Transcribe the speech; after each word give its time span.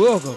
Welcome. 0.00 0.36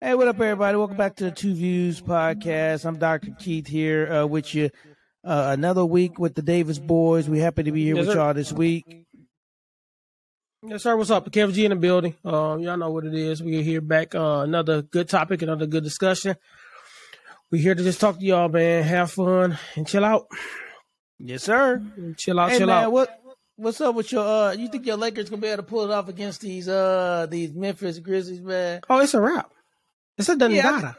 Hey, 0.00 0.14
what 0.14 0.26
up, 0.26 0.40
everybody? 0.40 0.78
Welcome 0.78 0.96
back 0.96 1.16
to 1.16 1.24
the 1.24 1.32
TuVues 1.32 2.00
podcast. 2.02 2.86
I'm 2.86 2.98
Dr. 2.98 3.32
Keith 3.38 3.66
here 3.66 4.10
uh, 4.10 4.26
with 4.26 4.54
you. 4.54 4.70
Uh, 5.22 5.48
another 5.52 5.84
week 5.84 6.18
with 6.18 6.34
the 6.34 6.40
Davis 6.40 6.78
boys. 6.78 7.28
We 7.28 7.40
happy 7.40 7.64
to 7.64 7.72
be 7.72 7.84
here 7.84 7.94
Yes, 7.96 8.06
with 8.06 8.14
sir. 8.14 8.20
y'all 8.24 8.32
this 8.32 8.54
week. 8.54 9.04
Yes, 10.66 10.82
sir. 10.84 10.96
What's 10.96 11.10
up? 11.10 11.30
Kev 11.30 11.52
G 11.52 11.66
in 11.66 11.70
the 11.70 11.76
building. 11.76 12.14
Um, 12.24 12.60
y'all 12.60 12.78
know 12.78 12.90
what 12.90 13.04
it 13.04 13.12
is. 13.12 13.42
We're 13.42 13.60
here 13.62 13.82
back. 13.82 14.14
Uh, 14.14 14.40
another 14.44 14.80
good 14.80 15.10
topic, 15.10 15.42
another 15.42 15.66
good 15.66 15.84
discussion. 15.84 16.36
We're 17.52 17.60
here 17.60 17.74
to 17.74 17.82
just 17.82 18.00
talk 18.00 18.18
to 18.18 18.24
y'all, 18.24 18.48
man. 18.48 18.82
Have 18.84 19.10
fun 19.12 19.58
and 19.74 19.86
chill 19.86 20.06
out. 20.06 20.26
Yes, 21.18 21.42
sir. 21.42 21.82
Chill 22.16 22.40
out, 22.40 22.50
Hey, 22.52 22.58
chill 22.58 22.66
man, 22.68 22.84
out. 22.84 22.92
what 22.92 23.10
what's 23.56 23.80
up 23.80 23.94
with 23.94 24.12
your? 24.12 24.22
uh 24.26 24.52
You 24.52 24.68
think 24.68 24.86
your 24.86 24.96
Lakers 24.96 25.28
gonna 25.30 25.42
be 25.42 25.48
able 25.48 25.62
to 25.62 25.68
pull 25.68 25.84
it 25.84 25.90
off 25.94 26.08
against 26.08 26.40
these 26.40 26.68
uh 26.68 27.26
these 27.30 27.52
Memphis 27.52 27.98
Grizzlies, 27.98 28.40
man? 28.40 28.80
Oh, 28.88 29.00
it's 29.00 29.14
a 29.14 29.20
wrap. 29.20 29.50
It's 30.18 30.28
a 30.28 30.36
done 30.36 30.52
Yeah, 30.52 30.70
I-. 30.70 30.94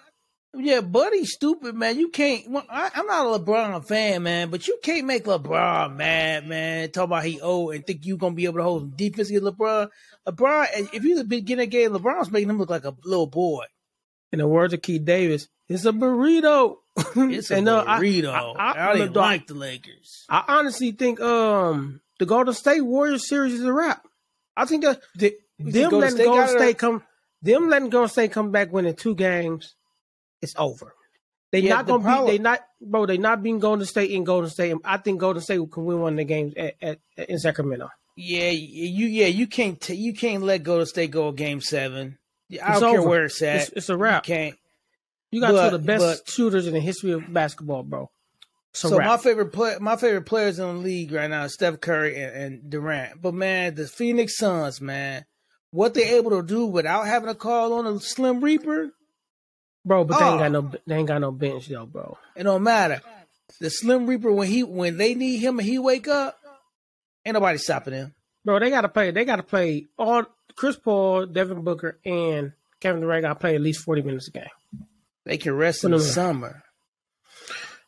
Yeah, 0.59 0.81
buddy, 0.81 1.25
stupid, 1.25 1.75
man. 1.75 1.99
You 1.99 2.09
can't. 2.09 2.49
Well, 2.49 2.63
I, 2.69 2.89
I'm 2.95 3.05
not 3.05 3.25
a 3.27 3.39
LeBron 3.39 3.85
fan, 3.85 4.23
man, 4.23 4.49
but 4.49 4.67
you 4.67 4.79
can't 4.81 5.05
make 5.05 5.25
LeBron 5.25 5.95
mad, 5.95 6.47
man. 6.47 6.89
Talk 6.89 7.03
about 7.05 7.25
he 7.25 7.39
old 7.41 7.75
and 7.75 7.85
think 7.85 8.05
you 8.05 8.17
gonna 8.17 8.33
be 8.33 8.45
able 8.45 8.57
to 8.57 8.63
hold 8.63 8.81
some 8.81 8.89
defense 8.91 9.29
against 9.29 9.45
LeBron. 9.45 9.89
LeBron, 10.27 10.93
if 10.93 11.03
you 11.03 11.15
the 11.15 11.23
beginning 11.25 11.65
of 11.65 11.69
game, 11.69 11.91
LeBron's 11.91 12.31
making 12.31 12.49
him 12.49 12.57
look 12.57 12.69
like 12.71 12.85
a 12.85 12.95
little 13.03 13.27
boy. 13.27 13.65
In 14.31 14.39
the 14.39 14.47
words 14.47 14.73
of 14.73 14.81
Keith 14.81 15.05
Davis, 15.05 15.47
it's 15.69 15.85
a 15.85 15.91
burrito. 15.91 16.77
It's 17.15 17.51
a 17.51 17.55
And, 17.57 17.69
uh, 17.69 17.85
burrito. 17.85 18.31
I- 18.33 18.39
I, 18.59 18.71
I- 18.71 18.85
don't 18.87 18.95
even 18.95 19.05
look, 19.07 19.13
dog, 19.15 19.23
like 19.23 19.47
the 19.47 19.53
Lakers. 19.53 20.25
I 20.27 20.43
honestly 20.47 20.91
think 20.91 21.19
um 21.21 22.01
the 22.19 22.25
Golden 22.25 22.53
State 22.53 22.81
Warriors 22.81 23.27
series 23.27 23.53
is 23.53 23.63
a 23.63 23.73
wrap. 23.73 24.05
I 24.55 24.65
think 24.65 24.83
that 24.83 24.99
the, 25.15 25.33
them 25.59 25.89
Golden 25.91 25.99
letting 25.99 26.15
State 26.17 26.25
Golden? 26.25 26.47
State 26.49 26.77
come, 26.77 27.03
them 27.41 27.69
letting 27.69 27.89
Golden 27.89 28.09
State 28.09 28.31
come 28.31 28.51
back 28.51 28.71
winning 28.71 28.95
two 28.95 29.15
games, 29.15 29.75
it's 30.41 30.53
over. 30.57 30.93
They 31.51 31.59
Yeah, 31.59 31.75
not 31.75 31.85
the 31.85 31.93
gonna 31.93 32.03
problem- 32.03 32.27
beat. 32.27 32.37
They 32.37 32.43
not, 32.43 32.59
bro. 32.81 33.05
They 33.05 33.17
not 33.17 33.41
beating 33.41 33.59
Golden 33.59 33.85
State 33.85 34.11
in 34.11 34.23
Golden 34.23 34.49
State. 34.49 34.75
I 34.83 34.97
think 34.97 35.19
Golden 35.19 35.41
State 35.41 35.59
can 35.71 35.85
win 35.85 36.01
one 36.01 36.13
of 36.13 36.17
the 36.17 36.25
games 36.25 36.53
at, 36.57 36.75
at, 36.81 36.99
at 37.17 37.29
in 37.29 37.39
Sacramento. 37.39 37.89
Yeah, 38.17 38.49
you 38.49 39.05
yeah 39.07 39.27
you 39.27 39.45
can't 39.47 39.79
t- 39.79 39.93
you 39.93 40.13
can't 40.13 40.43
let 40.43 40.63
Golden 40.63 40.85
State 40.87 41.11
go 41.11 41.31
game 41.31 41.61
seven. 41.61 42.17
I 42.51 42.55
It's 42.71 42.79
don't 42.79 42.93
care 42.95 43.01
where 43.07 43.25
it's 43.25 43.41
at. 43.41 43.55
It's, 43.57 43.69
it's 43.69 43.89
a 43.89 43.93
you 43.93 43.97
wrap. 43.99 44.23
can't. 44.23 44.55
You 45.31 45.39
got 45.41 45.51
two 45.51 45.57
of 45.57 45.71
the 45.71 45.79
best 45.79 46.23
but- 46.25 46.29
shooters 46.31 46.65
in 46.67 46.73
the 46.73 46.79
history 46.79 47.11
of 47.11 47.31
basketball, 47.31 47.83
bro. 47.83 48.09
So 48.77 48.97
my 48.99 49.17
favorite 49.17 49.51
play, 49.51 49.77
my 49.79 49.95
favorite 49.95 50.25
players 50.25 50.59
in 50.59 50.65
the 50.67 50.73
league 50.73 51.11
right 51.11 51.29
now 51.29 51.43
is 51.43 51.53
Steph 51.53 51.79
Curry 51.81 52.21
and, 52.21 52.35
and 52.35 52.69
Durant. 52.69 53.21
But 53.21 53.33
man, 53.33 53.75
the 53.75 53.87
Phoenix 53.87 54.37
Suns, 54.37 54.79
man, 54.81 55.25
what 55.71 55.93
they 55.93 56.15
able 56.17 56.31
to 56.31 56.43
do 56.43 56.65
without 56.65 57.07
having 57.07 57.29
to 57.29 57.35
call 57.35 57.73
on 57.73 57.87
a 57.87 57.99
Slim 57.99 58.39
Reaper, 58.41 58.91
bro, 59.85 60.03
but 60.03 60.19
they 60.19 60.25
ain't 60.25 60.35
Oh. 60.35 60.37
got 60.39 60.45
ah. 60.45 60.49
no. 60.49 60.71
They 60.85 60.95
ain't 60.95 61.07
got 61.07 61.21
no 61.21 61.31
bench 61.31 61.67
though, 61.67 61.85
bro. 61.85 62.17
it 62.35 62.43
don't 62.43 62.63
matter. 62.63 63.01
The 63.59 63.69
Slim 63.69 64.05
Reaper 64.05 64.31
when 64.31 64.47
he 64.47 64.63
when 64.63 64.97
they 64.97 65.15
need 65.15 65.37
him 65.37 65.57
and 65.59 65.67
he 65.67 65.79
wake 65.79 66.07
up, 66.07 66.37
ain't 67.25 67.33
nobody 67.33 67.57
stopping 67.57 67.93
him. 67.93 68.13
Bro, 68.45 68.59
they 68.59 68.69
gotta 68.69 68.89
play. 68.89 69.11
They 69.11 69.25
gotta 69.25 69.43
play 69.43 69.87
all 69.97 70.23
Chris 70.55 70.75
Paul, 70.77 71.25
Devin 71.25 71.63
Booker, 71.63 71.99
and 72.05 72.53
Kevin 72.79 73.01
Durant 73.01 73.23
gotta 73.23 73.35
play 73.39 73.55
at 73.55 73.61
least 73.61 73.83
forty 73.83 74.01
minutes 74.01 74.27
a 74.27 74.31
game. 74.31 74.45
They 75.25 75.37
can 75.37 75.53
rest 75.55 75.83
in 75.83 75.91
the 75.91 75.99
summer. 75.99 76.63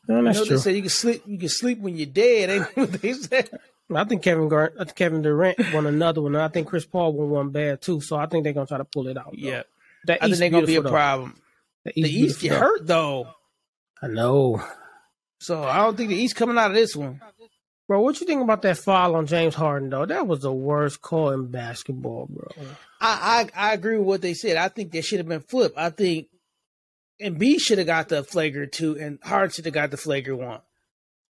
No, 0.10 0.24
that's 0.24 0.40
know 0.40 0.46
true. 0.46 0.56
they 0.58 0.62
say 0.62 0.76
you 0.76 0.82
can 0.82 0.90
sleep 0.90 1.24
you 1.26 1.38
can 1.38 1.50
sleep 1.50 1.80
when 1.80 1.96
you're 1.96 2.06
dead. 2.08 2.50
Ain't 2.50 2.66
what 2.78 2.92
they 3.02 3.14
said. 3.14 3.50
I 3.96 4.04
think 4.04 4.22
Kevin 4.22 4.50
Gar- 4.50 4.74
I 4.80 4.84
think 4.84 4.96
Kevin 4.98 5.22
Durant 5.22 5.58
won 5.74 5.86
another 5.88 6.22
one, 6.22 6.36
and 6.36 6.44
I 6.44 6.48
think 6.50 6.68
Chris 6.68 6.86
Paul 6.86 7.14
won 7.14 7.30
one 7.30 7.50
bad 7.50 7.82
too. 7.82 8.02
So 8.02 8.18
I 8.18 8.26
think 8.26 8.44
they're 8.44 8.54
gonna 8.54 8.68
try 8.68 8.78
to 8.80 8.86
pull 8.86 9.08
it 9.08 9.18
out. 9.18 9.34
Yeah, 9.38 9.64
the 10.06 10.22
I 10.24 10.28
think 10.28 10.38
they're 10.40 10.50
gonna 10.50 10.66
be 10.68 10.76
a 10.76 10.82
though. 10.82 10.90
problem. 10.92 11.36
The 11.86 11.94
The 11.96 12.02
East, 12.02 12.14
East 12.38 12.42
get 12.42 12.52
hurt 12.60 12.86
though, 12.86 13.28
I 14.02 14.08
know, 14.08 14.62
so 15.40 15.64
I 15.64 15.78
don't 15.78 15.96
think 15.96 16.10
the 16.10 16.16
East 16.16 16.36
coming 16.36 16.58
out 16.58 16.72
of 16.72 16.76
this 16.76 16.96
one. 16.96 17.22
bro. 17.88 18.02
What 18.02 18.20
you 18.20 18.28
think 18.28 18.42
about 18.44 18.62
that 18.64 18.78
foul 18.78 19.16
on 19.16 19.26
James 19.28 19.56
Harden 19.56 19.90
though? 19.90 20.06
That 20.06 20.28
was 20.28 20.42
the 20.42 20.54
worst 20.54 21.02
call 21.02 21.32
in 21.32 21.48
basketball, 21.52 22.28
bro. 22.30 22.48
I, 23.02 23.50
I 23.56 23.70
I 23.70 23.74
agree 23.74 23.98
with 23.98 24.08
what 24.08 24.22
they 24.22 24.34
said. 24.34 24.58
I 24.58 24.68
think 24.70 24.92
they 24.92 25.02
should 25.02 25.20
have 25.20 25.28
been 25.28 25.42
flipped. 25.42 25.78
I 25.78 25.90
think 25.90 26.28
Embiid 27.22 27.60
should 27.60 27.78
have 27.78 27.88
got 27.88 28.10
the 28.10 28.24
flagrant 28.24 28.72
two, 28.72 28.98
and 28.98 29.20
Hard 29.24 29.54
should 29.54 29.66
have 29.66 29.74
got 29.74 29.92
the 29.92 29.98
flagrant 29.98 30.40
one. 30.42 30.62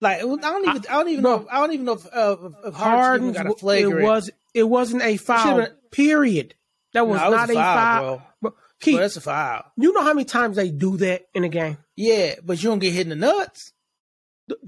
Like 0.00 0.18
I 0.18 0.20
don't 0.22 0.40
even 0.68 0.84
I, 0.88 0.92
don't 0.98 1.08
even 1.08 1.22
bro. 1.22 1.36
know 1.38 1.46
I 1.50 1.60
don't 1.60 1.72
even 1.72 1.86
know 1.86 1.92
if, 1.94 2.06
uh, 2.06 2.36
if 2.66 2.74
Hard 2.74 3.00
Harden, 3.22 3.32
got 3.32 3.46
a 3.46 3.50
it 3.78 4.02
was 4.02 4.30
it 4.52 4.64
wasn't 4.64 5.02
a 5.02 5.16
foul. 5.16 5.56
been- 5.58 5.72
Period. 5.90 6.54
That 6.92 7.06
was 7.06 7.20
No, 7.20 7.26
it 7.26 7.30
was 7.30 7.38
not 7.38 7.48
a 7.50 7.52
a 7.52 7.54
foul, 7.56 8.02
foul, 8.18 8.22
bro. 8.42 8.54
Keith, 8.80 8.94
But 8.96 9.00
that's 9.00 9.16
a 9.16 9.20
foul. 9.20 9.64
you 9.76 9.92
know 9.92 10.02
how 10.02 10.12
many 10.12 10.24
times 10.24 10.56
they 10.56 10.70
do 10.70 10.96
that 10.98 11.22
in 11.34 11.44
a 11.44 11.48
game? 11.48 11.78
Yeah, 11.96 12.34
but 12.44 12.62
you 12.62 12.68
don't 12.70 12.80
get 12.80 12.92
hit 12.92 13.02
in 13.06 13.10
the 13.10 13.16
nuts. 13.16 13.72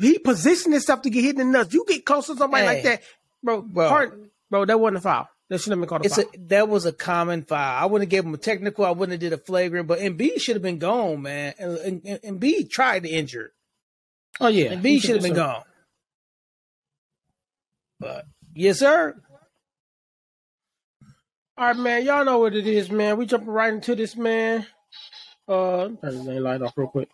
He 0.01 0.19
positioned 0.19 0.73
himself 0.73 1.03
to 1.03 1.11
get 1.11 1.23
hit 1.23 1.39
in 1.39 1.53
the 1.53 1.59
nuts. 1.59 1.75
You 1.75 1.85
get 1.87 2.07
close 2.07 2.27
to 2.29 2.37
somebody 2.37 2.65
Hey. 2.65 2.75
like 2.75 2.83
that, 2.85 3.03
bro. 3.43 3.63
Bro. 3.63 3.89
Harden, 3.89 4.31
bro, 4.51 4.65
that 4.65 4.81
wasn't 4.81 4.99
a 4.99 5.01
foul. 5.03 5.29
That 5.49 5.59
shouldn't 5.59 5.81
have 5.81 5.81
been 5.81 5.89
called 5.89 6.03
a 6.03 6.07
It's 6.07 6.17
foul. 6.17 6.25
a 6.35 6.39
that 6.49 6.69
was 6.69 6.87
a 6.87 6.93
common 6.93 7.43
foul. 7.45 7.83
I 7.83 7.87
wouldn't 7.87 8.07
have 8.07 8.11
gave 8.11 8.25
him 8.25 8.35
a 8.35 8.39
technical. 8.39 8.85
I 8.85 8.91
wouldn't 8.91 9.13
have 9.13 9.21
did 9.21 9.33
a 9.33 9.39
flagrant. 9.43 9.87
But 9.87 10.01
Embiid 10.01 10.41
should 10.41 10.57
have 10.57 10.63
been 10.63 10.79
gone, 10.79 11.23
man. 11.23 11.55
And, 11.59 11.79
and, 11.79 12.21
and 12.25 12.41
Embiid 12.41 12.69
tried 12.71 13.05
to 13.05 13.09
injure. 13.09 13.53
oh 14.41 14.49
yeah, 14.49 14.75
Embiid 14.75 15.03
should 15.03 15.15
have 15.17 15.23
been 15.23 15.35
gone. 15.35 15.63
But 18.01 18.27
yes, 18.55 18.81
sir. 18.81 19.15
All 21.59 21.67
right, 21.69 21.77
man. 21.77 22.05
Y'all 22.05 22.25
know 22.25 22.39
what 22.41 22.55
it 22.55 22.67
is, 22.67 22.91
man. 22.91 23.17
We 23.17 23.25
jumping 23.27 23.49
right 23.49 23.73
into 23.73 23.95
this, 23.95 24.17
man. 24.17 24.67
Uh, 25.49 25.89
turn 26.03 26.27
main 26.27 26.43
light 26.43 26.61
off 26.61 26.77
real 26.77 26.89
quick. 26.89 27.09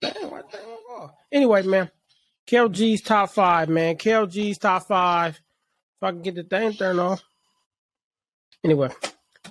Damn, 0.00 0.12
the 0.14 0.58
off? 0.96 1.10
Anyway, 1.32 1.62
man. 1.62 1.90
KLG's 2.48 3.02
top 3.02 3.30
five, 3.30 3.68
man. 3.68 3.96
KLG's 3.96 4.56
top 4.56 4.86
five. 4.86 5.36
If 5.36 6.02
I 6.02 6.10
can 6.12 6.22
get 6.22 6.34
the 6.34 6.44
thing 6.44 6.72
turned 6.72 6.98
off. 6.98 7.22
Anyway, 8.64 8.88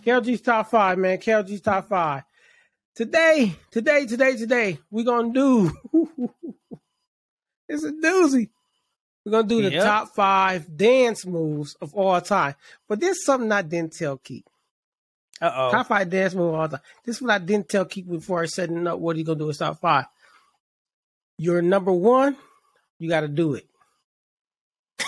KLG's 0.03 0.41
top 0.41 0.71
five, 0.71 0.97
man. 0.97 1.19
KLG's 1.19 1.61
top 1.61 1.87
five. 1.87 2.23
Today, 2.95 3.55
today, 3.69 4.07
today, 4.07 4.35
today, 4.35 4.79
we 4.89 5.03
gonna 5.03 5.31
do. 5.31 5.71
it's 7.69 7.83
a 7.83 7.91
doozy. 7.91 8.49
We're 9.23 9.31
gonna 9.31 9.47
do 9.47 9.61
the 9.61 9.71
Yep. 9.73 9.83
top 9.83 10.15
five 10.15 10.75
dance 10.75 11.23
moves 11.23 11.75
of 11.79 11.93
all 11.93 12.19
time. 12.21 12.55
But 12.89 12.99
there's 12.99 13.23
something 13.23 13.51
I 13.51 13.61
didn't 13.61 13.93
tell 13.93 14.17
Keith. 14.17 14.45
Uh 15.39 15.51
oh. 15.53 15.71
Top 15.71 15.87
five 15.87 16.09
dance 16.09 16.33
move 16.33 16.55
of 16.55 16.59
all 16.59 16.69
time. 16.69 16.79
This 17.05 17.17
is 17.17 17.21
what 17.21 17.31
I 17.31 17.37
didn't 17.37 17.69
tell 17.69 17.85
Keith 17.85 18.09
before 18.09 18.41
I 18.41 18.47
setting 18.47 18.87
up 18.87 18.97
what 18.97 19.17
he 19.17 19.23
gonna 19.23 19.37
do 19.37 19.45
with 19.45 19.59
top 19.59 19.79
five. 19.79 20.05
You're 21.37 21.61
number 21.61 21.91
one, 21.91 22.35
you 22.99 23.09
gotta 23.09 23.27
do 23.27 23.53
it. 23.55 23.65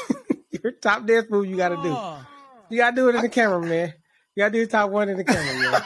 Your 0.64 0.74
top 0.74 1.06
dance 1.06 1.30
move 1.30 1.48
you 1.48 1.58
gotta 1.58 1.76
do. 1.78 1.90
Oh. 1.96 2.26
You 2.70 2.78
gotta 2.78 2.96
do 2.96 3.10
it 3.10 3.16
in 3.16 3.22
the 3.22 3.30
camera, 3.30 3.62
man. 3.66 3.94
You 4.36 4.44
gotta 4.44 4.54
do 4.54 4.66
the 4.66 4.72
top 4.72 4.90
one 4.92 5.10
in 5.10 5.18
the 5.18 5.24
camera, 5.24 5.72
man. 5.72 5.82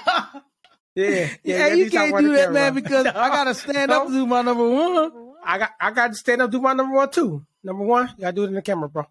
Yeah, 0.96 1.10
yeah. 1.10 1.30
Yeah, 1.44 1.58
gotta 1.60 1.78
you 1.78 1.90
can't 1.90 2.18
do 2.20 2.32
that, 2.34 2.38
camera. 2.38 2.54
man, 2.54 2.74
because 2.76 3.06
I 3.08 3.30
gotta 3.30 3.54
stand 3.56 3.92
up 3.92 4.08
to 4.08 4.14
do 4.14 4.26
my 4.28 4.42
number 4.42 4.70
one. 4.70 5.12
I 5.46 5.58
got 5.58 5.72
I 5.80 5.92
got 5.92 6.08
to 6.10 6.14
stand 6.16 6.42
up 6.42 6.52
do 6.52 6.62
my 6.62 6.74
number 6.74 6.96
one 6.96 7.10
too. 7.10 7.46
Number 7.64 7.84
one, 7.84 8.10
you 8.18 8.22
gotta 8.22 8.36
do 8.36 8.44
it 8.44 8.48
in 8.48 8.54
the 8.54 8.62
camera, 8.62 8.90
bro. 8.90 9.06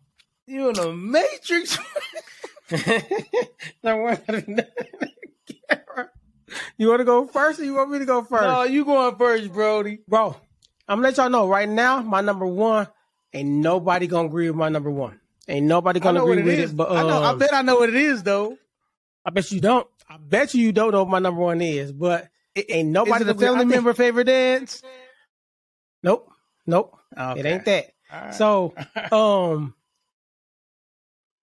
You 0.47 0.69
in 0.69 0.75
the 0.75 0.93
Matrix? 0.93 1.79
number 3.83 4.03
one, 4.03 4.15
gotta 4.27 4.27
do 4.27 4.37
it 4.39 4.49
in 4.49 4.57
the 4.57 4.67
camera. 5.69 6.11
You 6.77 6.89
wanna 6.89 7.05
go 7.05 7.27
first 7.27 7.61
or 7.61 7.65
you 7.65 7.75
want 7.75 7.91
me 7.91 7.99
to 7.99 8.05
go 8.05 8.23
first? 8.23 8.43
no, 8.45 8.63
you 8.65 8.85
going 8.85 9.17
first, 9.17 9.53
Brody. 9.53 10.01
Bro, 10.07 10.37
I'm 10.89 10.99
gonna 10.99 11.09
let 11.09 11.17
y'all 11.17 11.31
know 11.31 11.49
right 11.49 11.69
now, 11.69 12.03
my 12.03 12.21
number 12.21 12.47
one, 12.47 12.89
ain't 13.33 13.49
nobody 13.49 14.07
gonna 14.07 14.29
agree 14.29 14.49
with 14.49 14.57
my 14.57 14.69
number 14.69 14.91
one. 14.91 15.21
Ain't 15.49 15.67
nobody 15.67 16.01
gonna 16.01 16.23
agree 16.23 16.39
it 16.39 16.45
with 16.45 16.59
is. 16.59 16.71
it, 16.73 16.77
but 16.77 16.91
I 16.91 17.03
know. 17.03 17.23
I 17.23 17.29
um, 17.31 17.39
bet 17.39 17.53
I 17.53 17.63
know 17.63 17.77
what 17.77 17.89
it 17.89 17.95
is, 17.95 18.23
though. 18.23 18.57
I 19.25 19.31
bet 19.31 19.51
you 19.51 19.61
don't. 19.61 19.87
I 20.09 20.17
bet 20.19 20.55
you 20.55 20.63
you 20.63 20.73
don't 20.73 20.93
know 20.93 21.03
what 21.03 21.11
my 21.11 21.19
number 21.19 21.41
one 21.41 21.61
is, 21.61 21.93
but 21.93 22.29
it 22.55 22.67
ain't 22.69 22.91
nobody. 22.91 23.25
Is 23.25 23.31
it 23.31 23.37
a 23.37 23.39
family 23.39 23.61
think- 23.61 23.71
member 23.71 23.95
favorite 23.95 24.25
dance? 24.25 24.83
Nope. 26.03 26.31
Nope. 26.67 26.99
It 27.17 27.47
ain't 27.47 27.65
that. 27.65 27.93
Right. 28.13 28.35
So, 28.35 28.75
um, 29.13 29.75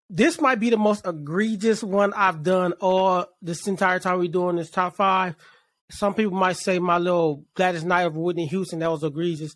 this 0.10 0.40
might 0.40 0.60
be 0.60 0.70
the 0.70 0.78
most 0.78 1.06
egregious 1.06 1.84
one 1.84 2.14
I've 2.14 2.44
done 2.44 2.74
all 2.74 3.28
this 3.42 3.68
entire 3.68 4.00
time 4.00 4.20
we're 4.20 4.28
doing 4.28 4.56
this 4.56 4.70
top 4.70 4.96
five. 4.96 5.36
Some 5.90 6.14
people 6.16 6.34
might 6.38 6.58
say 6.58 6.80
my 6.80 6.98
little 6.98 7.44
Gladys 7.56 7.84
Knight 7.84 8.04
of 8.08 8.16
Whitney 8.16 8.48
Houston 8.48 8.80
that 8.80 8.90
was 8.92 9.04
egregious. 9.04 9.56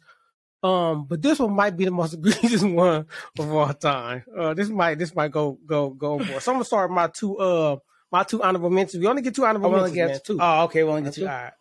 Um, 0.61 1.05
but 1.07 1.21
this 1.21 1.39
one 1.39 1.53
might 1.55 1.75
be 1.77 1.85
the 1.85 1.91
most 1.91 2.13
egregious 2.15 2.61
one 2.63 3.05
of 3.39 3.51
all 3.51 3.73
time. 3.73 4.23
Uh, 4.37 4.53
this 4.53 4.69
might 4.69 4.99
this 4.99 5.15
might 5.15 5.31
go 5.31 5.57
go 5.65 5.89
go 5.89 6.19
for. 6.19 6.39
So 6.39 6.51
I'm 6.51 6.55
gonna 6.57 6.65
start 6.65 6.91
my 6.91 7.07
two 7.07 7.37
uh 7.37 7.77
my 8.11 8.23
two 8.23 8.43
honorable 8.43 8.69
mentions. 8.69 8.99
We 9.01 9.07
only 9.07 9.21
get 9.21 9.35
two 9.35 9.45
honorable 9.45 9.71
mentions, 9.71 9.93
to 9.93 9.99
man. 9.99 10.07
get 10.09 10.23
Two. 10.25 10.37
Oh, 10.41 10.63
okay. 10.65 10.83
We 10.83 10.89
only 10.89 11.03
get 11.03 11.13
Two. 11.13 11.23
All 11.27 11.29
right. 11.29 11.53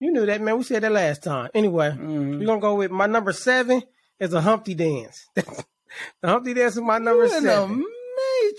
you 0.00 0.10
knew 0.12 0.26
that, 0.26 0.40
man. 0.40 0.58
We 0.58 0.64
said 0.64 0.82
that 0.82 0.92
last 0.92 1.22
time. 1.22 1.50
Anyway, 1.54 1.90
Mhm. 1.90 2.40
we're 2.40 2.46
gonna 2.46 2.60
go 2.60 2.74
with 2.74 2.90
my 2.90 3.06
number 3.06 3.32
seven 3.32 3.82
is 4.18 4.32
a 4.34 4.40
Humpty 4.40 4.74
dance. 4.74 5.26
the 5.34 5.64
Humpty 6.24 6.54
dance 6.54 6.74
is 6.74 6.82
my 6.82 6.98
number 6.98 7.24
You 7.26 7.36
in 7.36 7.42
seven. 7.42 7.84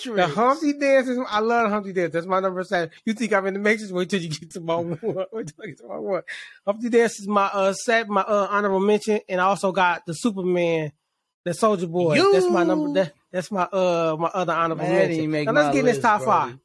The 0.05 0.11
Matrix. 0.11 0.29
The 0.29 0.35
Humpty 0.41 0.73
Dance 0.73 1.07
is. 1.07 1.19
I 1.27 1.39
love 1.39 1.69
Humpty 1.69 1.93
Dance. 1.93 2.13
That's 2.13 2.25
my 2.27 2.39
number 2.39 2.63
seven. 2.63 2.91
You 3.05 3.13
think 3.13 3.33
I'm 3.33 3.45
in 3.47 3.53
the 3.55 3.59
Matrix? 3.59 3.91
Wait 3.91 4.09
till 4.09 4.21
you 4.21 4.29
get 4.29 4.51
to 4.51 4.59
my 4.59 4.75
one. 4.77 4.99
Wait 5.01 5.47
till 5.47 5.63
I 5.63 5.67
get 5.67 5.77
to 5.79 5.87
my 5.87 5.97
one. 5.97 6.21
Humpty 6.65 6.89
Dance 6.89 7.19
is 7.19 7.27
my 7.27 7.45
uh 7.45 7.73
set, 7.73 8.07
my 8.09 8.21
uh 8.21 8.47
honorable 8.49 8.79
mention, 8.79 9.19
and 9.27 9.39
I 9.41 9.45
also 9.45 9.71
got 9.71 10.05
the 10.05 10.13
Superman, 10.13 10.91
the 11.45 11.53
Soldier 11.53 11.87
Boy. 11.87 12.15
You- 12.15 12.33
That's 12.33 12.49
my 12.49 12.63
number. 12.63 12.93
That, 12.93 13.13
that's 13.31 13.51
my 13.51 13.63
uh 13.63 14.15
my 14.19 14.27
other 14.33 14.53
honorable 14.53 14.83
Man, 14.83 15.29
mention. 15.31 15.45
Now 15.45 15.51
let's 15.61 15.73
get 15.73 15.79
in 15.79 15.85
this 15.85 15.99
top 15.99 16.23
Brody. 16.23 16.51
five. 16.53 16.59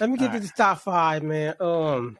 Let 0.00 0.10
me 0.10 0.16
get 0.18 0.24
All 0.24 0.28
to 0.28 0.32
right. 0.34 0.42
this 0.42 0.52
top 0.52 0.78
five, 0.80 1.22
man. 1.22 1.54
Um, 1.60 2.18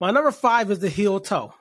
my 0.00 0.10
number 0.10 0.30
five 0.30 0.70
is 0.70 0.78
the 0.78 0.88
Heel 0.88 1.20
Toe 1.20 1.54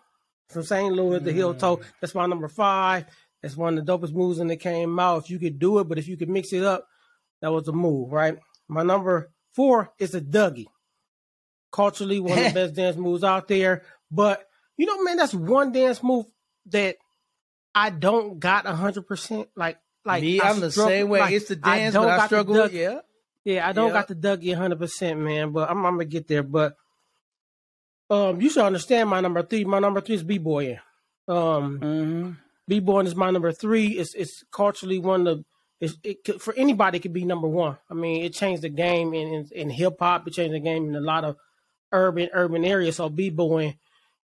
from 0.49 0.63
St. 0.63 0.93
Louis. 0.93 1.19
The 1.19 1.31
Heel 1.31 1.53
Toe. 1.53 1.77
Mm. 1.77 1.83
That's 2.01 2.13
my 2.15 2.25
number 2.25 2.47
five. 2.47 3.05
That's 3.41 3.55
one 3.55 3.77
of 3.77 3.85
the 3.85 3.91
dopest 3.91 4.13
moves 4.13 4.39
when 4.39 4.49
it 4.51 4.57
came 4.59 4.99
out. 4.99 5.23
If 5.23 5.29
you 5.29 5.39
could 5.39 5.57
do 5.59 5.79
it, 5.79 5.85
but 5.87 5.97
if 5.97 6.07
you 6.07 6.17
could 6.17 6.29
mix 6.29 6.51
it 6.51 6.63
up, 6.63 6.87
that 7.45 7.51
was 7.51 7.67
a 7.67 7.71
move, 7.71 8.11
right? 8.11 8.39
My 8.67 8.81
number 8.81 9.29
four 9.53 9.91
is 9.99 10.15
a 10.15 10.19
Dougie. 10.21 10.65
Culturally, 11.71 12.19
one 12.19 12.37
of 12.39 12.43
the 12.45 12.51
best 12.53 12.73
dance 12.73 12.97
moves 12.97 13.23
out 13.23 13.47
there. 13.47 13.83
But 14.09 14.43
you 14.77 14.87
know, 14.87 15.03
man, 15.03 15.17
that's 15.17 15.33
one 15.33 15.71
dance 15.71 16.01
move 16.01 16.25
that 16.71 16.95
I 17.75 17.91
don't 17.91 18.39
got 18.39 18.65
hundred 18.65 19.05
percent. 19.05 19.47
Like, 19.55 19.77
like 20.03 20.23
Me, 20.23 20.39
I 20.41 20.49
I'm 20.49 20.59
the 20.59 20.71
struggle- 20.71 20.89
same 20.89 21.09
way. 21.09 21.19
like, 21.19 21.33
it's 21.33 21.49
the 21.49 21.59
I 21.61 21.77
dance, 21.77 21.93
don't 21.93 22.05
but 22.05 22.19
I 22.19 22.25
struggle. 22.25 22.55
Dougie. 22.55 22.73
yeah. 22.73 22.99
Yeah, 23.43 23.67
I 23.69 23.73
don't 23.73 23.89
Yeah. 23.89 23.93
got 23.93 24.07
the 24.07 24.15
Dougie 24.15 24.57
100%, 24.57 25.17
man, 25.19 25.51
but 25.51 25.69
I'm, 25.69 25.85
I'm 25.85 25.95
going 25.97 26.07
to 26.07 26.11
get 26.11 26.27
there. 26.27 26.41
But 26.41 26.75
um, 28.09 28.41
you 28.41 28.49
should 28.49 28.63
understand 28.65 29.07
my 29.07 29.21
number 29.21 29.43
three. 29.43 29.63
My 29.65 29.77
number 29.77 30.01
three 30.01 30.15
is 30.15 30.23
B-Boying. 30.23 30.79
Um, 31.27 31.79
Mm-hmm. 31.79 32.31
B-Boying 32.67 33.05
is 33.05 33.15
my 33.15 33.29
number 33.29 33.51
three. 33.51 33.89
It's, 33.99 34.15
it's 34.15 34.43
culturally 34.51 34.97
one 34.97 35.27
of 35.27 35.37
the, 35.37 35.45
it's, 35.79 35.97
it 36.03 36.23
could, 36.23 36.41
for 36.41 36.53
anybody, 36.55 36.97
it 36.97 37.01
could 37.01 37.13
be 37.13 37.25
number 37.25 37.47
one. 37.47 37.77
I 37.89 37.93
mean, 37.93 38.23
it 38.23 38.33
changed 38.33 38.61
the 38.61 38.69
game 38.69 39.13
in, 39.13 39.33
in, 39.33 39.49
in 39.51 39.69
hip 39.69 39.97
hop. 39.99 40.27
It 40.27 40.33
changed 40.33 40.53
the 40.53 40.59
game 40.59 40.87
in 40.87 40.95
a 40.95 41.01
lot 41.01 41.23
of 41.23 41.35
urban, 41.91 42.29
urban 42.33 42.63
areas. 42.63 42.95
So 42.95 43.09
B-Boying 43.09 43.77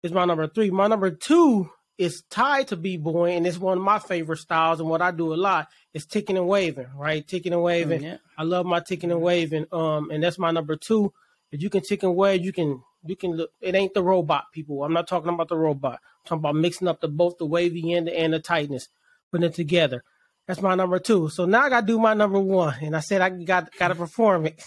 is 0.03 0.11
my 0.11 0.25
number 0.25 0.47
three. 0.47 0.69
My 0.69 0.87
number 0.87 1.11
two 1.11 1.69
is 1.97 2.23
tied 2.29 2.69
to 2.69 2.77
B-Boying, 2.77 3.37
and 3.37 3.47
it's 3.47 3.57
one 3.57 3.77
of 3.77 3.83
my 3.83 3.99
favorite 3.99 4.37
styles. 4.37 4.79
And 4.79 4.89
what 4.89 5.01
I 5.01 5.11
do 5.11 5.33
a 5.33 5.35
lot 5.35 5.67
is 5.93 6.05
ticking 6.05 6.37
and 6.37 6.47
waving, 6.47 6.87
right? 6.95 7.27
Ticking 7.27 7.51
and 7.51 7.63
waving. 7.63 8.03
Yeah. 8.03 8.17
I 8.37 8.43
love 8.43 8.65
my 8.65 8.79
ticking 8.79 9.11
and 9.11 9.21
waving. 9.21 9.65
Um, 9.71 10.11
and 10.11 10.23
that's 10.23 10.37
my 10.39 10.51
number 10.51 10.75
two. 10.75 11.11
If 11.51 11.61
you 11.61 11.69
can 11.69 11.81
tick 11.81 12.03
and 12.03 12.15
wave, 12.15 12.45
you 12.45 12.53
can 12.53 12.83
you 13.03 13.15
can 13.15 13.31
look. 13.31 13.49
It 13.59 13.75
ain't 13.75 13.93
the 13.93 14.03
robot 14.03 14.45
people. 14.53 14.83
I'm 14.83 14.93
not 14.93 15.07
talking 15.07 15.33
about 15.33 15.49
the 15.49 15.57
robot. 15.57 15.93
I'm 15.93 16.25
talking 16.25 16.39
about 16.39 16.55
mixing 16.55 16.87
up 16.87 17.01
the 17.01 17.07
both 17.07 17.37
the 17.37 17.45
wavy 17.45 17.93
end 17.93 18.07
and 18.07 18.33
the 18.33 18.39
tightness, 18.39 18.87
putting 19.31 19.47
it 19.47 19.55
together. 19.55 20.03
That's 20.49 20.63
my 20.63 20.73
number 20.73 20.97
two. 20.97 21.29
So 21.29 21.45
now 21.45 21.61
I 21.61 21.69
got 21.69 21.81
to 21.81 21.85
do 21.85 21.99
my 21.99 22.15
number 22.15 22.39
one, 22.39 22.73
and 22.81 22.95
I 22.95 23.01
said 23.01 23.21
I 23.21 23.29
got 23.29 23.71
got 23.77 23.89
to 23.89 23.95
perform 23.95 24.47
it. 24.47 24.63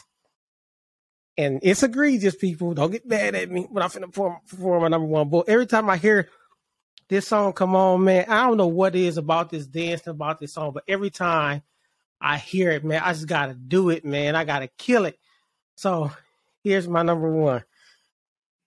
And 1.37 1.58
it's 1.64 1.82
egregious, 1.82 2.37
people. 2.37 2.73
Don't 2.73 2.93
get 2.93 3.05
mad 3.05 3.34
at 3.34 3.50
me 3.50 3.62
when 3.62 3.82
I'm 3.82 3.90
finna 3.90 4.02
perform, 4.06 4.37
perform 4.46 4.82
my 4.82 4.88
number 4.88 5.08
one. 5.08 5.29
But 5.29 5.49
every 5.49 5.67
time 5.67 5.90
I 5.90 5.96
hear 5.96 6.29
this 7.08 7.26
song 7.26 7.52
come 7.52 7.75
on, 7.75 8.05
man, 8.05 8.26
I 8.29 8.46
don't 8.46 8.58
know 8.58 8.69
what 8.69 8.94
is 8.94 9.17
about 9.17 9.50
this 9.50 9.67
dance, 9.67 10.02
and 10.06 10.14
about 10.14 10.38
this 10.38 10.52
song, 10.52 10.70
but 10.73 10.84
every 10.87 11.11
time 11.11 11.64
I 12.20 12.37
hear 12.38 12.70
it, 12.70 12.85
man, 12.85 13.02
I 13.05 13.12
just 13.12 13.26
gotta 13.26 13.55
do 13.55 13.90
it, 13.90 14.05
man. 14.05 14.37
I 14.37 14.44
gotta 14.44 14.69
kill 14.78 15.05
it. 15.05 15.19
So 15.75 16.12
here's 16.62 16.87
my 16.87 17.02
number 17.02 17.28
one. 17.28 17.64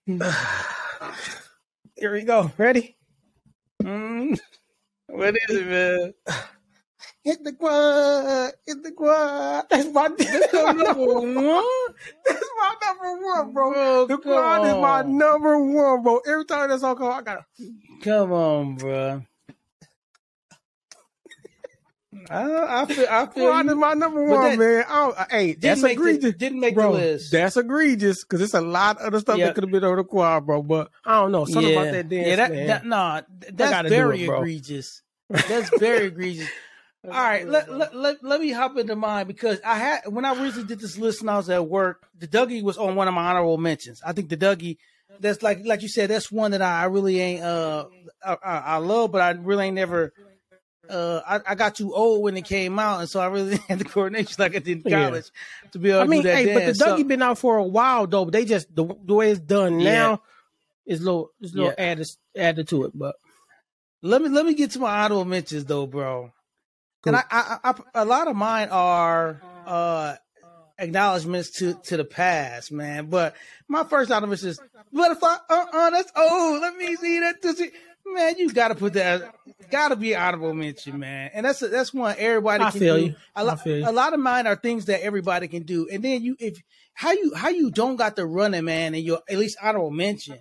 Here 1.96 2.12
we 2.12 2.24
go. 2.24 2.52
Ready? 2.58 2.94
Mm. 3.82 4.38
What 5.06 5.34
is 5.48 5.56
it, 5.56 5.66
man? 5.66 6.12
Hit 7.26 7.42
the 7.42 7.52
Quan. 7.54 8.50
Hit 8.64 8.82
the 8.84 8.92
Quan. 8.92 9.64
That's 9.68 9.88
my, 9.92 10.08
that's 10.16 10.52
my 10.52 10.70
number 10.72 11.04
one. 11.04 11.74
That's 12.24 12.44
my 12.56 12.74
number 12.86 13.26
one, 13.26 13.52
bro. 13.52 13.72
Bro, 13.72 14.06
the 14.06 14.18
come 14.18 14.32
Quan 14.32 14.66
is 14.68 14.74
my 14.80 15.02
number 15.02 15.58
one, 15.58 16.02
bro. 16.04 16.20
Every 16.24 16.44
time 16.44 16.70
that 16.70 16.78
song 16.78 16.94
comes, 16.94 17.12
I 17.12 17.22
gotta. 17.22 17.44
Come 18.04 18.30
on, 18.32 18.76
bro. 18.76 19.22
I, 22.30 22.82
I 22.82 22.86
feel, 22.86 23.06
I 23.10 23.26
feel 23.26 23.50
Quan 23.50 23.68
is 23.68 23.74
my 23.74 23.94
number 23.94 24.24
one, 24.24 24.50
that- 24.50 24.58
man. 24.58 24.84
I 24.88 24.94
don't, 24.94 25.18
uh, 25.18 25.24
hey, 25.28 25.52
that's 25.54 25.82
make 25.82 25.98
the- 25.98 26.02
egregious. 26.04 26.34
didn't 26.36 26.60
make 26.60 26.76
the 26.76 26.88
list. 26.88 27.32
That's 27.32 27.56
egregious 27.56 28.22
because 28.24 28.40
it's 28.40 28.54
a 28.54 28.60
lot 28.60 28.98
of 28.98 29.02
other 29.08 29.18
stuff 29.20 29.36
Yeah. 29.38 29.46
that 29.46 29.54
could 29.56 29.64
have 29.64 29.70
been 29.72 29.82
over 29.82 29.96
the 29.96 30.04
Quan, 30.04 30.44
bro. 30.44 30.62
But 30.62 30.90
I 31.04 31.20
don't 31.20 31.32
know 31.32 31.44
something 31.44 31.72
about 31.72 31.90
that 31.92 32.08
dance, 32.08 32.26
yeah, 32.28 32.36
that, 32.36 32.50
man. 32.52 32.66
that 32.68 32.86
nah, 32.86 33.20
th- 33.40 33.52
that's 33.54 33.88
very 33.88 34.22
it, 34.22 34.30
egregious. 34.30 35.02
That's 35.28 35.76
very 35.80 36.06
egregious. 36.06 36.48
All 37.06 37.12
right, 37.12 37.46
let, 37.46 37.70
let, 37.72 37.94
let, 37.94 38.24
let 38.24 38.40
me 38.40 38.50
hop 38.50 38.76
into 38.76 38.96
mine 38.96 39.26
because 39.26 39.60
I 39.64 39.78
had 39.78 40.00
when 40.08 40.24
I 40.24 40.32
originally 40.32 40.64
did 40.66 40.80
this 40.80 40.98
list 40.98 41.20
and 41.20 41.30
I 41.30 41.36
was 41.36 41.48
at 41.48 41.66
work, 41.68 42.06
the 42.18 42.26
Dougie 42.26 42.62
was 42.62 42.76
on 42.78 42.96
one 42.96 43.06
of 43.08 43.14
my 43.14 43.24
honorable 43.28 43.58
mentions. 43.58 44.02
I 44.04 44.12
think 44.12 44.28
the 44.28 44.36
Dougie, 44.36 44.78
that's 45.20 45.42
like 45.42 45.60
like 45.64 45.82
you 45.82 45.88
said, 45.88 46.10
that's 46.10 46.32
one 46.32 46.50
that 46.50 46.62
I, 46.62 46.82
I 46.82 46.84
really 46.86 47.20
ain't 47.20 47.42
uh 47.44 47.86
I, 48.24 48.36
I, 48.44 48.58
I 48.58 48.76
love, 48.78 49.12
but 49.12 49.20
I 49.20 49.30
really 49.30 49.66
ain't 49.66 49.76
never 49.76 50.12
uh 50.90 51.20
I, 51.26 51.40
I 51.52 51.54
got 51.54 51.74
too 51.76 51.94
old 51.94 52.22
when 52.22 52.36
it 52.36 52.44
came 52.44 52.78
out, 52.78 53.00
and 53.00 53.08
so 53.08 53.20
I 53.20 53.26
really 53.26 53.56
had 53.68 53.78
the 53.78 53.84
coordination 53.84 54.34
like 54.38 54.56
I 54.56 54.58
did 54.58 54.84
in 54.86 54.90
Yeah. 54.90 55.06
college 55.06 55.30
to 55.72 55.78
be 55.78 55.90
able 55.90 56.00
I 56.00 56.04
to 56.04 56.10
mean, 56.10 56.22
do 56.22 56.28
that 56.28 56.34
hey, 56.36 56.44
but 56.46 56.54
the 56.54 56.60
dance. 56.72 56.78
So- 56.78 56.96
Dougie 56.96 57.06
been 57.06 57.22
out 57.22 57.38
for 57.38 57.56
a 57.56 57.64
while 57.64 58.06
though. 58.06 58.24
But 58.24 58.32
they 58.32 58.44
just 58.44 58.74
the, 58.74 58.84
the 59.04 59.14
way 59.14 59.30
it's 59.30 59.40
done 59.40 59.78
Yeah. 59.80 59.92
now 59.92 60.22
is 60.86 61.00
little 61.00 61.30
is 61.40 61.54
little 61.54 61.70
Yeah. 61.76 61.84
added 61.92 62.06
added 62.36 62.68
to 62.68 62.84
it. 62.84 62.92
But 62.94 63.16
Let 64.02 64.22
me 64.22 64.28
let 64.28 64.44
me 64.46 64.54
get 64.54 64.72
to 64.72 64.78
my 64.80 65.04
honorable 65.04 65.24
mentions 65.24 65.64
though, 65.64 65.86
bro. 65.86 66.32
And 67.06 67.16
I, 67.16 67.22
I, 67.30 67.58
I, 67.64 67.74
a 67.94 68.04
lot 68.04 68.28
of 68.28 68.36
mine 68.36 68.68
are 68.70 69.40
uh 69.66 70.16
acknowledgments 70.78 71.50
to 71.58 71.74
to 71.84 71.96
the 71.96 72.04
past, 72.04 72.70
man. 72.72 73.06
But 73.06 73.34
my 73.68 73.84
first 73.84 74.10
mention 74.10 74.48
is 74.48 74.60
butterfly. 74.92 75.36
Uh, 75.48 75.64
uh 75.72 75.90
that's 75.90 76.12
old. 76.16 76.60
Let 76.60 76.76
me 76.76 76.96
see 76.96 77.20
that. 77.20 77.36
Is- 77.44 77.70
Man, 78.08 78.38
you 78.38 78.52
got 78.52 78.68
to 78.68 78.76
put 78.76 78.92
that. 78.92 79.34
Got 79.68 79.88
to 79.88 79.96
be 79.96 80.14
honorable 80.14 80.54
mention, 80.54 81.00
man. 81.00 81.30
And 81.34 81.44
that's 81.44 81.58
that's 81.58 81.92
one 81.92 82.14
everybody 82.16 82.62
I 82.62 82.70
can 82.70 82.78
feel 82.78 82.96
do. 82.98 83.06
you. 83.06 83.14
A 83.34 83.40
I 83.40 83.42
lot, 83.42 83.60
feel 83.60 83.78
you. 83.78 83.90
a 83.90 83.90
lot 83.90 84.14
of 84.14 84.20
mine 84.20 84.46
are 84.46 84.54
things 84.54 84.84
that 84.84 85.02
everybody 85.02 85.48
can 85.48 85.64
do. 85.64 85.88
And 85.90 86.04
then 86.04 86.22
you, 86.22 86.36
if 86.38 86.62
how 86.94 87.10
you 87.10 87.34
how 87.34 87.48
you 87.48 87.70
don't 87.72 87.96
got 87.96 88.14
the 88.14 88.24
running 88.24 88.64
man 88.64 88.94
and 88.94 89.02
your 89.02 89.22
at 89.28 89.38
least 89.38 89.58
honorable 89.60 89.90
mention. 89.90 90.38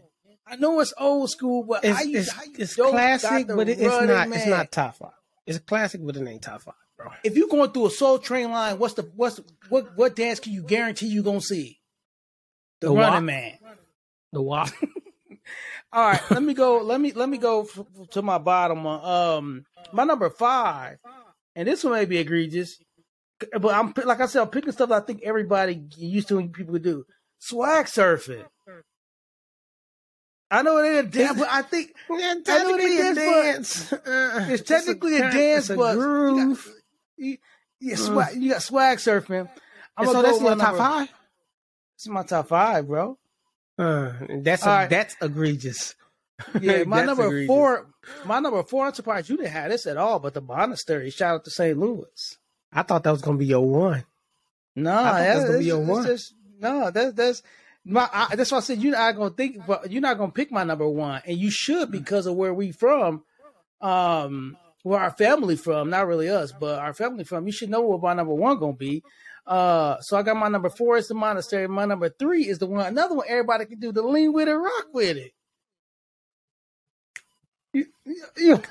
I 0.48 0.58
know 0.58 0.80
it's 0.80 0.94
old 0.96 1.32
school, 1.32 1.64
but 1.64 1.84
it's 1.84 1.98
how 1.98 2.04
you, 2.04 2.20
it's, 2.20 2.32
how 2.32 2.44
you 2.44 2.54
it's 2.60 2.76
don't 2.76 2.92
classic, 2.92 3.48
but 3.48 3.68
it's 3.68 3.82
not 3.82 4.28
it's 4.28 4.36
man? 4.36 4.50
not 4.52 4.72
top 4.72 4.96
five. 4.98 5.10
It's 5.46 5.58
a 5.58 5.62
classic, 5.62 6.02
but 6.04 6.16
it 6.16 6.28
ain't 6.28 6.42
top 6.42 6.62
five, 6.62 6.74
bro. 6.98 7.08
if 7.24 7.36
you're 7.38 7.48
going 7.48 7.72
through 7.72 7.88
a 7.88 7.92
Soul 7.92 8.18
Train 8.20 8.52
line, 8.52 8.80
what's 8.80 8.96
the 8.96 9.04
what's 9.16 9.40
what 9.70 9.96
what 9.96 10.16
dance 10.16 10.40
can 10.40 10.54
you 10.54 10.64
guarantee 10.64 11.08
you 11.08 11.22
gonna 11.24 11.42
see? 11.42 11.80
The, 12.82 12.88
The 12.88 12.94
Running 12.94 13.14
what? 13.14 13.24
Man. 13.24 13.54
The 14.34 14.42
walk. 14.42 14.74
All 15.94 16.10
right, 16.10 16.22
let 16.32 16.42
me 16.44 16.54
go. 16.54 16.80
Let 16.80 17.00
me 17.00 17.12
let 17.14 17.30
me 17.30 17.38
go 17.38 17.62
f- 17.62 17.80
f- 17.80 18.10
to 18.12 18.22
my 18.22 18.38
bottom 18.38 18.84
one. 18.84 19.04
Um, 19.06 19.66
my 19.94 20.04
number 20.04 20.30
five, 20.30 20.98
and 21.56 21.68
this 21.68 21.84
one 21.84 21.94
may 21.94 22.06
be 22.06 22.18
egregious, 22.18 22.78
but 23.60 23.74
I'm 23.74 23.94
like 24.04 24.20
I 24.20 24.26
said, 24.26 24.42
I'm 24.42 24.50
picking 24.50 24.72
stuff 24.72 24.92
I 24.92 25.00
think 25.02 25.22
everybody 25.24 25.84
used 25.96 26.28
to 26.30 26.40
and 26.40 26.52
people 26.52 26.74
could 26.74 26.84
do. 26.84 27.06
Swag 27.40 27.86
surfing. 27.86 28.46
I 30.52 30.62
know 30.62 30.78
it 30.78 30.88
ain't 30.88 31.08
a 31.08 31.10
dance, 31.10 31.40
but 31.40 31.48
I 31.52 31.62
think 31.64 31.94
Yeah, 32.10 32.36
technically 32.46 32.98
technically 32.98 33.00
a 33.00 33.12
a 33.12 33.16
dance. 33.16 33.94
Uh, 33.94 34.48
it's 34.50 34.64
technically 34.64 35.18
a, 35.18 35.22
kind- 35.22 35.34
dance, 35.34 35.64
it's 35.66 35.70
a 35.72 35.76
but 35.76 35.96
you 35.98 36.56
got- 36.56 36.66
you, 37.18 37.38
you, 37.80 37.96
swag, 37.96 38.36
you 38.42 38.52
got 38.52 38.62
swag 38.62 38.98
surfing. 39.00 39.50
I'm 39.98 40.06
so 40.08 40.22
that's 40.22 40.40
your 40.42 40.56
my 40.56 40.64
top 40.64 40.78
five. 40.78 41.10
It's 41.96 42.08
my 42.08 42.24
top 42.24 42.48
five, 42.50 42.88
bro. 42.88 43.18
Uh, 43.78 44.14
that's 44.42 44.64
a, 44.66 44.68
right. 44.70 44.90
that's 44.90 45.16
egregious. 45.22 45.96
Yeah, 46.62 46.84
my 46.88 47.04
number 47.06 47.26
egregious. 47.28 47.48
four. 47.48 47.88
My 48.26 48.40
number 48.40 48.62
four. 48.64 48.86
I'm 48.86 48.94
surprised 48.94 49.30
you 49.30 49.38
didn't 49.38 49.52
have 49.52 49.72
this 49.72 49.88
at 49.88 49.98
all, 49.98 50.20
but 50.20 50.34
the 50.34 50.42
monastery. 50.42 51.10
Shout 51.10 51.36
out 51.36 51.46
to 51.46 51.52
St. 51.52 51.78
Louis. 51.78 52.38
I 52.72 52.84
thought 52.84 53.04
that 53.04 53.12
was 53.12 53.22
gonna 53.22 53.38
be 53.38 53.46
your 53.48 53.66
one. 53.68 54.04
No, 54.76 54.92
that 54.92 55.34
that's, 55.34 55.46
gonna 55.46 55.58
be 55.60 55.66
your 55.66 55.80
one. 55.80 56.06
just- 56.06 56.34
no, 56.60 56.92
that's 56.92 57.14
that's 57.14 57.44
my. 57.86 58.10
I, 58.12 58.36
that's 58.36 58.52
why 58.52 58.58
I 58.58 58.62
said 58.62 58.82
you're 58.82 58.94
not 58.94 59.16
gonna 59.16 59.30
think, 59.30 59.66
but 59.66 59.92
you're 59.92 60.02
not 60.02 60.18
gonna 60.18 60.32
pick 60.32 60.52
my 60.52 60.64
number 60.64 60.88
one, 60.88 61.22
and 61.26 61.38
you 61.38 61.52
should 61.52 61.92
because 61.92 62.26
of 62.26 62.36
where 62.36 62.54
we 62.54 62.72
from. 62.72 63.24
Um, 63.82 64.58
where 64.84 65.00
our 65.00 65.12
family 65.12 65.56
from, 65.56 65.90
not 65.90 66.06
really 66.06 66.30
us, 66.30 66.52
but 66.52 66.78
our 66.78 66.94
family 66.94 67.24
from. 67.24 67.48
You 67.48 67.52
should 67.52 67.72
know 67.72 67.82
what 67.82 68.02
my 68.02 68.14
number 68.14 68.34
one 68.34 68.60
gonna 68.60 68.74
be. 68.74 69.04
Uh, 69.48 70.00
so 70.02 70.18
I 70.18 70.24
got 70.24 70.38
my 70.38 70.48
number 70.48 70.70
four 70.70 70.98
is 70.98 71.08
the 71.08 71.14
monastery. 71.14 71.68
My 71.68 71.86
number 71.86 72.10
three 72.10 72.48
is 72.48 72.60
the 72.60 72.68
one, 72.68 72.86
another 72.86 73.16
one 73.16 73.26
everybody 73.28 73.66
can 73.66 73.80
do 73.80 73.92
the 73.92 74.02
lean 74.02 74.34
with 74.34 74.48
it, 74.48 74.54
rock 74.54 74.88
with 74.94 75.18
it. 75.18 75.32
You, 77.74 77.86
you, 78.38 78.62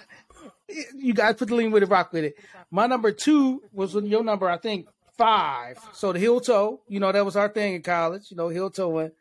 you 0.97 1.14
guys 1.14 1.37
put 1.37 1.49
the 1.49 1.54
lean 1.54 1.71
with 1.71 1.83
it, 1.83 1.88
rock 1.88 2.12
with 2.12 2.25
it. 2.25 2.35
My 2.71 2.87
number 2.87 3.12
two 3.12 3.62
was 3.73 3.94
your 3.94 4.25
number, 4.25 4.49
I 4.49 4.56
think 4.59 4.87
five. 5.18 5.78
So 5.92 6.12
the 6.12 6.18
heel 6.18 6.40
toe, 6.40 6.80
you 6.88 7.00
know, 7.00 7.12
that 7.12 7.25
was 7.25 7.37
our 7.37 7.49
thing 7.49 7.75
in 7.75 7.83
college. 7.83 8.30
You 8.30 8.37
know, 8.37 8.49
heel 8.49 8.71
toeing. 8.71 9.12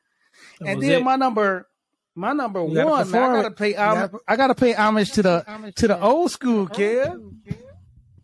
That 0.59 0.67
And 0.69 0.81
then 0.81 1.01
it. 1.01 1.03
my 1.03 1.15
number, 1.15 1.67
my 2.15 2.33
number 2.33 2.61
You 2.65 2.73
gotta 2.75 2.89
one, 2.89 3.11
man, 3.11 3.23
I 3.23 3.41
gotta 3.41 3.51
pay 3.55 3.73
homage. 3.73 4.11
I 4.27 4.35
gotta 4.35 4.55
pay 4.55 4.73
homage 4.73 5.11
to 5.13 5.21
the 5.21 5.73
to 5.75 5.87
the 5.87 6.01
old 6.01 6.31
school 6.31 6.67
kid. 6.67 7.07
You 7.07 7.55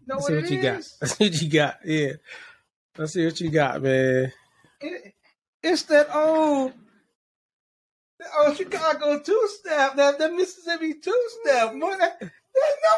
know 0.08 0.16
Let's 0.16 0.30
what 0.30 0.30
see 0.30 0.36
what 0.36 0.52
you 0.52 0.62
got. 0.62 0.80
is? 0.80 0.98
Let's 1.02 1.18
see 1.18 1.24
what 1.30 1.42
you 1.42 1.50
got. 1.50 1.78
Yeah. 1.86 2.12
Let's 2.98 3.14
see 3.14 3.26
what 3.26 3.40
you 3.40 3.50
got, 3.52 3.82
man. 3.82 4.32
It, 4.82 5.14
it's 5.62 5.84
that 5.84 6.14
old. 6.16 6.74
Oh, 8.36 8.54
Chicago 8.54 9.20
two 9.22 9.48
step, 9.60 9.96
that, 9.96 10.20
that 10.20 10.34
Mississippi 10.34 10.96
two 10.96 11.30
step, 11.42 11.72
boy. 11.80 11.96
That, 11.98 12.20
that's 12.20 12.22
number, 12.22 12.32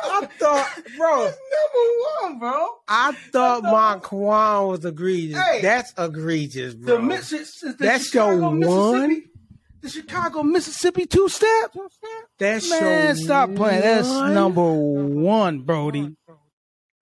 I 0.03 0.25
thought, 0.39 0.69
bro, 0.97 1.23
that's 1.23 1.37
number 1.51 1.87
one, 2.21 2.39
bro. 2.39 2.67
I 2.87 3.11
thought 3.31 3.63
my 3.63 3.99
Quan 4.01 4.67
was 4.67 4.85
egregious. 4.85 5.37
Hey. 5.39 5.61
That's 5.61 5.93
egregious, 5.97 6.73
The, 6.73 6.79
bro. 6.79 7.01
Missi- 7.01 7.37
the 7.67 7.75
That's 7.79 8.07
Chicago, 8.07 8.35
your 8.39 8.51
Mississippi, 8.51 9.29
the 9.81 9.89
Chicago 9.89 10.43
Mississippi 10.43 11.05
two 11.05 11.29
step. 11.29 11.75
That's 12.37 12.69
Man, 12.69 13.05
your 13.05 13.15
stop 13.15 13.55
playing. 13.55 13.81
That's 13.81 14.07
number 14.07 14.71
one, 14.71 15.61
Brody. 15.61 16.15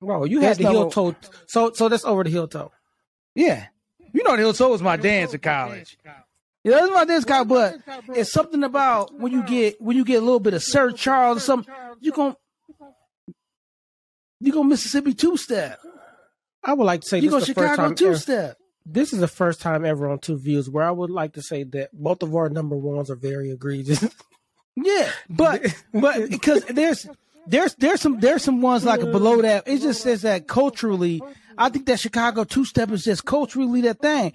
Bro, 0.01 0.25
you 0.25 0.39
had 0.39 0.51
That's 0.51 0.59
the 0.59 0.69
heel 0.69 0.89
toe. 0.89 1.15
So, 1.47 1.73
so 1.73 1.89
that's 1.89 2.05
over 2.05 2.23
the 2.23 2.29
heel 2.29 2.47
toe. 2.47 2.71
Yeah, 3.35 3.67
you 4.13 4.23
know 4.23 4.31
the 4.31 4.41
Hill 4.41 4.53
Toe 4.53 4.69
was 4.69 4.81
my 4.81 4.95
dance 4.97 5.33
in 5.33 5.39
college. 5.39 5.97
Yeah, 6.63 6.71
that's 6.79 6.91
my 6.91 7.05
dance 7.05 7.25
college, 7.25 7.47
but 7.47 7.75
it's 8.15 8.31
something 8.31 8.63
about 8.63 9.13
when 9.13 9.31
you 9.31 9.43
get 9.43 9.81
when 9.81 9.95
you 9.97 10.03
get 10.05 10.17
a 10.17 10.25
little 10.25 10.39
bit 10.39 10.53
of 10.53 10.63
Sir 10.63 10.91
Charles 10.91 11.37
or 11.37 11.41
something, 11.41 11.73
you 11.99 12.11
gon' 12.11 12.35
you 14.39 14.51
go 14.51 14.63
Mississippi 14.63 15.13
two 15.13 15.37
step. 15.37 15.79
I 16.63 16.73
would 16.73 16.85
like 16.85 17.01
to 17.01 17.07
say 17.07 17.17
You 17.19 17.29
this 17.29 17.31
go 17.31 17.37
is 17.37 17.47
the 17.47 17.53
first 17.53 17.71
Chicago 17.71 17.87
time. 17.87 17.95
two 17.95 18.15
step. 18.15 18.57
this 18.85 19.13
is 19.13 19.19
the 19.19 19.27
first 19.27 19.61
time 19.61 19.85
ever 19.85 20.09
on 20.09 20.19
TuVues 20.19 20.69
where 20.69 20.83
I 20.83 20.91
would 20.91 21.09
like 21.09 21.33
to 21.33 21.41
say 21.41 21.63
that 21.63 21.89
both 21.93 22.21
of 22.23 22.35
our 22.35 22.49
number 22.49 22.75
ones 22.75 23.09
are 23.09 23.15
very 23.15 23.51
egregious. 23.51 24.03
Yeah, 24.81 25.09
but 25.29 25.61
but 25.93 26.29
because 26.29 26.63
there's 26.65 27.05
there's 27.47 27.75
there's 27.75 27.99
some 27.99 28.19
there's 28.21 28.43
some 28.43 28.61
ones 28.61 28.85
like 28.85 29.01
below 29.01 29.41
that. 29.41 29.67
It 29.67 29.81
just 29.81 30.01
says 30.01 30.21
that 30.21 30.47
culturally, 30.47 31.21
I 31.57 31.67
think 31.67 31.85
that 31.87 31.99
Chicago 31.99 32.45
two 32.45 32.63
step 32.63 32.89
is 32.91 33.03
just 33.03 33.25
culturally 33.25 33.81
that 33.81 33.99
thing. 33.99 34.31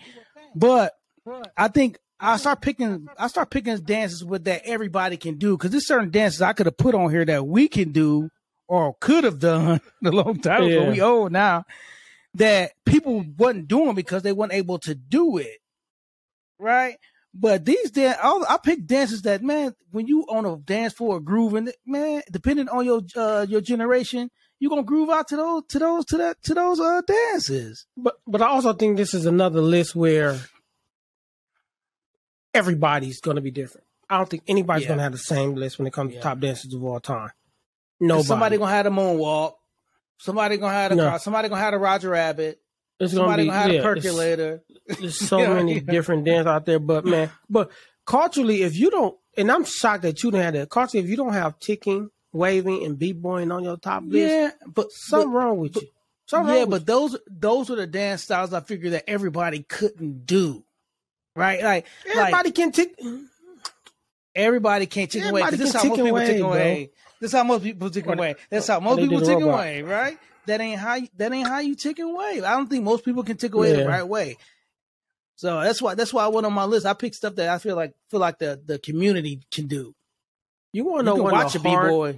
But 0.55 0.93
I 1.57 1.69
think 1.69 1.99
I 2.21 2.37
start 2.37 2.61
picking 2.61 3.07
I 3.17 3.29
start 3.29 3.49
picking 3.49 3.75
dances 3.79 4.23
with 4.23 4.45
that 4.45 4.63
everybody 4.67 5.17
can 5.17 5.39
do 5.39 5.57
because 5.57 5.71
there's 5.71 5.87
certain 5.87 6.11
dances 6.11 6.43
I 6.43 6.53
could 6.53 6.67
have 6.67 6.77
put 6.77 6.95
on 6.95 7.11
here 7.11 7.25
that 7.25 7.47
we 7.47 7.67
can 7.69 7.93
do 7.93 8.29
or 8.69 8.95
could 9.01 9.25
have 9.25 9.39
done 9.39 9.81
a 10.05 10.11
long 10.11 10.41
time 10.41 10.63
ago. 10.65 10.85
Yeah. 10.85 10.91
We 10.91 11.01
old 11.01 11.33
now 11.33 11.65
that 12.35 12.73
people 12.85 13.25
wasn't 13.39 13.69
doing 13.69 13.95
because 13.95 14.23
they 14.23 14.33
weren't 14.33 14.53
able 14.53 14.79
to 14.81 14.95
do 14.95 15.39
it, 15.39 15.59
right? 16.59 16.97
But 17.33 17.65
these 17.65 17.91
dan 17.91 18.17
all 18.23 18.45
I 18.49 18.59
pick 18.59 18.87
dances 18.87 19.23
that 19.23 19.43
man, 19.43 19.75
when 19.91 20.07
you 20.07 20.23
on 20.29 20.47
a 20.47 20.57
dance 20.57 20.93
floor 20.95 21.21
grooving, 21.21 21.71
man, 21.85 22.23
depending 22.31 22.69
on 22.69 22.85
your 22.85 23.03
uh 23.17 23.45
your 23.49 23.61
generation, 23.61 24.31
you 24.61 24.69
gonna 24.69 24.85
groove 24.85 25.11
out 25.11 25.27
to 25.29 25.37
those 25.37 25.63
to 25.71 25.79
those 25.81 26.05
to 26.07 26.17
that 26.19 26.43
to 26.45 26.55
those 26.55 26.79
uh 26.81 27.01
dances. 27.07 27.87
but 27.97 28.15
but 28.27 28.41
I 28.41 28.47
also 28.47 28.73
think 28.73 28.97
this 28.97 29.15
is 29.15 29.27
another 29.27 29.61
list 29.61 29.97
where 29.97 30.39
everybody's 32.53 33.21
going 33.21 33.35
to 33.37 33.41
be 33.41 33.51
different. 33.51 33.87
I 34.09 34.17
don't 34.19 34.29
think 34.29 34.45
anybody's 34.47 34.83
Yeah. 34.85 34.89
going 34.89 34.99
to 34.99 35.03
have 35.05 35.13
the 35.13 35.19
same 35.19 35.55
list 35.55 35.79
when 35.79 35.87
it 35.87 35.93
comes 35.93 36.13
Yeah. 36.13 36.21
to 36.21 36.23
top 36.23 36.39
dancers 36.41 36.73
of 36.73 36.85
all 36.85 37.01
time. 37.01 37.31
Nobody. 38.01 38.27
Somebody 38.27 38.59
gonna 38.59 38.71
have 38.71 38.85
the 38.85 38.91
moonwalk. 38.91 39.55
Somebody 40.19 40.57
gonna 40.57 40.73
have 40.75 40.91
the 40.91 40.97
No. 40.97 41.19
Somebody 41.19 41.49
gonna 41.49 41.61
have 41.61 41.73
the 41.73 41.79
Roger 41.79 42.11
Rabbit. 42.11 42.61
it's 43.01 43.13
going 43.15 43.25
to 43.27 43.31
Somebody 43.33 43.43
be 43.45 43.49
gonna 43.49 43.59
have 43.61 43.73
yeah, 43.73 43.79
it's- 43.81 43.95
percolator. 44.05 44.63
There's 44.87 45.19
so 45.29 45.39
Yeah, 45.39 45.55
many 45.55 45.75
yeah. 45.75 45.81
different 45.81 46.25
dances 46.25 46.47
out 46.47 46.67
there, 46.67 46.79
but 46.79 47.05
man, 47.05 47.31
but 47.49 47.71
culturally, 48.07 48.63
if 48.63 48.77
you 48.77 48.91
don't, 48.91 49.17
and 49.37 49.51
I'm 49.51 49.65
shocked 49.65 50.03
that 50.03 50.23
you 50.23 50.31
didn't 50.31 50.45
have 50.45 50.55
that. 50.55 50.71
Culturally, 50.71 51.05
if 51.05 51.11
you 51.11 51.17
don't 51.17 51.33
have 51.33 51.59
ticking, 51.59 52.11
waving, 52.33 52.85
and 52.85 52.99
b-boying 52.99 53.51
on 53.51 53.65
your 53.65 53.77
top 53.79 54.03
list, 54.07 54.33
Yeah, 54.33 54.51
but 54.73 54.93
something 54.93 55.31
wrong 55.33 55.59
with 55.59 55.77
you. 55.77 55.89
Something 56.27 56.55
yeah, 56.55 56.61
but 56.65 56.71
with 56.71 56.87
those 56.87 57.17
those 57.27 57.71
are 57.71 57.77
the 57.77 57.87
dance 57.87 58.23
styles 58.25 58.53
I 58.55 58.61
figured 58.61 58.93
that 58.93 59.05
everybody 59.09 59.63
couldn't 59.63 60.25
do. 60.27 60.65
Right? 61.37 61.63
Like 61.63 61.87
everybody 62.07 62.49
like 62.49 62.55
can 62.55 62.73
tick. 62.73 62.95
everybody 64.35 64.87
can't 64.87 65.13
away. 65.15 65.23
'cause 65.23 65.53
Everybody 65.53 65.57
This 65.57 65.67
is 65.67 65.73
can 65.73 65.81
how 65.81 65.89
most 65.89 65.97
tick 65.97 66.05
people 66.05 66.21
take 66.21 66.41
away, 66.41 66.91
is 67.25 67.33
how 67.33 67.45
most 67.45 67.63
people 67.63 67.91
they- 67.91 68.03
away. 68.03 68.35
That's 68.51 68.67
how 68.67 68.81
most 68.81 68.99
people 68.99 69.19
do 69.19 69.25
the 69.25 69.31
take 69.33 69.41
robot. 69.41 69.55
away, 69.55 69.83
right? 69.83 70.19
That 70.47 70.61
ain't 70.61 70.79
how 70.79 70.97
you, 70.97 71.09
that 71.17 71.33
ain't 71.33 71.49
how 71.49 71.61
you 71.61 71.75
take 71.75 71.99
away. 71.99 72.43
I 72.45 72.55
don't 72.57 72.69
think 72.69 72.85
most 72.85 73.05
people 73.05 73.23
can 73.25 73.37
take 73.37 73.55
away 73.55 73.73
the 73.73 73.87
right 73.89 74.07
way. 74.07 74.37
So 75.37 75.61
that's 75.61 75.83
why 75.83 75.95
that's 75.95 76.13
why 76.13 76.25
I 76.25 76.29
went 76.29 76.47
on 76.47 76.53
my 76.53 76.65
list. 76.65 76.87
I 76.87 76.93
picked 76.93 77.17
stuff 77.17 77.35
that 77.37 77.49
I 77.49 77.59
feel 77.59 77.77
like 77.77 77.95
feel 78.11 78.21
like 78.21 78.39
the 78.39 78.61
the 78.65 78.79
community 78.79 79.41
can 79.51 79.67
do. 79.67 79.95
You 80.73 80.85
want 80.85 81.01
to 81.01 81.05
know 81.05 81.15
what 81.17 81.33
watch 81.33 81.55
a 81.55 81.59
a 81.59 81.63
b 81.63 81.69
hard, 81.71 81.91
boy. 81.91 82.09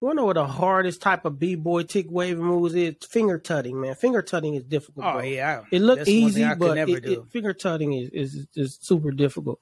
You 0.00 0.06
want 0.08 0.16
to 0.16 0.20
know 0.22 0.26
what 0.26 0.34
the 0.34 0.46
hardest 0.46 1.00
type 1.00 1.24
of 1.24 1.38
b-boy 1.38 1.84
tick 1.84 2.06
waving 2.10 2.44
moves 2.44 2.74
is? 2.74 2.96
Finger 3.08 3.38
tutting, 3.38 3.80
man. 3.80 3.94
Finger 3.94 4.20
tutting 4.20 4.54
is 4.54 4.64
difficult. 4.64 5.06
Oh 5.06 5.12
bro. 5.12 5.22
yeah, 5.22 5.62
It 5.70 5.78
That's 5.80 5.98
one 6.00 6.08
easy, 6.08 6.40
thing 6.40 6.44
I 6.44 6.54
could 6.54 6.58
but 6.58 6.78
it, 6.78 7.04
it, 7.06 7.20
finger 7.30 7.52
tutting 7.54 7.92
is, 7.94 8.10
is 8.10 8.46
is 8.54 8.78
super 8.82 9.12
difficult. 9.12 9.60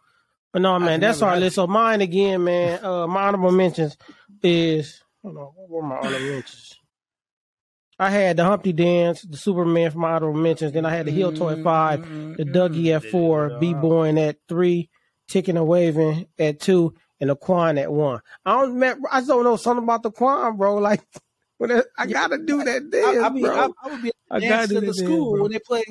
But 0.52 0.62
no, 0.62 0.78
man, 0.78 1.00
that's 1.00 1.20
never- 1.20 1.30
our 1.30 1.36
I- 1.36 1.40
list. 1.40 1.56
So 1.56 1.66
mine 1.66 2.00
again, 2.00 2.44
man. 2.44 2.84
Uh, 2.84 3.06
my 3.06 3.22
honorable 3.22 3.52
mentions 3.52 3.96
is 4.42 5.02
hold 5.22 5.36
on, 5.36 5.44
what 5.44 5.70
were 5.70 5.82
my 5.82 5.96
honorable 5.96 6.20
mentions? 6.20 6.74
I 7.98 8.10
had 8.10 8.36
the 8.36 8.44
Humpty 8.44 8.72
Dance, 8.72 9.22
the 9.22 9.36
Superman 9.36 9.90
for 9.90 9.98
my 9.98 10.12
honorable 10.12 10.40
mentions. 10.40 10.72
Then 10.72 10.84
I 10.84 10.94
had 10.94 11.06
the 11.06 11.12
Heel 11.12 11.32
Toe 11.32 11.50
at 11.50 11.62
five, 11.62 12.00
mm-hmm, 12.00 12.32
the 12.34 12.44
mm-hmm. 12.44 12.56
Dougie 12.56 12.96
at 12.96 13.04
four, 13.04 13.58
B 13.60 13.74
Boying 13.74 14.18
at 14.18 14.38
three, 14.48 14.90
Ticking 15.28 15.56
and 15.56 15.68
Waving 15.68 16.26
at 16.38 16.58
two, 16.58 16.94
and 17.20 17.30
the 17.30 17.36
Quan 17.36 17.78
at 17.78 17.92
one. 17.92 18.20
I 18.44 18.60
don't, 18.60 18.78
man, 18.78 19.00
I 19.10 19.20
just 19.20 19.28
don't 19.28 19.44
know 19.44 19.56
something 19.56 19.84
about 19.84 20.02
the 20.02 20.10
Quan, 20.10 20.56
bro. 20.56 20.76
Like, 20.82 21.00
when 21.58 21.70
I, 21.70 21.82
I 21.96 22.06
gotta 22.06 22.38
do 22.38 22.64
that 22.64 22.90
dance, 22.90 23.18
I, 23.18 23.26
I, 23.26 23.30
mean, 23.30 23.44
bro. 23.44 23.54
I, 23.56 23.68
I 23.84 23.92
would 23.92 24.02
be 24.02 24.12
I 24.28 24.40
gotta 24.40 24.48
dancing 24.48 24.68
do 24.68 24.76
at 24.78 24.80
the 24.80 24.86
that 24.86 24.98
dance, 24.98 24.98
school 24.98 25.32
bro. 25.32 25.42
when 25.42 25.52
they 25.52 25.58
play. 25.60 25.84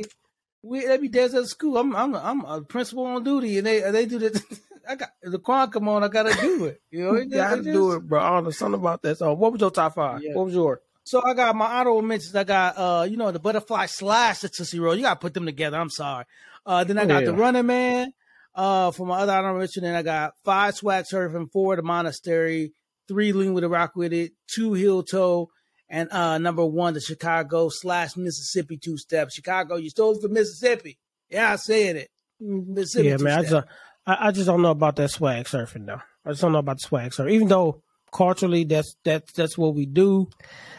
We 0.63 0.85
they 0.85 0.97
be 0.97 1.07
dancing 1.07 1.39
at 1.39 1.47
school. 1.47 1.77
I'm 1.77 1.95
I'm 1.95 2.15
I'm 2.15 2.41
a 2.45 2.61
principal 2.61 3.05
on 3.05 3.23
duty, 3.23 3.57
and 3.57 3.65
they 3.67 3.79
they 3.91 4.05
do 4.05 4.19
that. 4.19 4.41
I 4.89 4.95
got 4.95 5.09
the 5.21 5.39
quan 5.39 5.69
come 5.69 5.87
on. 5.89 6.03
I 6.03 6.07
gotta 6.07 6.39
do 6.39 6.65
it. 6.65 6.81
You 6.91 7.03
know, 7.03 7.13
You 7.19 7.25
gotta 7.29 7.61
do 7.63 7.93
it, 7.93 8.07
bro. 8.07 8.19
I 8.19 8.29
don't 8.31 8.45
know 8.45 8.49
something 8.51 8.79
about 8.79 9.01
that 9.03 9.17
So, 9.19 9.33
What 9.33 9.51
was 9.51 9.61
your 9.61 9.71
top 9.71 9.95
five? 9.95 10.21
Yeah. 10.23 10.33
What 10.33 10.45
was 10.45 10.53
yours? 10.55 10.79
So 11.03 11.21
I 11.23 11.33
got 11.33 11.55
my 11.55 11.65
honorable 11.65 12.01
mentions. 12.01 12.35
I 12.35 12.43
got 12.43 12.77
uh, 12.77 13.03
you 13.09 13.17
know, 13.17 13.31
the 13.31 13.39
butterfly 13.39 13.87
slash 13.87 14.39
the 14.39 14.49
Tootsie 14.49 14.79
Roll. 14.79 14.95
You 14.95 15.03
gotta 15.03 15.19
put 15.19 15.33
them 15.33 15.45
together. 15.45 15.77
I'm 15.77 15.89
sorry. 15.89 16.25
Uh, 16.65 16.83
then 16.83 16.97
I 16.97 17.05
got 17.05 17.25
the 17.25 17.31
Yeah. 17.31 17.39
Running 17.39 17.65
Man. 17.65 18.13
Uh, 18.53 18.91
for 18.91 19.07
my 19.07 19.19
other 19.19 19.31
honorable 19.31 19.59
mention, 19.59 19.85
and 19.85 19.95
I 19.95 20.01
got 20.01 20.33
five 20.43 20.75
swag 20.75 21.05
surfing, 21.05 21.49
four 21.53 21.75
the 21.77 21.83
monastery, 21.83 22.73
three 23.07 23.31
lean 23.31 23.53
with 23.53 23.63
a 23.63 23.69
rock 23.69 23.95
with 23.95 24.11
it, 24.11 24.33
two 24.53 24.73
heel 24.73 25.03
toe, 25.03 25.49
and 25.91 26.09
uh, 26.11 26.37
number 26.37 26.65
one 26.65 26.93
the 26.93 27.01
Chicago 27.01 27.67
slash 27.69 28.15
Mississippi 28.15 28.77
two 28.77 28.97
step. 28.97 29.29
Chicago, 29.29 29.75
you 29.75 29.89
stole 29.89 30.15
it 30.15 30.21
from 30.21 30.33
Mississippi. 30.33 30.97
Yeah, 31.29 31.51
I 31.51 31.57
said 31.57 31.97
it. 31.97 32.09
Mississippi 32.39 33.09
yeah, 33.09 33.17
man. 33.17 33.39
I 33.39 33.41
just, 33.43 33.67
I, 34.07 34.17
I 34.27 34.31
just 34.31 34.47
don't 34.47 34.61
know 34.61 34.71
about 34.71 34.95
that 34.95 35.11
swag 35.11 35.45
surfing 35.45 35.85
though. 35.85 36.01
I 36.25 36.29
just 36.29 36.41
don't 36.41 36.53
know 36.53 36.59
about 36.59 36.77
the 36.77 36.87
swag 36.87 37.11
surfing. 37.11 37.33
Even 37.33 37.49
though 37.49 37.83
culturally 38.11 38.63
that's 38.63 38.95
that's 39.03 39.33
that's 39.33 39.57
what 39.57 39.75
we 39.75 39.85
do. 39.85 40.29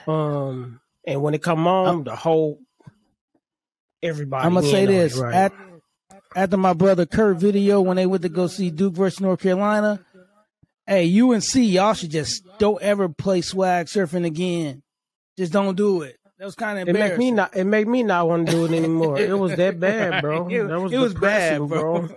Um, 0.06 0.80
and 1.06 1.20
when 1.20 1.34
it 1.34 1.42
come 1.42 1.66
on, 1.66 2.04
the 2.04 2.16
whole 2.16 2.58
everybody. 4.02 4.46
I'm 4.46 4.54
gonna 4.54 4.66
say 4.66 4.86
this: 4.86 5.14
right? 5.16 5.34
At, 5.34 5.52
after 6.34 6.56
my 6.56 6.72
brother 6.72 7.04
Kurt 7.04 7.36
video 7.36 7.82
when 7.82 7.96
they 7.98 8.06
went 8.06 8.22
to 8.22 8.30
go 8.30 8.46
see 8.46 8.70
Duke 8.70 8.94
versus 8.94 9.20
North 9.20 9.42
Carolina, 9.42 10.02
hey 10.86 11.20
UNC, 11.20 11.54
y'all 11.54 11.92
should 11.92 12.10
just 12.10 12.42
don't 12.58 12.80
ever 12.80 13.10
play 13.10 13.42
swag 13.42 13.88
surfing 13.88 14.24
again. 14.24 14.82
Just 15.38 15.52
don't 15.52 15.76
do 15.76 16.02
it. 16.02 16.16
That 16.38 16.44
was 16.46 16.54
kind 16.54 16.78
of 16.78 16.88
it 16.88 16.92
make 16.92 17.16
me 17.18 17.30
not. 17.30 17.56
It 17.56 17.64
make 17.64 17.86
me 17.86 18.02
not 18.02 18.26
want 18.28 18.46
to 18.46 18.52
do 18.52 18.64
it 18.64 18.72
anymore. 18.72 19.18
it 19.18 19.38
was 19.38 19.54
that 19.56 19.78
bad, 19.78 20.20
bro. 20.22 20.48
It- 20.48 20.66
that 20.68 20.80
was 20.80 20.92
it 20.92 20.98
was 20.98 21.14
bad, 21.14 21.58
depressing, 21.60 21.68
bro. 21.68 22.08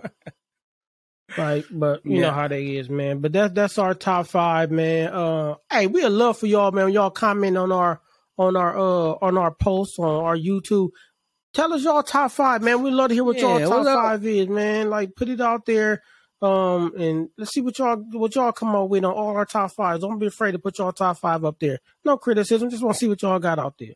Like, 1.36 1.66
but 1.70 2.06
you 2.06 2.20
know 2.20 2.30
how 2.30 2.48
that 2.48 2.58
is, 2.60 2.88
man. 2.88 3.20
But 3.20 3.32
that's 3.32 3.52
that's 3.54 3.78
our 3.78 3.94
top 3.94 4.26
five, 4.26 4.70
man. 4.70 5.12
Uh, 5.12 5.54
hey, 5.70 5.86
we'd 5.86 6.06
love 6.06 6.38
for 6.38 6.46
y'all, 6.46 6.70
man. 6.72 6.90
Y'all 6.92 7.10
comment 7.10 7.56
on 7.56 7.72
our 7.72 8.00
on 8.38 8.56
our 8.56 8.76
uh 8.76 9.14
on 9.22 9.36
our 9.36 9.52
posts 9.54 9.98
on 9.98 10.24
our 10.24 10.36
YouTube. 10.36 10.90
Tell 11.52 11.72
us 11.72 11.82
y'all 11.82 12.02
top 12.02 12.30
five, 12.32 12.62
man. 12.62 12.82
We'd 12.82 12.92
love 12.94 13.08
to 13.08 13.14
hear 13.14 13.24
what 13.24 13.36
Yeah, 13.36 13.58
y'all 13.58 13.84
top 13.84 13.86
five 13.86 14.24
is, 14.26 14.48
man. 14.48 14.88
Like, 14.90 15.14
put 15.16 15.28
it 15.28 15.40
out 15.40 15.66
there. 15.66 16.02
Um, 16.46 16.92
and 16.96 17.28
let's 17.36 17.52
see 17.52 17.60
what 17.60 17.78
y'all 17.78 17.96
what 18.12 18.34
y'all 18.34 18.52
come 18.52 18.74
up 18.76 18.88
with 18.88 19.04
on 19.04 19.12
all 19.12 19.36
our 19.36 19.44
top 19.44 19.72
fives. 19.72 20.02
Don't 20.02 20.18
be 20.18 20.26
afraid 20.26 20.52
to 20.52 20.58
put 20.58 20.78
y'all 20.78 20.92
top 20.92 21.18
five 21.18 21.44
up 21.44 21.58
there. 21.58 21.80
No 22.04 22.16
criticism. 22.16 22.70
Just 22.70 22.82
want 22.84 22.94
to 22.94 22.98
see 23.00 23.08
what 23.08 23.20
y'all 23.22 23.38
got 23.38 23.58
out 23.58 23.74
there. 23.78 23.94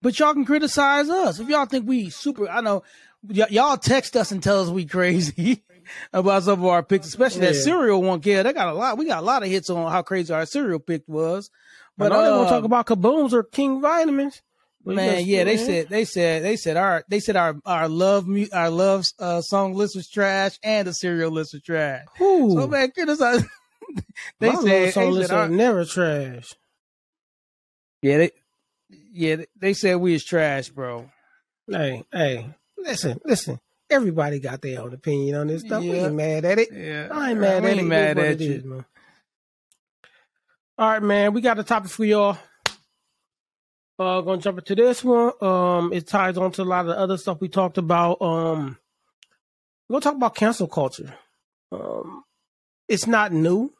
But 0.00 0.18
y'all 0.18 0.32
can 0.32 0.44
criticize 0.44 1.10
us 1.10 1.40
if 1.40 1.48
y'all 1.48 1.66
think 1.66 1.86
we 1.86 2.08
super. 2.08 2.48
I 2.48 2.60
know 2.62 2.84
y- 3.22 3.46
y'all 3.50 3.76
text 3.76 4.16
us 4.16 4.30
and 4.32 4.42
tell 4.42 4.62
us 4.62 4.68
we 4.70 4.86
crazy 4.86 5.62
about 6.12 6.44
some 6.44 6.60
of 6.60 6.64
our 6.64 6.82
picks, 6.82 7.06
especially 7.06 7.42
that 7.42 7.56
cereal 7.56 8.00
one. 8.02 8.20
Yeah, 8.22 8.44
they 8.44 8.52
got 8.52 8.68
a 8.68 8.74
lot. 8.74 8.96
We 8.96 9.06
got 9.06 9.22
a 9.22 9.26
lot 9.26 9.42
of 9.42 9.50
hits 9.50 9.68
on 9.68 9.90
how 9.90 10.02
crazy 10.02 10.32
our 10.32 10.46
cereal 10.46 10.78
pick 10.78 11.02
was. 11.06 11.50
But 11.98 12.12
I 12.12 12.24
they 12.24 12.30
want 12.30 12.48
to 12.48 12.54
talk 12.54 12.64
about 12.64 12.86
kabooms 12.86 13.32
or 13.32 13.42
King 13.42 13.80
Vitamins. 13.82 14.40
Man, 14.84 15.26
yeah, 15.26 15.44
they 15.44 15.56
said 15.58 15.88
they 15.88 16.04
said 16.06 16.42
they 16.42 16.56
said 16.56 16.76
our 16.78 17.04
they 17.08 17.20
said 17.20 17.36
our 17.36 17.56
our 17.66 17.88
love 17.88 18.26
our 18.52 18.70
love 18.70 19.04
uh, 19.18 19.42
song 19.42 19.74
list 19.74 19.94
was 19.96 20.08
trash 20.08 20.58
and 20.62 20.86
the 20.88 20.94
cereal 20.94 21.30
list 21.30 21.52
was 21.52 21.62
trash. 21.62 22.04
Who? 22.16 22.52
So 22.58 22.66
man, 22.68 22.90
criticize. 22.92 23.44
they 24.40 24.48
My 24.50 24.54
said, 24.54 24.64
they 24.64 24.90
song 24.92 25.02
said 25.04 25.12
list 25.12 25.32
our- 25.32 25.44
ain't 25.44 25.52
never 25.54 25.84
trash. 25.84 26.54
yeah 28.02 28.16
they 28.18 28.30
yeah 29.12 29.36
they, 29.60 29.74
said 29.74 29.96
we 29.96 30.14
is 30.14 30.24
trash, 30.24 30.70
bro. 30.70 31.10
Hey, 31.70 32.04
hey, 32.12 32.48
listen, 32.78 33.20
listen. 33.24 33.60
Everybody 33.90 34.38
got 34.38 34.62
their 34.62 34.80
own 34.82 34.94
opinion 34.94 35.34
on 35.36 35.46
this 35.48 35.62
stuff. 35.62 35.82
Yeah. 35.82 35.90
We 35.92 35.98
ain't 35.98 36.14
mad 36.14 36.44
at 36.44 36.58
it. 36.58 36.68
Yeah. 36.72 37.08
I 37.10 37.30
ain't 37.30 37.40
mad 37.40 37.64
I 37.64 37.70
at 37.70 37.78
it. 37.78 37.82
Mad 37.84 38.18
at. 38.18 38.40
Is, 38.40 38.64
man. 38.64 38.84
All 40.78 40.90
right, 40.90 41.02
man. 41.02 41.32
We 41.32 41.40
got 41.40 41.58
a 41.58 41.64
topic 41.64 41.90
for 41.90 42.04
y'all. 42.04 42.38
Uh, 43.98 44.20
gonna 44.20 44.40
jump 44.40 44.58
into 44.58 44.76
this 44.76 45.02
one. 45.02 45.32
Um, 45.40 45.92
it 45.92 46.06
ties 46.06 46.38
on 46.38 46.52
to 46.52 46.62
a 46.62 46.64
lot 46.64 46.82
of 46.82 46.86
the 46.86 46.98
other 46.98 47.16
stuff 47.16 47.40
we 47.40 47.48
talked 47.48 47.78
about. 47.78 48.22
Um, 48.22 48.78
we're 49.88 49.94
gonna 49.94 50.02
talk 50.02 50.14
about 50.14 50.36
cancel 50.36 50.68
culture. 50.68 51.14
Um, 51.72 52.22
it's 52.86 53.06
not 53.06 53.32
new, 53.32 53.72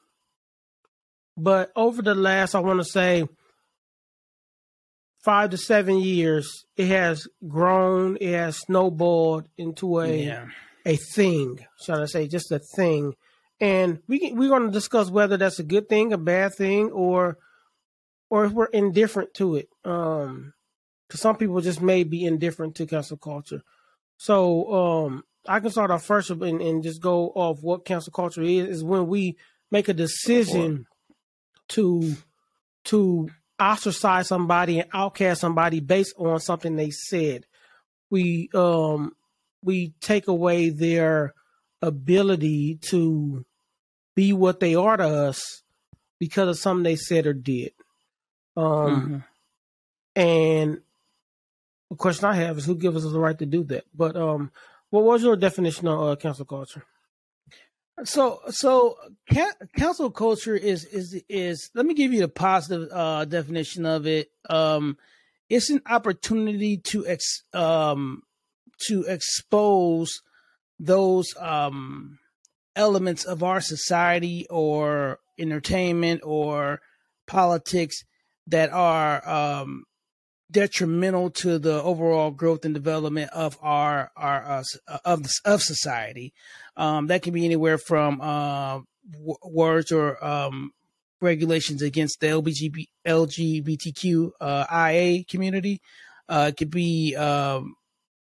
but 1.37 1.71
over 1.77 2.03
the 2.03 2.15
last, 2.15 2.55
I 2.55 2.61
want 2.61 2.81
to 2.81 2.85
say, 2.85 3.27
five 5.25 5.51
to 5.51 5.57
seven 5.57 5.99
years, 5.99 6.67
it 6.77 6.87
has 6.89 7.29
grown. 7.47 8.17
It 8.21 8.33
has 8.33 8.59
snowballed 8.59 9.49
into 9.57 10.01
a 10.01 10.25
yeah. 10.25 10.47
a 10.85 10.97
thing. 10.97 11.61
Shall 11.85 12.03
I 12.03 12.07
say, 12.07 12.27
just 12.27 12.51
a 12.51 12.59
thing? 12.59 13.15
And 13.61 14.01
we 14.09 14.33
we're 14.35 14.49
going 14.49 14.67
to 14.67 14.71
discuss 14.71 15.11
whether 15.11 15.37
that's 15.37 15.59
a 15.59 15.65
good 15.65 15.89
thing, 15.89 16.13
a 16.13 16.19
bad 16.19 16.55
thing, 16.55 16.91
or 16.91 17.39
or 18.31 18.45
if 18.45 18.53
we're 18.53 18.67
indifferent 18.67 19.35
to 19.35 19.57
it. 19.57 19.69
Um, 19.85 20.55
because 21.09 21.21
some 21.21 21.37
people 21.37 21.61
just 21.61 21.81
may 21.81 22.05
be 22.05 22.25
indifferent 22.25 22.75
to 22.77 22.87
cancel 22.87 23.17
culture. 23.17 23.63
So 24.19 25.07
um, 25.07 25.25
I 25.47 25.61
can 25.61 25.71
start 25.71 25.91
off 25.91 26.05
first 26.05 26.31
and, 26.31 26.61
and 26.61 26.83
just 26.83 27.01
go 27.01 27.29
off 27.29 27.63
what 27.63 27.85
cancel 27.85 28.13
culture 28.13 28.43
is. 28.43 28.69
Is 28.69 28.85
when 28.85 29.07
we 29.07 29.37
make 29.71 29.89
a 29.89 29.95
decision 29.95 30.87
to 31.69 32.15
to 32.85 33.29
ostracize 33.61 34.29
somebody 34.29 34.81
and 34.81 34.89
outcast 34.93 35.41
somebody 35.41 35.81
based 35.81 36.15
on 36.19 36.41
something 36.41 36.77
they 36.77 36.91
said. 36.91 37.47
We 38.11 38.51
um 38.55 39.15
we 39.63 39.95
take 40.01 40.29
away 40.29 40.71
their 40.71 41.35
ability 41.83 42.79
to 42.91 43.45
be 44.15 44.33
what 44.33 44.61
they 44.61 44.75
are 44.75 44.97
to 44.97 45.05
us 45.05 45.63
because 46.19 46.49
of 46.49 46.59
something 46.59 46.83
they 46.83 46.97
said 46.97 47.27
or 47.27 47.33
did. 47.33 47.73
Um, 48.59 49.25
mm-hmm. 50.17 50.21
and 50.21 50.81
the 51.91 51.97
question 51.97 52.25
I 52.25 52.35
have 52.35 52.59
is 52.59 52.65
who 52.65 52.75
gives 52.75 53.05
us 53.05 53.13
the 53.13 53.21
right 53.21 53.39
to 53.39 53.47
do 53.47 53.63
that? 53.65 53.85
But 53.95 54.17
um, 54.17 54.51
what 54.91 55.05
was 55.05 55.23
your 55.23 55.37
definition 55.37 55.87
of 55.87 56.01
uh, 56.01 56.17
cancel 56.17 56.45
culture? 56.45 56.85
So, 58.05 58.41
so 58.51 58.97
cancel 59.77 60.11
culture 60.11 60.57
is 60.57 60.85
is 60.85 61.23
is. 61.29 61.71
Let 61.75 61.87
me 61.87 61.95
give 61.95 62.13
you 62.13 62.21
the 62.21 62.29
positive 62.29 62.89
uh, 62.93 63.25
definition 63.25 63.87
of 63.87 64.07
it. 64.07 64.31
Um, 64.49 64.99
it's 65.49 65.71
an 65.71 65.83
opportunity 65.87 66.77
to 66.77 67.07
ex 67.07 67.43
um 67.53 68.23
to 68.87 69.03
expose 69.05 70.21
those 70.79 71.35
um 71.39 72.19
elements 72.77 73.25
of 73.25 73.43
our 73.43 73.61
society 73.61 74.47
or 74.49 75.19
entertainment 75.39 76.21
or 76.25 76.81
politics 77.27 78.05
that 78.49 78.71
are 78.73 79.29
um, 79.29 79.85
detrimental 80.51 81.31
to 81.31 81.59
the 81.59 81.83
overall 81.83 82.31
growth 82.31 82.65
and 82.65 82.75
development 82.75 83.31
of 83.33 83.59
our 83.61 84.11
our 84.17 84.43
uh, 84.45 84.65
uh 84.89 84.99
of 85.05 85.27
of 85.45 85.63
society. 85.63 86.33
Um, 86.77 87.09
that 87.09 87.23
can 87.23 87.35
be 87.35 87.45
anywhere 87.45 87.79
from 87.79 88.21
uh, 88.21 88.81
w- 89.11 89.37
words 89.45 89.93
or 89.93 90.25
um, 90.25 90.73
regulations 91.21 91.83
against 91.83 92.21
the 92.21 92.29
LGBT, 92.29 92.87
LGBTQ 93.07 94.31
uh, 94.41 94.65
IA 94.71 95.25
community. 95.25 95.81
Uh, 96.29 96.47
it 96.51 96.57
could 96.57 96.71
be 96.71 97.15
um, 97.17 97.75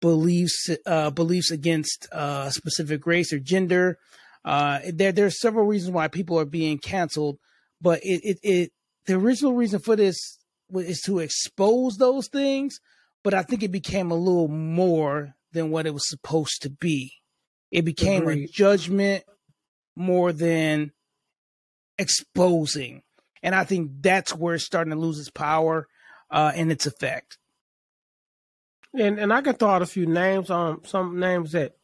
beliefs 0.02 0.70
uh, 0.86 1.10
beliefs 1.10 1.52
against 1.52 2.08
a 2.12 2.52
specific 2.52 3.08
race 3.08 3.34
or 3.34 3.40
gender. 3.40 3.98
There, 4.46 5.12
there 5.12 5.26
are 5.26 5.32
several 5.32 5.66
reasons 5.66 5.94
why 5.94 6.10
people 6.10 6.40
are 6.40 6.46
being 6.46 6.78
canceled, 6.78 7.40
but 7.82 8.02
it, 8.04 8.22
it, 8.24 8.40
it, 8.44 8.72
the 9.06 9.16
original 9.16 9.54
reason 9.54 9.80
for 9.80 9.96
this 9.96 10.38
is 10.74 11.02
to 11.02 11.20
expose 11.20 11.98
those 11.98 12.28
things, 12.28 12.80
but 13.24 13.34
I 13.34 13.44
think 13.44 13.64
it 13.64 13.72
became 13.72 14.12
a 14.12 14.16
little 14.16 14.48
more 14.48 15.36
than 15.52 15.70
what 15.70 15.86
it 15.86 15.94
was 15.94 16.08
supposed 16.08 16.62
to 16.62 16.70
be. 16.70 17.14
It 17.72 17.84
became 17.84 18.24
Agreed. 18.24 18.50
a 18.50 18.52
judgment 18.52 19.24
more 19.96 20.32
than 20.32 20.92
exposing. 21.98 23.04
And 23.42 23.54
I 23.54 23.64
think 23.64 23.92
that's 24.02 24.36
where 24.36 24.56
it's 24.56 24.64
starting 24.64 24.92
to 24.92 25.00
lose 25.00 25.20
its 25.20 25.30
power 25.30 25.88
uh, 26.32 26.52
and 26.56 26.72
its 26.72 26.86
effect. 26.86 27.38
And 28.96 29.20
and 29.20 29.34
I 29.34 29.42
can 29.42 29.56
throw 29.56 29.70
out 29.70 29.82
a 29.82 29.88
few 29.88 30.06
names 30.06 30.50
on 30.50 30.74
um, 30.74 30.82
some 30.86 31.20
names 31.20 31.54
that 31.54 31.76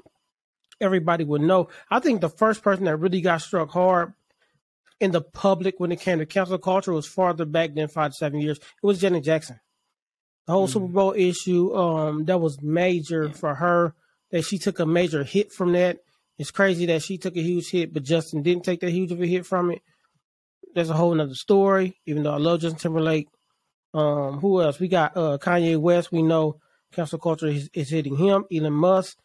everybody 0.80 1.24
would 1.24 1.42
know. 1.42 1.70
I 1.90 2.00
think 2.00 2.22
the 2.22 2.30
first 2.30 2.62
person 2.62 2.86
that 2.86 2.98
really 2.98 3.22
got 3.22 3.42
struck 3.42 3.70
hard 3.72 4.14
in 5.00 5.12
the 5.12 5.22
public 5.22 5.80
when 5.80 5.92
it 5.92 6.02
came 6.02 6.20
to 6.20 6.26
cancel 6.26 6.58
culture 6.58 6.94
was 6.94 7.08
farther 7.08 7.46
back 7.46 7.74
than 7.74 7.88
five 7.88 8.12
to 8.12 8.18
seven 8.18 8.42
years. 8.42 8.58
It 8.58 8.86
was 8.86 9.00
Janet 9.00 9.24
Jackson. 9.24 9.60
The 10.46 10.54
whole 10.54 10.68
mm 10.68 10.72
Super 10.72 10.88
Bowl 10.88 11.14
issue, 11.16 11.76
um, 11.76 12.26
that 12.26 12.40
was 12.40 12.62
major 12.62 13.30
for 13.30 13.56
her. 13.56 13.94
That 14.32 14.44
she 14.44 14.58
took 14.58 14.80
a 14.80 14.86
major 14.86 15.24
hit 15.24 15.52
from 15.52 15.74
that. 15.74 16.00
It's 16.38 16.52
crazy 16.52 16.86
that 16.88 17.02
she 17.02 17.18
took 17.18 17.36
a 17.36 17.42
huge 17.42 17.70
hit, 17.70 17.94
but 17.94 18.04
Justin 18.04 18.44
didn't 18.44 18.64
take 18.64 18.80
that 18.82 18.92
huge 18.92 19.12
of 19.12 19.22
a 19.22 19.26
hit 19.26 19.46
from 19.46 19.72
it. 19.72 19.82
There's 20.76 20.90
a 20.90 20.94
whole 20.94 21.14
nother 21.14 21.34
story. 21.34 21.98
Even 22.06 22.24
though 22.24 22.34
I 22.34 22.38
love 22.38 22.62
Justin 22.62 22.80
Timberlake, 22.80 23.28
um, 23.94 24.40
who 24.40 24.62
else? 24.62 24.80
We 24.80 24.88
got 24.88 25.18
uh, 25.18 25.38
Kanye 25.42 25.78
West. 25.78 26.12
We 26.12 26.22
know 26.22 26.60
cancel 26.94 27.20
culture 27.20 27.48
is, 27.48 27.70
is 27.74 27.90
hitting 27.90 28.18
him. 28.18 28.46
Elon 28.54 28.74
Musk. 28.74 29.18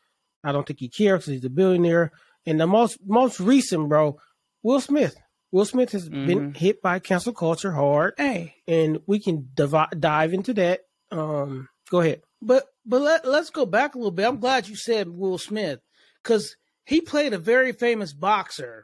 I 0.43 0.53
don't 0.53 0.67
think 0.67 0.81
he 0.81 0.89
cares 0.89 1.21
because 1.21 1.35
he's 1.35 1.45
a 1.45 1.51
billionaire. 1.51 2.13
And 2.47 2.61
the 2.61 2.67
most 2.67 2.99
most 3.07 3.41
recent, 3.41 3.89
bro, 3.89 4.19
Will 4.63 4.81
Smith. 4.81 5.17
Will 5.55 5.64
Smith 5.64 5.93
has 5.93 6.09
mm-hmm. 6.09 6.27
been 6.27 6.55
hit 6.55 6.83
by 6.83 6.99
cancel 6.99 7.33
culture 7.33 7.71
hard. 7.71 8.14
Hey, 8.17 8.57
and 8.67 8.99
we 9.07 9.21
can 9.21 9.51
div- 9.55 10.01
dive 10.01 10.35
into 10.35 10.53
that. 10.55 10.81
Um, 11.12 11.69
go 11.90 12.01
ahead. 12.01 12.23
But 12.43 12.64
but 12.85 13.01
let, 13.01 13.25
let's 13.25 13.51
go 13.51 13.64
back 13.64 13.95
a 13.95 13.99
little 13.99 14.11
bit. 14.11 14.27
I'm 14.27 14.40
glad 14.40 14.67
you 14.67 14.75
said 14.75 15.09
Will 15.09 15.38
Smith 15.38 15.79
because 16.21 16.57
he 16.85 17.01
played 17.01 17.33
a 17.33 17.38
very 17.38 17.71
famous 17.71 18.12
boxer 18.12 18.83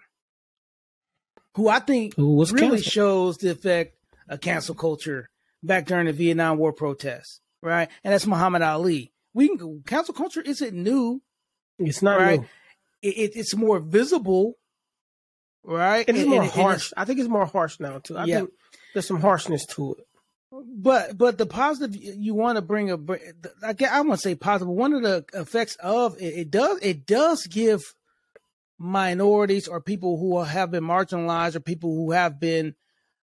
who 1.57 1.69
I 1.69 1.81
think 1.81 2.15
who 2.15 2.37
really 2.37 2.77
canceled. 2.77 2.85
shows 2.85 3.39
the 3.39 3.51
effect 3.51 3.97
of 4.29 4.41
cancel 4.41 4.77
culture 4.77 5.29
back 5.65 5.87
during 5.87 6.07
the 6.07 6.13
Vietnam 6.13 6.57
War 6.57 6.73
protests, 6.73 7.41
right? 7.61 7.89
And 8.05 8.15
that's 8.15 8.29
Muhammad 8.29 8.63
Ali. 8.63 9.13
We 9.35 9.49
can 9.49 9.57
go, 9.57 9.81
cancel 9.89 10.15
culture 10.15 10.41
isn't 10.41 10.73
new. 10.73 11.21
It's 11.81 12.01
not 12.01 12.21
right? 12.21 12.43
It, 13.03 13.09
it, 13.09 13.33
it's 13.35 13.57
more 13.57 13.81
visible, 13.81 14.55
right? 15.65 16.09
And 16.09 16.17
it's 16.17 16.25
and, 16.25 16.31
more 16.31 16.43
and, 16.43 16.51
harsh. 16.51 16.93
I 16.97 17.05
think 17.05 17.21
it's 17.21 17.29
more 17.29 17.47
harsh 17.47 17.81
now 17.81 17.99
too. 17.99 18.17
I 18.17 18.25
yeah. 18.25 18.39
think 18.39 18.51
there's 18.93 19.07
some 19.07 19.21
harshness 19.21 19.67
to 19.67 19.95
it. 19.95 20.07
But 20.53 21.17
but 21.17 21.39
the 21.39 21.47
positive 21.47 21.95
you 21.97 22.35
want 22.35 22.57
to 22.57 22.63
bring 22.63 22.91
a 22.91 22.99
I 23.63 23.73
get 23.73 23.93
I 23.93 24.01
want 24.01 24.21
to 24.21 24.29
say 24.29 24.35
positive. 24.35 24.75
One 24.75 24.93
of 24.93 25.03
the 25.03 25.25
effects 25.35 25.77
of 25.77 26.21
it, 26.21 26.35
it 26.35 26.51
does 26.51 26.79
it 26.83 27.07
does 27.07 27.47
give 27.47 27.81
minorities 28.79 29.69
or 29.69 29.81
people 29.81 30.19
who 30.19 30.43
have 30.43 30.71
been 30.71 30.85
marginalized 30.85 31.55
or 31.55 31.61
people 31.61 31.95
who 31.95 32.13
have 32.13 32.41
been 32.41 32.75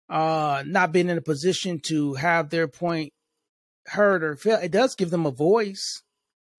uh 0.09 0.63
not 0.65 0.93
been 0.93 1.09
in 1.09 1.17
a 1.17 1.21
position 1.21 1.79
to 1.87 2.13
have 2.13 2.49
their 2.49 2.67
point 2.67 3.11
heard 3.87 4.23
or 4.23 4.37
felt. 4.37 4.63
It 4.63 4.71
does 4.71 4.95
give 4.95 5.09
them 5.09 5.25
a 5.25 5.31
voice 5.31 6.03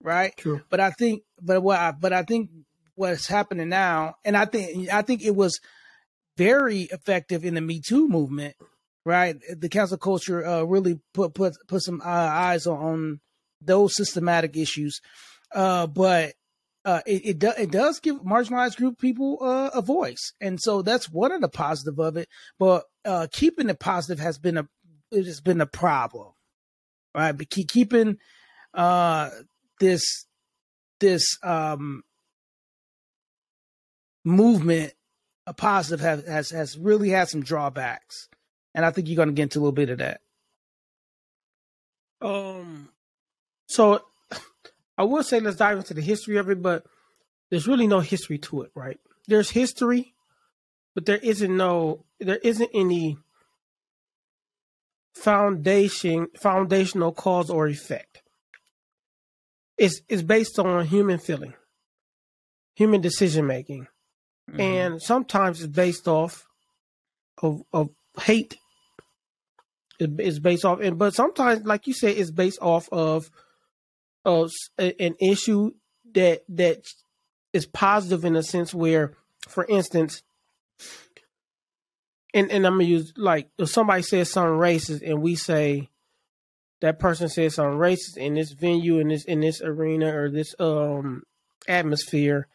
right? 0.02 0.36
True. 0.36 0.62
But 0.70 0.80
I 0.80 0.90
think, 0.90 1.22
but 1.40 1.62
what, 1.62 1.78
I, 1.78 1.92
but 1.92 2.12
I 2.12 2.22
think 2.22 2.50
what's 2.98 3.28
happening 3.28 3.68
now, 3.68 4.16
and 4.24 4.36
I 4.36 4.44
think, 4.44 4.92
I 4.92 5.02
think 5.02 5.22
it 5.22 5.36
was 5.36 5.60
very 6.36 6.82
effective 6.82 7.44
in 7.44 7.54
the 7.54 7.60
Me 7.60 7.80
Too 7.80 8.08
movement, 8.08 8.56
right? 9.04 9.36
The 9.56 9.68
cancel 9.68 9.98
culture 9.98 10.44
uh, 10.44 10.62
really 10.64 11.00
put 11.14 11.32
put 11.32 11.56
put 11.68 11.82
some 11.82 12.02
uh, 12.04 12.08
eyes 12.08 12.66
on, 12.66 12.78
on, 12.78 13.20
those 13.60 13.94
systematic 13.96 14.56
issues, 14.56 15.00
uh, 15.54 15.86
but. 15.86 16.32
Uh, 16.84 17.02
it 17.06 17.26
it, 17.26 17.38
do, 17.38 17.52
it 17.58 17.70
does 17.70 18.00
give 18.00 18.22
marginalized 18.22 18.76
group 18.76 18.98
people 18.98 19.36
uh, 19.42 19.68
a 19.74 19.82
voice, 19.82 20.32
and 20.40 20.58
so 20.58 20.80
that's 20.80 21.10
one 21.10 21.32
of 21.32 21.42
the 21.42 21.48
positive 21.48 21.98
of 21.98 22.16
it. 22.16 22.28
But 22.58 22.84
uh, 23.04 23.26
keeping 23.30 23.68
it 23.68 23.78
positive 23.78 24.20
has 24.20 24.38
been 24.38 24.56
a 24.56 24.68
it 25.10 25.26
has 25.26 25.42
been 25.42 25.60
a 25.60 25.66
problem, 25.66 26.28
right? 27.14 27.32
But 27.32 27.50
keep, 27.50 27.68
keeping 27.68 28.16
uh, 28.72 29.28
this 29.80 30.26
this 31.00 31.26
um 31.42 32.04
movement 34.24 34.92
a 35.46 35.54
positive 35.54 36.00
has 36.00 36.26
has 36.26 36.50
has 36.50 36.78
really 36.78 37.10
had 37.10 37.28
some 37.28 37.42
drawbacks. 37.42 38.28
And 38.74 38.84
i 38.84 38.90
think 38.90 39.08
you're 39.08 39.16
going 39.16 39.28
to 39.28 39.34
get 39.34 39.44
into 39.44 39.58
a 39.58 39.60
little 39.60 39.72
bit 39.72 39.90
of 39.90 39.98
that. 39.98 40.20
Um 42.20 42.90
so 43.66 44.02
i 44.96 45.04
would 45.04 45.24
say 45.24 45.40
let's 45.40 45.56
dive 45.56 45.78
into 45.78 45.94
the 45.94 46.00
history 46.02 46.36
of 46.36 46.50
it 46.50 46.60
but 46.60 46.84
there's 47.50 47.68
really 47.68 47.86
no 47.86 48.00
history 48.00 48.38
to 48.38 48.62
it 48.62 48.70
right? 48.74 48.98
There's 49.26 49.50
history 49.50 50.14
but 50.94 51.06
there 51.06 51.18
isn't 51.18 51.56
no 51.56 52.04
there 52.18 52.40
isn't 52.42 52.70
any 52.74 53.18
foundation 55.14 56.28
foundational 56.40 57.12
cause 57.12 57.50
or 57.50 57.68
effect. 57.68 58.22
It's 59.76 60.00
it's 60.08 60.22
based 60.22 60.58
on 60.58 60.86
human 60.86 61.18
feeling, 61.18 61.54
human 62.74 63.00
decision 63.00 63.46
making, 63.46 63.86
mm-hmm. 64.48 64.60
and 64.60 65.02
sometimes 65.02 65.62
it's 65.62 65.72
based 65.72 66.08
off 66.08 66.46
of 67.42 67.62
of 67.72 67.90
hate. 68.20 68.56
it's 70.00 70.38
based 70.38 70.64
off, 70.64 70.80
and 70.80 70.98
but 70.98 71.14
sometimes, 71.14 71.64
like 71.64 71.86
you 71.86 71.92
said, 71.92 72.16
it's 72.16 72.30
based 72.30 72.58
off 72.60 72.88
of 72.92 73.30
of 74.24 74.52
an 74.78 75.16
issue 75.20 75.72
that 76.14 76.42
that 76.48 76.86
is 77.52 77.66
positive 77.66 78.24
in 78.24 78.36
a 78.36 78.42
sense 78.42 78.74
where, 78.74 79.14
for 79.48 79.64
instance, 79.66 80.22
and 82.34 82.50
and 82.50 82.66
I'm 82.66 82.74
gonna 82.74 82.84
use 82.84 83.12
like 83.16 83.48
if 83.58 83.68
somebody 83.70 84.02
says 84.02 84.30
something 84.30 84.58
racist 84.58 85.08
and 85.08 85.22
we 85.22 85.34
say 85.34 85.88
that 86.80 86.98
person 86.98 87.28
says 87.28 87.54
something 87.54 87.78
racist 87.78 88.16
in 88.16 88.34
this 88.34 88.52
venue 88.52 88.98
in 88.98 89.08
this 89.08 89.24
in 89.24 89.40
this 89.40 89.60
arena 89.62 90.16
or 90.16 90.30
this 90.30 90.54
um 90.58 91.22
atmosphere 91.66 92.46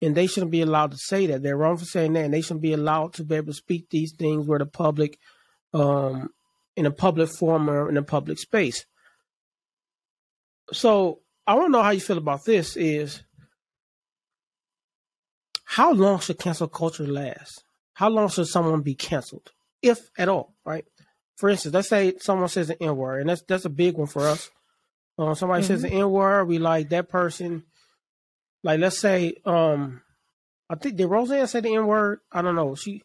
and 0.00 0.14
they 0.14 0.26
shouldn't 0.26 0.52
be 0.52 0.62
allowed 0.62 0.92
to 0.92 0.98
say 0.98 1.26
that 1.26 1.42
they're 1.42 1.56
wrong 1.56 1.76
for 1.76 1.84
saying 1.84 2.12
that 2.12 2.24
and 2.24 2.34
they 2.34 2.40
shouldn't 2.40 2.62
be 2.62 2.72
allowed 2.72 3.12
to 3.14 3.24
be 3.24 3.36
able 3.36 3.48
to 3.48 3.54
speak 3.54 3.88
these 3.90 4.12
things 4.18 4.46
where 4.46 4.58
the 4.58 4.66
public 4.66 5.18
um 5.74 6.30
in 6.76 6.86
a 6.86 6.90
public 6.90 7.28
forum 7.28 7.68
or 7.68 7.88
in 7.88 7.96
a 7.96 8.02
public 8.02 8.38
space 8.38 8.86
so 10.72 11.20
i 11.46 11.54
want 11.54 11.66
to 11.66 11.72
know 11.72 11.82
how 11.82 11.90
you 11.90 12.00
feel 12.00 12.18
about 12.18 12.44
this 12.44 12.76
is 12.76 13.22
how 15.64 15.92
long 15.92 16.18
should 16.20 16.38
cancel 16.38 16.68
culture 16.68 17.06
last 17.06 17.64
how 17.98 18.08
long 18.08 18.28
should 18.28 18.46
someone 18.46 18.82
be 18.82 18.94
canceled, 18.94 19.50
if 19.82 19.98
at 20.16 20.28
all? 20.28 20.54
Right. 20.64 20.84
For 21.34 21.48
instance, 21.48 21.74
let's 21.74 21.88
say 21.88 22.14
someone 22.20 22.48
says 22.48 22.70
an 22.70 22.76
N 22.80 22.96
word, 22.96 23.22
and 23.22 23.28
that's 23.28 23.42
that's 23.42 23.64
a 23.64 23.70
big 23.70 23.96
one 23.96 24.06
for 24.06 24.28
us. 24.28 24.52
Uh, 25.18 25.34
somebody 25.34 25.64
mm-hmm. 25.64 25.66
says 25.66 25.82
an 25.82 25.90
N 25.90 26.08
word, 26.08 26.44
we 26.44 26.60
like 26.60 26.90
that 26.90 27.08
person. 27.08 27.64
Like 28.62 28.80
let's 28.80 28.98
say, 28.98 29.34
um, 29.44 30.02
I 30.68 30.74
think 30.74 30.96
did 30.96 31.06
Roseanne 31.06 31.46
say 31.46 31.60
the 31.60 31.74
N 31.74 31.86
word? 31.86 32.20
I 32.32 32.42
don't 32.42 32.56
know. 32.56 32.74
She 32.74 33.02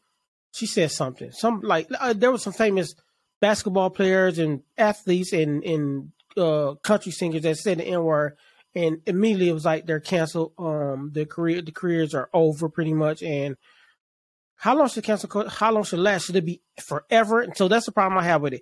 she 0.53 0.65
said 0.65 0.91
something. 0.91 1.31
Some 1.31 1.61
like 1.61 1.87
uh, 1.99 2.13
there 2.13 2.31
were 2.31 2.37
some 2.37 2.53
famous 2.53 2.95
basketball 3.39 3.89
players 3.89 4.39
and 4.39 4.61
athletes 4.77 5.33
and 5.33 5.63
and 5.63 6.11
uh, 6.37 6.75
country 6.75 7.11
singers 7.11 7.43
that 7.43 7.57
said 7.57 7.79
the 7.79 7.85
N 7.85 8.03
word, 8.03 8.37
and 8.75 9.01
immediately 9.05 9.49
it 9.49 9.53
was 9.53 9.65
like 9.65 9.85
they're 9.85 9.99
canceled. 9.99 10.53
Um, 10.57 11.11
their 11.13 11.25
career 11.25 11.61
the 11.61 11.71
careers 11.71 12.13
are 12.13 12.29
over 12.33 12.69
pretty 12.69 12.93
much, 12.93 13.21
and 13.21 13.55
how 14.55 14.75
long 14.75 14.87
should 14.87 15.03
cancel? 15.03 15.49
How 15.49 15.71
long 15.71 15.83
should 15.83 15.99
last? 15.99 16.25
Should 16.25 16.37
it 16.37 16.45
be 16.45 16.61
forever? 16.81 17.41
And 17.41 17.55
so 17.55 17.67
that's 17.67 17.85
the 17.85 17.91
problem 17.91 18.17
I 18.17 18.23
have 18.23 18.41
with 18.41 18.53
it. 18.53 18.61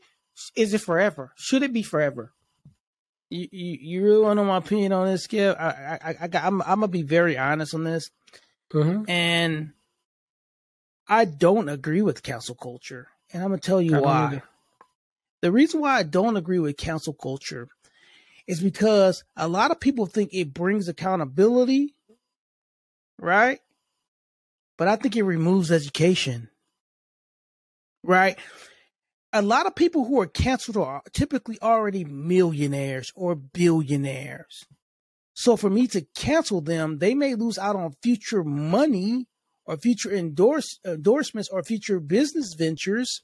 Is 0.56 0.74
it 0.74 0.82
forever? 0.82 1.32
Should 1.36 1.64
it 1.64 1.74
be 1.74 1.84
forever? 1.84 2.34
You 3.32 3.48
you, 3.52 3.78
you 3.82 4.04
really 4.04 4.22
want 4.22 4.38
to 4.38 4.44
know 4.44 4.48
my 4.48 4.58
opinion 4.58 4.92
on 4.92 5.08
this, 5.08 5.24
Skip? 5.24 5.58
I 5.60 5.98
I, 6.04 6.16
I 6.22 6.28
got, 6.28 6.44
I'm 6.44 6.62
I'm 6.62 6.82
gonna 6.82 6.88
be 6.90 7.02
very 7.02 7.38
honest 7.38 7.74
on 7.74 7.84
this, 7.84 8.12
mm-hmm. 8.72 9.10
and 9.10 9.72
I 11.08 11.26
don't 11.26 11.70
agree 11.70 12.04
with 12.04 12.22
cancel 12.22 12.56
culture, 12.56 13.08
and 13.34 13.42
I'm 13.42 13.50
gonna 13.50 13.62
tell 13.62 13.82
you 13.82 14.00
why. 14.00 14.44
The 15.42 15.52
reason 15.52 15.82
why 15.82 15.98
I 15.98 16.04
don't 16.04 16.38
agree 16.38 16.60
with 16.60 16.78
cancel 16.78 17.14
culture 17.14 17.68
is 18.46 18.60
because 18.60 19.24
a 19.36 19.48
lot 19.48 19.72
of 19.72 19.80
people 19.80 20.06
think 20.06 20.30
it 20.34 20.54
brings 20.54 20.88
accountability, 20.88 21.96
right? 23.18 23.60
but 24.82 24.88
I 24.88 24.96
think 24.96 25.16
it 25.16 25.22
removes 25.22 25.72
education. 25.72 26.50
Right? 28.02 28.40
A 29.34 29.42
lot 29.42 29.66
of 29.66 29.76
people 29.76 30.06
who 30.06 30.20
are 30.20 30.28
canceled 30.28 30.78
are 30.78 31.02
typically 31.14 31.58
already 31.62 32.04
millionaires 32.04 33.12
or 33.16 33.34
billionaires. 33.36 34.66
So 35.34 35.56
for 35.56 35.70
me 35.70 35.88
to 35.88 36.06
cancel 36.16 36.60
them, 36.60 36.98
they 36.98 37.16
may 37.16 37.36
lose 37.36 37.58
out 37.58 37.78
on 37.78 37.96
future 38.04 38.44
money 38.44 39.28
or 39.66 39.78
future 39.78 40.14
endorse, 40.14 40.80
endorsements 40.86 41.50
or 41.50 41.64
future 41.64 42.00
business 42.02 42.54
ventures, 42.54 43.22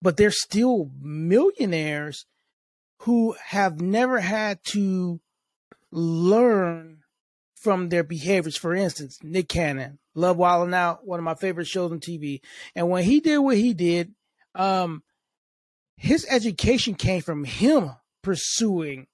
but 0.00 0.16
they're 0.16 0.30
still 0.30 0.90
millionaires 1.00 2.26
who 3.00 3.34
have 3.46 3.80
never 3.80 4.20
had 4.20 4.62
to 4.64 5.20
learn 5.90 6.98
from 7.56 7.88
their 7.88 8.04
behaviors. 8.04 8.56
For 8.56 8.74
instance, 8.74 9.18
Nick 9.22 9.48
Cannon, 9.48 9.98
Love 10.14 10.36
Wild 10.36 10.68
'N 10.68 10.74
Out, 10.74 11.06
one 11.06 11.18
of 11.18 11.24
my 11.24 11.34
favorite 11.34 11.66
shows 11.66 11.90
on 11.90 11.98
TV. 11.98 12.40
And 12.76 12.88
when 12.88 13.02
he 13.04 13.20
did 13.20 13.38
what 13.38 13.56
he 13.56 13.74
did, 13.74 14.14
um, 14.54 15.02
his 15.96 16.26
education 16.28 16.94
came 16.94 17.22
from 17.22 17.44
him 17.44 17.90
pursuing 18.22 19.06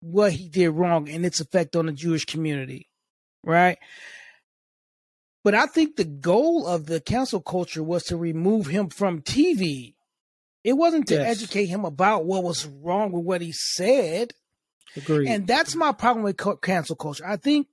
what 0.00 0.32
he 0.32 0.48
did 0.48 0.70
wrong 0.70 1.08
and 1.08 1.24
its 1.24 1.40
effect 1.40 1.76
on 1.76 1.86
the 1.86 1.92
Jewish 1.92 2.24
community, 2.24 2.88
right? 3.44 3.78
But 5.44 5.54
I 5.54 5.66
think 5.66 5.96
the 5.96 6.04
goal 6.04 6.66
of 6.66 6.86
the 6.86 7.00
cancel 7.00 7.40
culture 7.40 7.82
was 7.82 8.04
to 8.04 8.16
remove 8.16 8.66
him 8.66 8.90
from 8.90 9.22
TV. 9.22 9.94
It 10.64 10.74
wasn't 10.74 11.08
to 11.08 11.14
yes. 11.14 11.38
educate 11.38 11.66
him 11.66 11.84
about 11.84 12.24
what 12.24 12.44
was 12.44 12.66
wrong 12.66 13.10
with 13.10 13.24
what 13.24 13.40
he 13.40 13.52
said. 13.52 14.32
Agreed. 14.96 15.28
And 15.28 15.46
that's 15.46 15.74
my 15.74 15.92
problem 15.92 16.24
with 16.24 16.40
cancel 16.60 16.94
culture. 16.94 17.26
I 17.26 17.36
think 17.36 17.66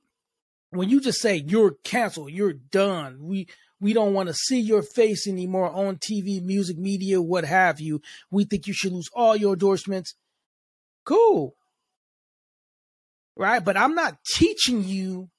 when 0.71 0.89
you 0.89 1.01
just 1.01 1.21
say 1.21 1.35
you're 1.35 1.75
canceled, 1.83 2.31
you're 2.31 2.53
done. 2.53 3.17
We 3.21 3.47
we 3.81 3.93
don't 3.93 4.13
want 4.13 4.27
to 4.27 4.33
see 4.33 4.59
your 4.59 4.81
face 4.81 5.27
anymore 5.27 5.69
on 5.69 5.97
TV, 5.97 6.43
music, 6.43 6.77
media, 6.77 7.21
what 7.21 7.45
have 7.45 7.79
you. 7.79 8.01
We 8.29 8.43
think 8.43 8.67
you 8.67 8.73
should 8.73 8.91
lose 8.91 9.09
all 9.13 9.35
your 9.35 9.53
endorsements. 9.53 10.15
Cool. 11.05 11.55
Right? 13.37 13.63
But 13.63 13.77
I'm 13.77 13.95
not 13.95 14.17
teaching 14.33 14.83
you 14.83 15.29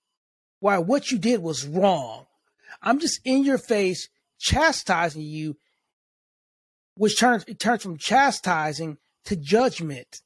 why 0.59 0.79
what 0.79 1.11
you 1.11 1.19
did 1.19 1.43
was 1.43 1.67
wrong. 1.67 2.27
I'm 2.83 2.99
just 2.99 3.21
in 3.25 3.45
your 3.45 3.59
face 3.59 4.09
chastising 4.39 5.23
you, 5.23 5.57
which 6.97 7.19
turns 7.19 7.45
it 7.47 7.61
turns 7.61 7.83
from 7.83 7.99
chastising 7.99 8.97
to 9.27 9.37
judgment. 9.37 10.23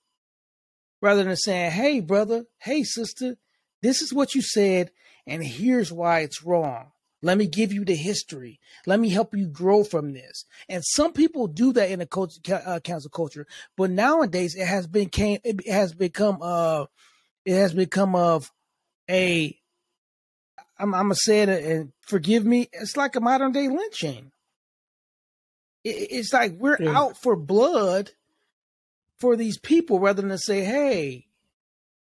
Rather 1.03 1.25
than 1.25 1.37
saying, 1.37 1.73
Hey 1.73 2.01
brother, 2.01 2.45
hey 2.59 2.85
sister, 2.85 3.37
this 3.85 4.01
is 4.01 4.15
what 4.15 4.35
you 4.35 4.41
said, 4.41 4.93
and 5.27 5.45
here's 5.45 5.93
why 5.93 6.21
it's 6.21 6.43
wrong. 6.43 6.93
Let 7.21 7.37
me 7.37 7.47
give 7.47 7.71
you 7.71 7.85
the 7.85 7.95
history. 7.95 8.59
Let 8.87 8.99
me 8.99 9.11
help 9.11 9.37
you 9.37 9.47
grow 9.47 9.85
from 9.85 10.15
this. 10.15 10.47
And 10.71 10.83
some 10.83 11.13
people 11.13 11.49
do 11.49 11.71
that 11.75 11.91
in 11.91 12.01
a 12.01 12.07
culture, 12.07 12.63
uh, 12.65 12.81
cancel 12.83 13.11
culture, 13.11 13.47
but 13.77 13.91
nowadays 13.91 14.55
it 14.55 14.67
has 14.67 14.87
been 14.87 15.11
came, 15.11 15.39
it 15.45 15.69
has 15.69 15.93
become 15.93 16.39
uh, 16.41 16.87
it 17.45 17.57
has 17.57 17.75
become 17.75 18.17
of 18.17 18.51
a. 19.11 19.55
I'm, 20.79 20.95
I'm 20.95 21.03
gonna 21.03 21.15
say 21.17 21.43
it 21.43 21.51
and 21.51 21.93
forgive 22.01 22.47
me. 22.47 22.71
It's 22.73 22.97
like 22.97 23.17
a 23.17 23.21
modern 23.21 23.53
day 23.53 23.69
lynching. 23.69 24.33
It, 25.85 26.09
it's 26.11 26.33
like 26.33 26.55
we're 26.59 26.79
yeah. 26.81 26.99
out 26.99 27.19
for 27.19 27.37
blood 27.37 28.13
for 29.19 29.37
these 29.37 29.59
people 29.59 30.01
rather 30.01 30.23
than 30.23 30.39
say, 30.39 30.65
"Hey, 30.65 31.27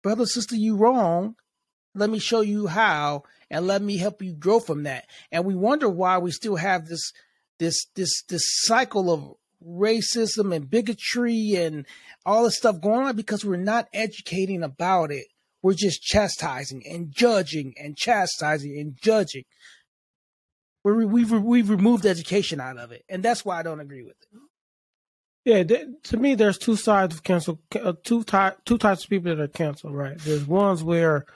brother, 0.00 0.26
sister, 0.26 0.54
you 0.54 0.76
wrong 0.76 1.34
let 1.94 2.10
me 2.10 2.18
show 2.18 2.40
you 2.40 2.66
how 2.66 3.22
and 3.50 3.66
let 3.66 3.82
me 3.82 3.96
help 3.96 4.22
you 4.22 4.32
grow 4.32 4.60
from 4.60 4.84
that 4.84 5.06
and 5.30 5.44
we 5.44 5.54
wonder 5.54 5.88
why 5.88 6.18
we 6.18 6.30
still 6.30 6.56
have 6.56 6.86
this 6.86 7.12
this 7.58 7.86
this 7.94 8.22
this 8.28 8.42
cycle 8.62 9.10
of 9.12 9.34
racism 9.64 10.54
and 10.54 10.70
bigotry 10.70 11.54
and 11.54 11.86
all 12.26 12.44
this 12.44 12.56
stuff 12.56 12.80
going 12.80 13.06
on 13.06 13.16
because 13.16 13.44
we're 13.44 13.56
not 13.56 13.88
educating 13.92 14.62
about 14.62 15.10
it 15.10 15.26
we're 15.62 15.74
just 15.74 16.02
chastising 16.02 16.82
and 16.86 17.12
judging 17.12 17.74
and 17.80 17.96
chastising 17.96 18.78
and 18.78 18.96
judging 19.00 19.44
we're, 20.82 21.06
we've 21.06 21.30
we've 21.30 21.70
removed 21.70 22.06
education 22.06 22.60
out 22.60 22.78
of 22.78 22.90
it 22.90 23.04
and 23.08 23.22
that's 23.22 23.44
why 23.44 23.58
i 23.58 23.62
don't 23.62 23.80
agree 23.80 24.02
with 24.02 24.16
it 24.32 24.38
yeah, 25.44 25.64
to 25.64 26.16
me, 26.16 26.36
there's 26.36 26.56
two 26.56 26.76
sides 26.76 27.16
of 27.16 27.24
cancel. 27.24 27.60
Uh, 27.74 27.94
two 28.04 28.22
ty- 28.22 28.54
two 28.64 28.78
types 28.78 29.02
of 29.02 29.10
people 29.10 29.34
that 29.34 29.42
are 29.42 29.48
canceled. 29.48 29.94
Right? 29.94 30.16
There's 30.18 30.46
ones 30.46 30.84
where 30.84 31.26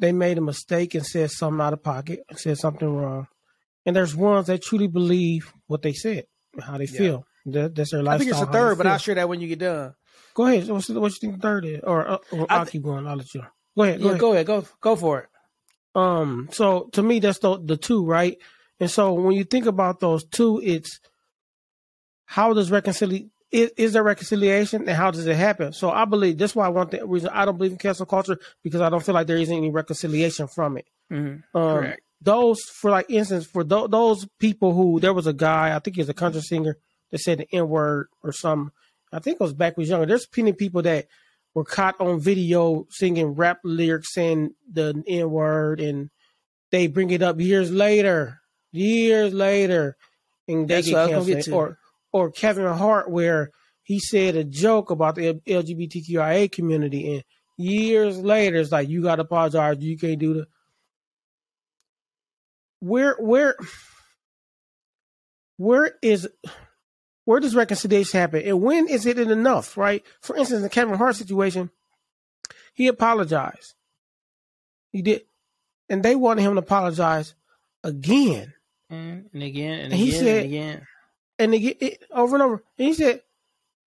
they 0.00 0.12
made 0.12 0.38
a 0.38 0.40
mistake 0.40 0.94
and 0.94 1.06
said 1.06 1.30
something 1.30 1.60
out 1.60 1.72
of 1.72 1.82
pocket, 1.82 2.20
said 2.34 2.58
something 2.58 2.88
wrong. 2.88 3.26
And 3.86 3.94
there's 3.94 4.16
ones 4.16 4.46
that 4.46 4.62
truly 4.62 4.88
believe 4.88 5.52
what 5.66 5.82
they 5.82 5.92
said, 5.92 6.24
how 6.60 6.78
they 6.78 6.86
yeah. 6.86 6.98
feel. 6.98 7.26
That, 7.46 7.74
that's 7.74 7.92
their 7.92 8.02
lifestyle. 8.02 8.14
I 8.14 8.18
think 8.18 8.30
it's 8.30 8.50
a 8.50 8.52
third, 8.52 8.78
but 8.78 8.86
I'll 8.86 8.98
share 8.98 9.14
that 9.14 9.28
when 9.28 9.40
you 9.40 9.48
get 9.48 9.60
done. 9.60 9.94
Go 10.34 10.46
ahead. 10.46 10.68
What's 10.68 10.88
the, 10.88 11.00
what 11.00 11.12
you 11.12 11.18
think 11.18 11.34
the 11.36 11.40
third 11.40 11.64
is? 11.64 11.80
Or, 11.82 12.08
uh, 12.08 12.18
or 12.32 12.46
I'll 12.50 12.64
th- 12.64 12.72
keep 12.72 12.82
going. 12.82 13.06
I'll 13.06 13.16
let 13.16 13.32
you. 13.34 13.42
Go 13.76 13.82
ahead. 13.84 14.00
Go 14.00 14.04
yeah, 14.04 14.10
ahead. 14.10 14.20
Go 14.20 14.32
ahead. 14.32 14.46
Go 14.46 14.64
go 14.80 14.96
for 14.96 15.20
it. 15.20 15.28
Um. 15.94 16.48
So 16.52 16.88
to 16.92 17.02
me, 17.02 17.18
that's 17.18 17.38
the 17.38 17.58
the 17.62 17.76
two, 17.76 18.04
right? 18.04 18.36
And 18.78 18.90
so 18.90 19.12
when 19.12 19.34
you 19.34 19.44
think 19.44 19.66
about 19.66 20.00
those 20.00 20.24
two, 20.24 20.60
it's 20.62 21.00
how 22.26 22.52
does 22.52 22.70
reconciliation 22.70 23.30
is, 23.50 23.70
is, 23.76 23.92
there 23.92 24.02
reconciliation 24.02 24.82
and 24.88 24.96
how 24.96 25.10
does 25.10 25.26
it 25.26 25.36
happen? 25.36 25.72
So 25.72 25.90
I 25.90 26.04
believe 26.04 26.38
that's 26.38 26.54
why 26.54 26.66
I 26.66 26.70
want 26.70 26.92
the 26.92 27.06
reason 27.06 27.30
I 27.32 27.44
don't 27.44 27.56
believe 27.56 27.72
in 27.72 27.78
cancel 27.78 28.06
culture 28.06 28.38
because 28.62 28.80
I 28.80 28.88
don't 28.88 29.04
feel 29.04 29.14
like 29.14 29.26
there 29.26 29.36
isn't 29.36 29.56
any 29.56 29.70
reconciliation 29.70 30.46
from 30.46 30.78
it. 30.78 30.86
Mm-hmm. 31.10 31.56
Um, 31.56 31.78
Correct. 31.78 32.00
Those 32.22 32.60
for 32.62 32.90
like 32.90 33.06
instance 33.08 33.46
for 33.46 33.64
th- 33.64 33.90
those 33.90 34.26
people 34.38 34.74
who 34.74 35.00
there 35.00 35.14
was 35.14 35.26
a 35.26 35.32
guy 35.32 35.74
I 35.74 35.78
think 35.78 35.96
he's 35.96 36.08
a 36.08 36.14
country 36.14 36.42
singer 36.42 36.76
that 37.10 37.18
said 37.18 37.38
the 37.38 37.56
N 37.56 37.68
word 37.68 38.08
or 38.22 38.32
some 38.32 38.72
I 39.12 39.18
think 39.18 39.36
it 39.36 39.40
was 39.40 39.54
back 39.54 39.76
when 39.76 39.82
he 39.82 39.84
was 39.84 39.90
younger. 39.90 40.06
There's 40.06 40.26
plenty 40.26 40.50
of 40.50 40.58
people 40.58 40.82
that 40.82 41.06
were 41.54 41.64
caught 41.64 42.00
on 42.00 42.20
video 42.20 42.86
singing 42.90 43.34
rap 43.34 43.60
lyrics 43.64 44.14
saying 44.14 44.54
the 44.70 45.02
N 45.06 45.30
word, 45.30 45.80
and 45.80 46.10
they 46.70 46.86
bring 46.86 47.10
it 47.10 47.22
up 47.22 47.40
years 47.40 47.70
later, 47.70 48.40
years 48.72 49.34
later, 49.34 49.96
and 50.46 50.68
they 50.68 50.76
That's 50.76 50.86
get 50.88 50.94
what 50.94 51.02
I 51.02 51.12
gonna 51.12 51.32
canceled. 51.32 51.54
Or 51.54 51.78
or 52.12 52.30
Kevin 52.30 52.66
Hart, 52.66 53.10
where 53.10 53.50
he 53.82 53.98
said 53.98 54.36
a 54.36 54.44
joke 54.44 54.90
about 54.90 55.14
the 55.16 55.34
LGBTQIA 55.46 56.50
community, 56.52 57.14
and 57.14 57.24
years 57.56 58.18
later, 58.18 58.56
it's 58.56 58.72
like 58.72 58.88
you 58.88 59.02
got 59.02 59.16
to 59.16 59.22
apologize. 59.22 59.78
You 59.80 59.96
can't 59.98 60.18
do 60.18 60.34
the. 60.34 60.46
Where 62.80 63.14
where 63.18 63.56
where 65.56 65.92
is 66.02 66.28
where 67.24 67.40
does 67.40 67.54
reconciliation 67.54 68.18
happen, 68.20 68.42
and 68.44 68.62
when 68.62 68.88
is 68.88 69.06
it 69.06 69.18
enough? 69.18 69.76
Right. 69.76 70.02
For 70.20 70.36
instance, 70.36 70.62
the 70.62 70.68
Kevin 70.70 70.94
Hart 70.96 71.16
situation, 71.16 71.70
he 72.74 72.86
apologized. 72.88 73.74
He 74.92 75.02
did, 75.02 75.22
and 75.88 76.02
they 76.02 76.16
wanted 76.16 76.42
him 76.42 76.54
to 76.54 76.60
apologize 76.60 77.34
again 77.84 78.54
Mm, 78.90 79.26
and 79.32 79.42
again 79.42 79.78
and 79.80 79.92
And 79.92 80.00
he 80.02 80.10
said- 80.10 80.38
and 80.42 80.46
again. 80.46 80.86
And 81.40 81.54
again 81.54 81.74
it, 81.80 82.02
over 82.12 82.36
and 82.36 82.42
over. 82.42 82.62
And 82.78 82.88
he 82.88 82.94
said, 82.94 83.22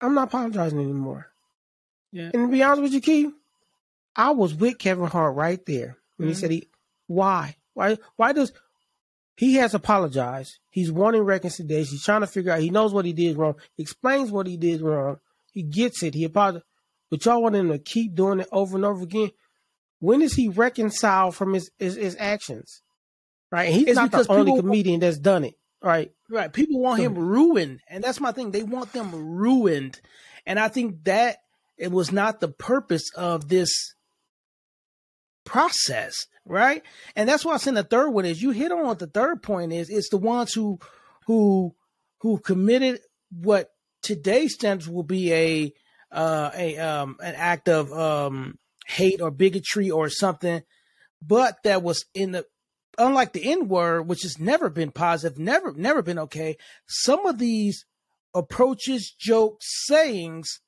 "I'm 0.01 0.15
not 0.15 0.29
apologizing 0.29 0.79
anymore." 0.81 1.27
Yeah. 2.13 2.31
And 2.33 2.47
to 2.47 2.49
be 2.49 2.63
honest 2.63 2.83
with 2.83 2.93
you, 2.93 3.01
Keith, 3.01 3.33
I 4.17 4.31
was 4.31 4.55
with 4.55 4.79
Kevin 4.79 5.07
Hart 5.07 5.35
right 5.37 5.65
there 5.67 5.99
when 6.17 6.29
he 6.29 6.35
Mhm. 6.35 6.39
said, 6.39 6.51
"He 6.51 6.69
why 7.07 7.57
why 7.75 7.99
why 8.17 8.33
does 8.33 8.53
he 9.37 9.55
has 9.55 9.75
apologized? 9.75 10.59
He's 10.71 10.93
wanting 10.93 11.23
reconciliation. 11.23 11.93
He's 11.93 12.05
trying 12.05 12.21
to 12.21 12.27
figure 12.27 12.53
out. 12.53 12.61
He 12.61 12.71
knows 12.71 12.93
what 12.93 13.05
he 13.05 13.13
did 13.13 13.37
wrong. 13.37 13.55
He 13.77 13.83
explains 13.83 14.31
what 14.31 14.47
he 14.47 14.57
did 14.57 14.81
wrong. 14.83 15.19
He 15.53 15.63
gets 15.63 16.03
it. 16.03 16.15
He 16.15 16.25
apologized. 16.25 16.65
But 17.11 17.25
y'all 17.25 17.43
want 17.43 17.57
him 17.57 17.69
to 17.71 17.79
keep 17.79 18.15
doing 18.15 18.41
it 18.41 18.49
over 18.53 18.77
and 18.77 18.85
over 18.85 19.03
again. 19.03 19.31
When 19.99 20.23
is 20.23 20.35
he 20.35 20.49
reconciled 20.49 21.35
from 21.37 21.55
his 21.55 21.71
his, 21.79 21.97
his 21.97 22.17
actions? 22.19 22.83
Right? 23.51 23.67
And 23.67 23.75
he's 23.75 23.89
It's 23.89 23.97
not 23.97 24.13
the 24.13 24.27
only 24.29 24.57
comedian 24.61 25.01
that's 25.01 25.19
done 25.19 25.45
it. 25.45 25.55
Right? 25.83 26.13
Right. 26.31 26.53
People 26.53 26.81
want 26.81 27.01
him 27.01 27.15
ruined. 27.19 27.81
And 27.89 28.05
that's 28.05 28.21
my 28.21 28.33
thing. 28.33 28.53
They 28.53 28.63
want 28.63 28.93
them 28.93 29.11
ruined. 29.37 30.01
And 30.47 30.59
I 30.59 30.69
think 30.69 31.05
that 31.05 31.39
it 31.77 31.91
was 31.91 32.13
not 32.13 32.41
the 32.41 32.49
purpose 32.49 33.11
of 33.17 33.49
this 33.49 33.95
process. 35.45 36.15
Right. 36.47 36.83
And 37.17 37.29
that's 37.29 37.45
why 37.45 37.55
I 37.55 37.57
said 37.57 37.75
the 37.75 37.83
third 37.83 38.11
one 38.11 38.25
is 38.25 38.41
you 38.41 38.51
hit 38.51 38.73
on 38.73 38.87
what 38.87 39.01
the 39.01 39.07
third 39.07 39.43
point 39.43 39.73
is. 39.73 39.91
It's 39.91 40.09
the 40.09 40.17
ones 40.17 40.53
who 40.53 40.79
who 41.27 41.75
who 42.21 42.39
committed 42.39 43.01
what 43.31 43.71
today's 44.03 44.55
standards 44.55 44.89
will 44.89 45.03
be 45.03 45.33
a 45.33 45.73
uh 46.13 46.51
a 46.55 46.79
um 46.79 47.17
an 47.23 47.35
act 47.37 47.69
of 47.69 47.93
um 47.93 48.59
hate 48.87 49.21
or 49.21 49.31
bigotry 49.31 49.91
or 49.91 50.09
something, 50.09 50.63
but 51.23 51.63
that 51.65 51.83
was 51.83 52.05
in 52.15 52.33
the 52.33 52.47
unlike 52.99 53.33
the 53.33 53.51
N 53.51 53.69
word, 53.69 54.03
which 54.09 54.23
has 54.23 54.39
never 54.39 54.69
been 54.69 54.91
positive, 54.91 55.39
never 55.39 55.73
never 55.73 56.03
been 56.03 56.19
okay. 56.19 56.57
Some 56.87 57.27
of 57.27 57.39
these 57.39 57.85
approaches, 58.35 59.15
jokes, 59.19 59.67
sayings 59.87 60.61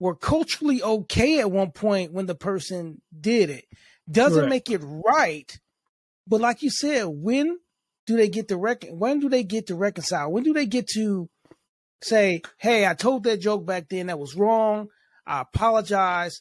were 0.00 0.14
culturally 0.14 0.82
okay 0.82 1.40
at 1.40 1.50
one 1.50 1.72
point 1.72 2.12
when 2.12 2.26
the 2.26 2.34
person 2.34 3.00
did 3.18 3.50
it. 3.50 3.64
Doesn't 4.10 4.38
Correct. 4.40 4.50
make 4.50 4.70
it 4.70 4.82
right, 4.82 5.58
but 6.26 6.40
like 6.40 6.62
you 6.62 6.70
said, 6.70 7.04
when 7.06 7.58
do 8.06 8.16
they 8.16 8.28
get 8.28 8.48
to 8.48 8.56
rec- 8.56 8.88
When 8.90 9.20
do 9.20 9.28
they 9.28 9.42
get 9.42 9.66
to 9.66 9.74
reconcile? 9.74 10.30
When 10.30 10.44
do 10.44 10.52
they 10.52 10.66
get 10.66 10.86
to 10.94 11.28
say, 12.02 12.42
"Hey, 12.58 12.86
I 12.86 12.94
told 12.94 13.24
that 13.24 13.40
joke 13.40 13.66
back 13.66 13.88
then 13.88 14.06
that 14.06 14.18
was 14.18 14.34
wrong. 14.36 14.88
I 15.26 15.42
apologize. 15.42 16.40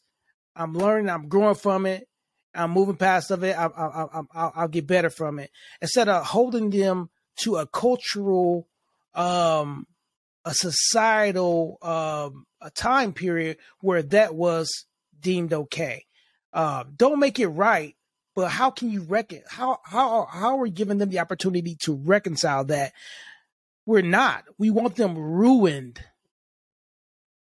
I'm 0.56 0.74
learning. 0.74 1.10
I'm 1.10 1.28
growing 1.28 1.56
from 1.56 1.86
it. 1.86 2.08
I'm 2.56 2.72
moving 2.72 2.96
past 2.96 3.32
of 3.32 3.44
it. 3.44 3.58
I, 3.58 3.66
I, 3.66 4.22
I, 4.34 4.52
I'll, 4.56 4.68
get 4.68 4.88
better 4.88 5.10
from 5.10 5.40
it." 5.40 5.52
Instead 5.82 6.10
of 6.10 6.26
holding 6.26 6.70
them 6.70 7.10
to 7.38 7.58
a 7.58 7.68
cultural, 7.68 8.68
um, 9.14 9.86
a 10.46 10.54
societal, 10.54 11.78
um, 11.82 12.46
a 12.62 12.70
time 12.72 13.14
period 13.14 13.58
where 13.82 14.02
that 14.02 14.36
was 14.36 14.86
deemed 15.20 15.54
okay. 15.54 16.06
Uh, 16.54 16.86
don't 16.96 17.20
make 17.20 17.40
it 17.40 17.48
right, 17.48 17.96
but 18.36 18.50
how 18.50 18.72
can 18.72 18.90
you 18.90 19.04
reckon? 19.04 19.42
How 19.50 19.80
how 19.84 20.26
how 20.26 20.56
are 20.56 20.62
we 20.62 20.70
giving 20.70 20.98
them 20.98 21.10
the 21.10 21.20
opportunity 21.20 21.76
to 21.82 21.94
reconcile 21.96 22.66
that? 22.66 22.94
We're 23.86 24.02
not. 24.02 24.44
We 24.58 24.70
want 24.70 24.96
them 24.96 25.18
ruined 25.18 26.02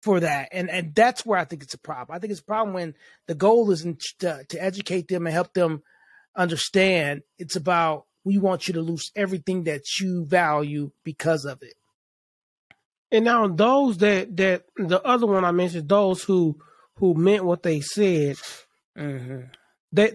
for 0.04 0.20
that, 0.20 0.50
and 0.52 0.70
and 0.70 0.94
that's 0.94 1.26
where 1.26 1.40
I 1.40 1.46
think 1.46 1.64
it's 1.64 1.74
a 1.74 1.80
problem. 1.80 2.16
I 2.16 2.20
think 2.20 2.32
it's 2.32 2.42
a 2.42 2.46
problem 2.46 2.74
when 2.74 2.94
the 3.28 3.36
goal 3.36 3.72
isn't 3.72 4.04
to, 4.20 4.44
to 4.50 4.62
educate 4.62 5.08
them 5.08 5.26
and 5.26 5.34
help 5.34 5.54
them 5.54 5.82
understand. 6.36 7.22
It's 7.38 7.56
about 7.56 8.06
we 8.26 8.38
want 8.38 8.68
you 8.68 8.74
to 8.76 8.82
lose 8.82 9.12
everything 9.16 9.64
that 9.64 9.84
you 10.00 10.26
value 10.26 10.92
because 11.04 11.46
of 11.46 11.62
it. 11.62 11.76
And 13.12 13.26
now 13.26 13.48
those 13.48 13.98
that 14.00 14.36
that 14.38 14.64
the 14.76 15.02
other 15.04 15.28
one 15.28 15.46
I 15.46 15.52
mentioned, 15.52 15.88
those 15.88 16.24
who 16.24 16.58
who 16.98 17.14
meant 17.14 17.46
what 17.46 17.64
they 17.64 17.82
said, 17.82 18.38
Mm-hmm. 18.98 19.46
that 19.94 20.14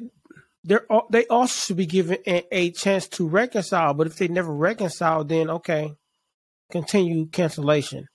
they're 0.62 0.86
they 1.10 1.26
also 1.26 1.66
should 1.66 1.76
be 1.76 1.86
given 1.86 2.18
a, 2.26 2.44
a 2.56 2.70
chance 2.70 3.08
to 3.08 3.26
reconcile. 3.26 3.94
But 3.94 4.06
if 4.06 4.16
they 4.16 4.28
never 4.28 4.54
reconcile, 4.54 5.24
then 5.24 5.50
okay, 5.50 5.94
continue 6.70 7.26
cancellation. 7.26 8.06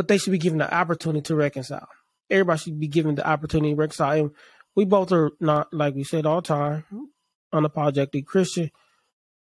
But 0.00 0.08
they 0.08 0.16
should 0.16 0.30
be 0.30 0.38
given 0.38 0.60
the 0.60 0.74
opportunity 0.74 1.20
to 1.24 1.36
reconcile. 1.36 1.86
Everybody 2.30 2.58
should 2.58 2.80
be 2.80 2.88
given 2.88 3.16
the 3.16 3.28
opportunity 3.28 3.74
to 3.74 3.76
reconcile. 3.76 4.18
And 4.18 4.30
we 4.74 4.86
both 4.86 5.12
are 5.12 5.32
not 5.40 5.74
like 5.74 5.94
we 5.94 6.04
said 6.04 6.24
all 6.24 6.40
the 6.40 6.48
time, 6.48 6.84
unapologetically 7.52 8.24
Christian. 8.24 8.70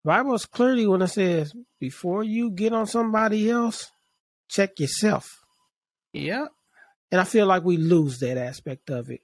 Bible 0.05 0.35
is 0.35 0.45
clearly 0.47 0.85
when 0.89 1.01
it 1.01 1.07
says 1.07 1.55
before 1.79 2.25
you 2.25 2.51
get 2.51 2.73
on 2.73 2.89
somebody 2.89 3.49
else, 3.49 3.93
check 4.49 4.81
yourself. 4.81 5.45
Yeah. 6.13 6.47
and 7.13 7.21
I 7.21 7.25
feel 7.25 7.47
like 7.47 7.63
we 7.63 7.77
lose 7.77 8.19
that 8.19 8.37
aspect 8.37 8.91
of 8.91 9.11
it. 9.13 9.21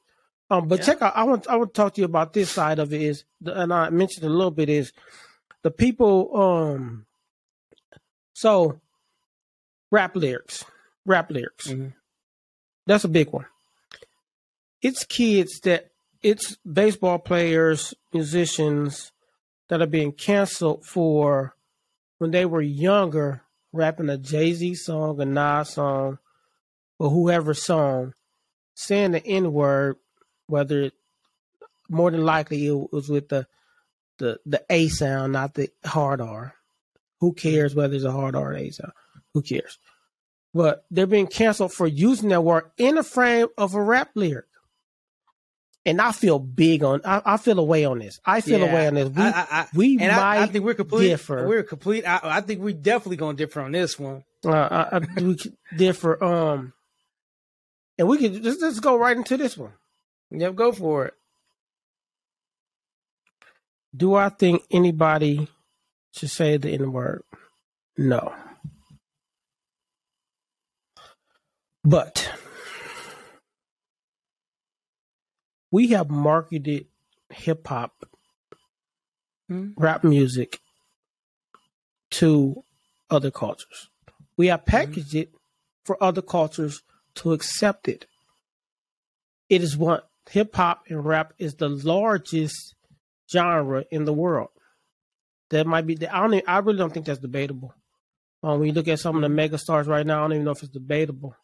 Um, 0.51 0.69
but 0.69 0.79
Yeah. 0.79 0.85
check 0.85 1.03
out. 1.03 1.17
I 1.17 1.25
want 1.25 1.49
I 1.49 1.57
want 1.57 1.75
to 1.75 1.83
talk 1.83 1.95
to 1.95 2.01
you 2.01 2.05
about 2.05 2.33
this 2.33 2.49
side 2.51 2.79
of 2.79 2.93
it. 2.93 3.03
Is 3.03 3.25
the, 3.41 3.61
and 3.61 3.73
I 3.75 3.91
mentioned 3.91 4.25
a 4.25 4.29
little 4.31 4.53
bit 4.53 4.69
is 4.69 4.93
the 5.65 5.73
people. 5.73 6.31
Um, 6.41 7.07
so 8.35 8.81
rap 9.91 10.15
lyrics, 10.15 10.65
rap 11.09 11.31
lyrics. 11.31 11.67
Mhm. 11.67 11.95
That's 12.87 13.05
a 13.05 13.09
big 13.09 13.31
one. 13.31 13.47
It's 14.81 15.05
kids 15.05 15.61
that 15.61 15.91
it's 16.23 16.57
baseball 16.59 17.19
players, 17.19 17.95
musicians 18.13 19.13
that 19.69 19.83
are 19.83 19.87
being 19.87 20.13
canceled 20.13 20.85
for 20.85 21.55
when 22.19 22.31
they 22.31 22.45
were 22.45 22.63
younger, 22.63 23.43
rapping 23.73 24.09
a 24.09 24.19
Jay 24.19 24.53
Z 24.53 24.75
song, 24.77 25.21
a 25.21 25.25
Nas 25.25 25.71
song, 25.71 26.19
or 26.99 27.11
whoever 27.11 27.55
song, 27.55 28.15
saying 28.75 29.13
the 29.13 29.25
N 29.27 29.53
word, 29.53 29.97
whether 30.47 30.83
it, 30.83 30.95
more 31.89 32.11
than 32.11 32.25
likely 32.25 32.67
it 32.67 32.93
was 32.93 33.09
with 33.09 33.29
the 33.29 33.47
the 34.19 34.41
the 34.45 34.65
A 34.71 34.89
sound, 34.89 35.33
not 35.33 35.55
the 35.55 35.71
hard 35.85 36.21
R. 36.21 36.55
Who 37.21 37.33
cares 37.33 37.75
whether 37.75 37.95
it's 37.95 38.05
a 38.05 38.13
hard 38.13 38.35
R 38.35 38.53
or 38.53 38.55
A 38.55 38.71
sound? 38.71 38.93
Who 39.35 39.43
cares? 39.43 39.79
But 40.55 40.85
they're 40.91 41.07
being 41.07 41.27
canceled 41.27 41.73
for 41.73 41.87
using 41.87 42.31
that 42.31 42.43
word 42.43 42.65
in 42.79 42.95
the 42.97 43.03
frame 43.03 43.49
of 43.59 43.75
a 43.75 43.83
rap 43.83 44.11
lyric. 44.15 44.47
And 45.85 46.01
I 46.01 46.13
feel 46.13 46.39
big 46.39 46.83
on. 46.83 47.01
I, 47.05 47.23
I 47.25 47.37
feel 47.37 47.59
away 47.59 47.85
on 47.85 47.99
this. 48.01 48.21
I 48.25 48.41
feel 48.41 48.61
Yeah. 48.61 48.71
away 48.71 48.87
on 48.89 48.95
this. 48.95 49.09
We 49.11 49.23
I, 49.23 49.47
I, 49.51 49.67
we 49.75 49.97
might 49.97 50.09
I, 50.09 50.43
I 50.43 50.47
think 50.47 50.65
we're 50.65 50.75
complete. 50.75 51.09
differ. 51.09 51.47
We're 51.47 51.63
complete. 51.63 52.05
I, 52.07 52.21
I 52.23 52.41
think 52.41 52.61
we're 52.61 52.75
definitely 52.75 53.17
going 53.17 53.37
to 53.37 53.47
differ 53.47 53.61
on 53.63 53.73
this 53.73 53.99
one. 53.99 54.25
uh, 54.45 54.51
I, 54.51 54.97
I, 54.97 55.01
we 55.21 55.37
differ. 55.75 56.23
Um, 56.23 56.73
and 57.99 58.07
we 58.09 58.19
could 58.19 58.43
just 58.43 58.61
let's 58.61 58.81
go 58.81 58.97
right 58.99 59.17
into 59.17 59.37
this 59.37 59.57
one. 59.57 59.73
Yep, 60.31 60.55
go 60.57 60.73
for 60.73 61.07
it. 61.07 61.15
Do 63.97 64.15
I 64.15 64.29
think 64.29 64.63
anybody 64.71 65.49
should 66.13 66.31
say 66.31 66.57
the 66.59 66.71
N 66.71 66.93
word? 66.93 67.23
No. 67.97 68.35
But 71.85 72.31
we 75.71 75.89
have 75.89 76.11
marketed 76.11 76.87
hip 77.31 77.67
hop, 77.67 78.05
Hmm. 79.49 79.71
rap 79.77 80.05
music 80.05 80.61
to 82.11 82.63
other 83.11 83.31
cultures. 83.31 83.89
We 84.37 84.49
have 84.49 84.67
packaged 84.67 85.15
it 85.15 85.33
for 85.85 86.03
other 86.03 86.21
cultures 86.23 86.83
to 87.17 87.33
accept 87.33 87.89
it. 87.89 88.07
It 89.49 89.63
is 89.63 89.77
what 89.77 90.11
hip 90.29 90.55
hop 90.55 90.85
and 90.89 91.03
rap 91.05 91.33
is 91.39 91.55
the 91.55 91.69
largest 91.71 92.75
genre 93.33 93.85
in 93.91 94.05
the 94.05 94.13
world. 94.13 94.51
That 95.51 95.67
might 95.67 95.87
be. 95.87 95.95
I 96.07 96.21
don't. 96.21 96.35
Even, 96.35 96.47
I 96.49 96.59
really 96.59 96.77
don't 96.79 96.93
think 96.93 97.07
that's 97.07 97.21
debatable. 97.21 97.73
Um, 98.43 98.59
when 98.61 98.69
you 98.69 98.75
look 98.75 98.89
at 98.89 99.01
some 99.01 99.17
of 99.17 99.23
the 99.23 99.31
mega 99.31 99.57
stars 99.57 99.87
right 99.87 100.05
now, 100.07 100.19
I 100.19 100.23
don't 100.25 100.35
even 100.35 100.45
know 100.45 100.51
if 100.51 100.63
it's 100.63 100.71
debatable. 100.73 101.35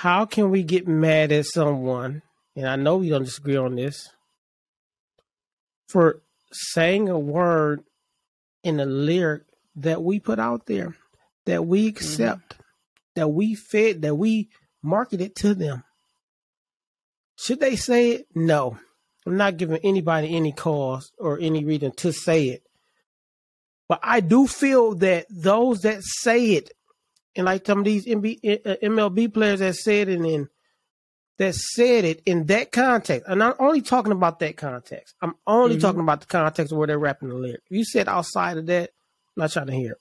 How 0.00 0.24
can 0.24 0.50
we 0.50 0.62
get 0.62 0.88
mad 0.88 1.30
at 1.30 1.44
someone? 1.44 2.22
And 2.56 2.66
I 2.66 2.76
know 2.76 2.96
we 2.96 3.10
don't 3.10 3.24
disagree 3.24 3.58
on 3.58 3.76
this 3.76 4.08
for 5.90 6.22
saying 6.50 7.10
a 7.10 7.18
word 7.18 7.82
in 8.64 8.80
a 8.80 8.86
lyric 8.86 9.42
that 9.76 10.02
we 10.02 10.18
put 10.18 10.38
out 10.38 10.64
there, 10.64 10.96
that 11.44 11.66
we 11.66 11.80
mm-hmm. 11.80 11.88
accept, 11.88 12.54
mm-hmm. 12.54 12.62
that 13.16 13.28
we 13.28 13.54
fed, 13.54 14.00
that 14.00 14.14
we 14.14 14.48
marketed 14.82 15.36
to 15.36 15.54
them. 15.54 15.84
Should 17.36 17.60
they 17.60 17.76
say 17.76 18.12
it? 18.12 18.26
No. 18.34 18.78
I'm 19.26 19.36
not 19.36 19.58
giving 19.58 19.80
anybody 19.84 20.34
any 20.34 20.52
cause 20.52 21.12
or 21.18 21.38
any 21.38 21.62
reason 21.62 21.92
to 21.96 22.10
say 22.10 22.48
it. 22.48 22.62
But 23.86 24.00
I 24.02 24.20
do 24.20 24.46
feel 24.46 24.94
that 24.94 25.26
those 25.28 25.80
that 25.80 26.00
say 26.02 26.52
it, 26.52 26.70
and 27.36 27.46
like 27.46 27.66
some 27.66 27.80
of 27.80 27.84
these 27.84 28.06
MLB 28.06 29.26
uh, 29.26 29.30
players 29.30 29.60
that 29.60 29.76
said 29.76 30.08
it 30.08 30.20
in 30.20 30.48
that 31.38 31.54
said 31.54 32.04
it 32.04 32.22
in 32.26 32.46
that 32.46 32.70
context, 32.70 33.28
I'm 33.28 33.38
not 33.38 33.56
only 33.58 33.80
talking 33.80 34.12
about 34.12 34.40
that 34.40 34.56
context. 34.56 35.14
I'm 35.22 35.34
only 35.46 35.76
mm-hmm. 35.76 35.82
talking 35.82 36.00
about 36.00 36.20
the 36.20 36.26
context 36.26 36.72
of 36.72 36.78
where 36.78 36.86
they're 36.86 36.98
rapping 36.98 37.30
the 37.30 37.34
lyric. 37.34 37.62
If 37.70 37.76
you 37.76 37.84
said 37.84 38.08
outside 38.08 38.58
of 38.58 38.66
that, 38.66 38.90
I'm 39.36 39.42
not 39.42 39.52
trying 39.52 39.68
to 39.68 39.72
hear 39.72 39.92
it 39.92 39.98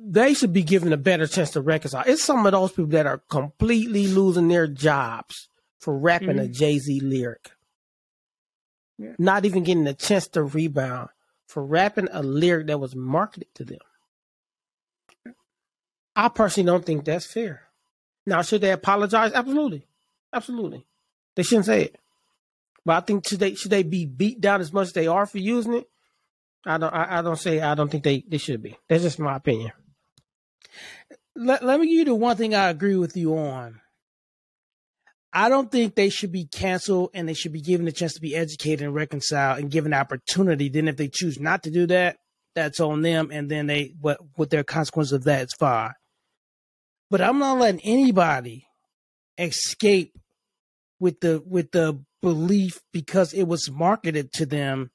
they 0.00 0.34
should 0.34 0.52
be 0.52 0.62
given 0.62 0.92
a 0.92 0.96
better 0.96 1.26
chance 1.26 1.50
to 1.50 1.60
reconcile. 1.60 2.04
It's 2.06 2.22
some 2.22 2.46
of 2.46 2.52
those 2.52 2.70
people 2.70 2.86
that 2.90 3.06
are 3.06 3.22
completely 3.28 4.06
losing 4.06 4.48
their 4.48 4.66
jobs 4.66 5.48
for 5.80 5.96
rapping 5.96 6.28
mm-hmm. 6.30 6.38
a 6.40 6.48
Jay 6.48 6.78
Z 6.78 7.00
lyric. 7.00 7.50
Yeah. 8.98 9.14
Not 9.18 9.44
even 9.44 9.64
getting 9.64 9.86
a 9.86 9.94
chance 9.94 10.28
to 10.28 10.42
rebound 10.42 11.08
for 11.46 11.64
rapping 11.64 12.08
a 12.12 12.22
lyric 12.22 12.68
that 12.68 12.80
was 12.80 12.94
marketed 12.96 13.48
to 13.54 13.64
them. 13.64 13.78
I 16.18 16.28
personally 16.28 16.66
don't 16.66 16.84
think 16.84 17.04
that's 17.04 17.26
fair. 17.26 17.62
Now, 18.26 18.42
should 18.42 18.60
they 18.60 18.72
apologize? 18.72 19.32
Absolutely, 19.32 19.86
absolutely. 20.32 20.84
They 21.34 21.42
shouldn't 21.42 21.66
say 21.66 21.84
it. 21.84 21.96
But 22.84 22.96
I 22.96 23.00
think 23.06 23.26
should 23.26 23.40
they 23.40 23.54
should 23.54 23.70
they 23.70 23.82
be 23.82 24.04
beat 24.04 24.40
down 24.40 24.60
as 24.60 24.72
much 24.72 24.88
as 24.88 24.92
they 24.92 25.06
are 25.06 25.26
for 25.26 25.38
using 25.38 25.74
it? 25.74 25.88
I 26.66 26.76
don't. 26.78 26.92
I, 26.92 27.18
I 27.18 27.22
don't 27.22 27.38
say. 27.38 27.60
I 27.60 27.74
don't 27.74 27.88
think 27.88 28.04
they 28.04 28.24
they 28.28 28.38
should 28.38 28.62
be. 28.62 28.76
That's 28.88 29.02
just 29.02 29.18
my 29.18 29.36
opinion 29.36 29.72
let, 31.38 31.64
let 31.64 31.80
me 31.80 31.86
give 31.86 31.96
you 31.96 32.04
the 32.06 32.14
one 32.14 32.36
thing 32.36 32.54
I 32.54 32.68
agree 32.68 32.96
with 32.96 33.16
you 33.16 33.36
on. 33.38 33.80
I 35.32 35.48
don't 35.48 35.70
think 35.70 35.94
they 35.94 36.08
should 36.08 36.32
be 36.32 36.46
canceled 36.46 37.10
and 37.14 37.28
they 37.28 37.34
should 37.34 37.52
be 37.52 37.60
given 37.60 37.86
a 37.86 37.92
chance 37.92 38.14
to 38.14 38.20
be 38.20 38.34
educated 38.34 38.82
and 38.84 38.94
reconciled 38.94 39.58
and 39.58 39.70
given 39.70 39.94
opportunity. 39.94 40.68
Then 40.68 40.88
if 40.88 40.96
they 40.96 41.08
choose 41.08 41.38
not 41.38 41.62
to 41.62 41.70
do 41.70 41.86
that, 41.86 42.16
that's 42.54 42.80
on 42.80 43.02
them. 43.02 43.30
And 43.30 43.48
then 43.48 43.66
they 43.66 43.94
what 44.00 44.18
what 44.34 44.50
their 44.50 44.64
consequence 44.64 45.12
of 45.12 45.24
that 45.24 45.44
is 45.44 45.52
fine. 45.52 45.92
But 47.10 47.20
I'm 47.20 47.38
not 47.38 47.58
letting 47.58 47.80
anybody 47.82 48.66
escape 49.38 50.18
with 51.00 51.20
the 51.20 51.42
with 51.46 51.70
the 51.72 52.02
belief 52.20 52.80
because 52.92 53.32
it 53.32 53.44
was 53.44 53.70
marketed 53.70 54.32
to 54.34 54.46
them 54.46 54.90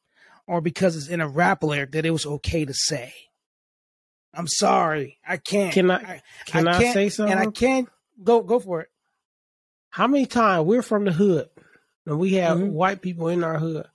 or 0.48 0.62
because 0.62 0.96
it's 0.96 1.08
in 1.08 1.22
a 1.22 1.28
rap 1.28 1.64
lyric 1.64 1.92
that 1.94 2.06
it 2.06 2.12
was 2.12 2.26
okay 2.26 2.66
to 2.66 2.74
say. 2.74 3.14
I'm 4.34 4.48
sorry. 4.48 5.20
I 5.28 5.38
can't. 5.38 5.74
Can 5.74 5.92
I? 5.92 6.22
Can 6.46 6.68
I, 6.68 6.78
I 6.78 6.94
say 6.94 7.10
something? 7.10 7.32
And 7.32 7.48
I 7.48 7.52
can't 7.52 7.88
go 8.22 8.42
go 8.42 8.60
for 8.60 8.82
it. 8.82 8.90
How 9.90 10.08
many 10.08 10.26
times 10.26 10.66
we're 10.66 10.82
from 10.82 11.06
the 11.06 11.12
hood 11.12 11.50
and 12.06 12.18
we 12.18 12.34
have 12.34 12.58
mm-hmm. 12.58 12.72
white 12.72 13.02
people 13.02 13.28
in 13.28 13.44
our 13.44 13.60
hood? 13.60 13.88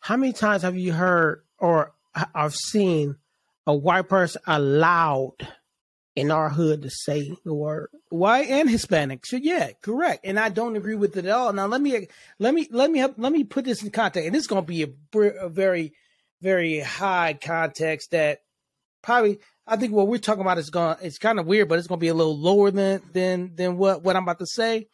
How 0.00 0.16
many 0.16 0.32
times 0.32 0.62
have 0.62 0.76
you 0.76 0.92
heard 0.92 1.44
or 1.58 1.92
I've 2.34 2.54
seen 2.54 3.16
a 3.66 3.74
white 3.74 4.08
person 4.08 4.40
allowed 4.46 5.34
in 6.14 6.30
our 6.30 6.50
hood 6.50 6.82
to 6.82 6.90
say 6.90 7.34
the 7.44 7.54
word 7.54 7.88
white 8.10 8.48
and 8.48 8.68
Hispanic? 8.68 9.24
So 9.26 9.36
yeah, 9.36 9.70
correct. 9.82 10.20
And 10.24 10.38
I 10.38 10.48
don't 10.48 10.76
agree 10.76 10.94
with 10.94 11.16
it 11.16 11.26
at 11.26 11.32
all. 11.32 11.52
Now 11.52 11.66
let 11.66 11.80
me 11.80 12.08
let 12.38 12.54
me 12.54 12.68
let 12.70 12.90
me 12.90 12.98
help, 12.98 13.14
let 13.16 13.32
me 13.32 13.44
put 13.44 13.64
this 13.64 13.82
in 13.82 13.90
context. 13.90 14.26
And 14.26 14.34
this 14.34 14.42
is 14.42 14.46
going 14.46 14.62
to 14.62 14.66
be 14.66 14.82
a, 14.82 15.18
a 15.44 15.48
very 15.48 15.92
very 16.40 16.80
high 16.80 17.38
context 17.40 18.10
that 18.10 18.40
probably 19.02 19.38
I 19.66 19.76
think 19.76 19.92
what 19.92 20.08
we're 20.08 20.18
talking 20.18 20.42
about 20.42 20.58
is 20.58 20.70
going 20.70 20.96
it's 21.02 21.18
kind 21.18 21.38
of 21.38 21.46
weird, 21.46 21.68
but 21.68 21.78
it's 21.78 21.88
going 21.88 21.98
to 21.98 22.04
be 22.04 22.08
a 22.08 22.14
little 22.14 22.38
lower 22.38 22.70
than 22.70 23.02
than 23.12 23.54
than 23.54 23.78
what 23.78 24.02
what 24.02 24.16
I'm 24.16 24.24
about 24.24 24.40
to 24.40 24.46
say. 24.46 24.88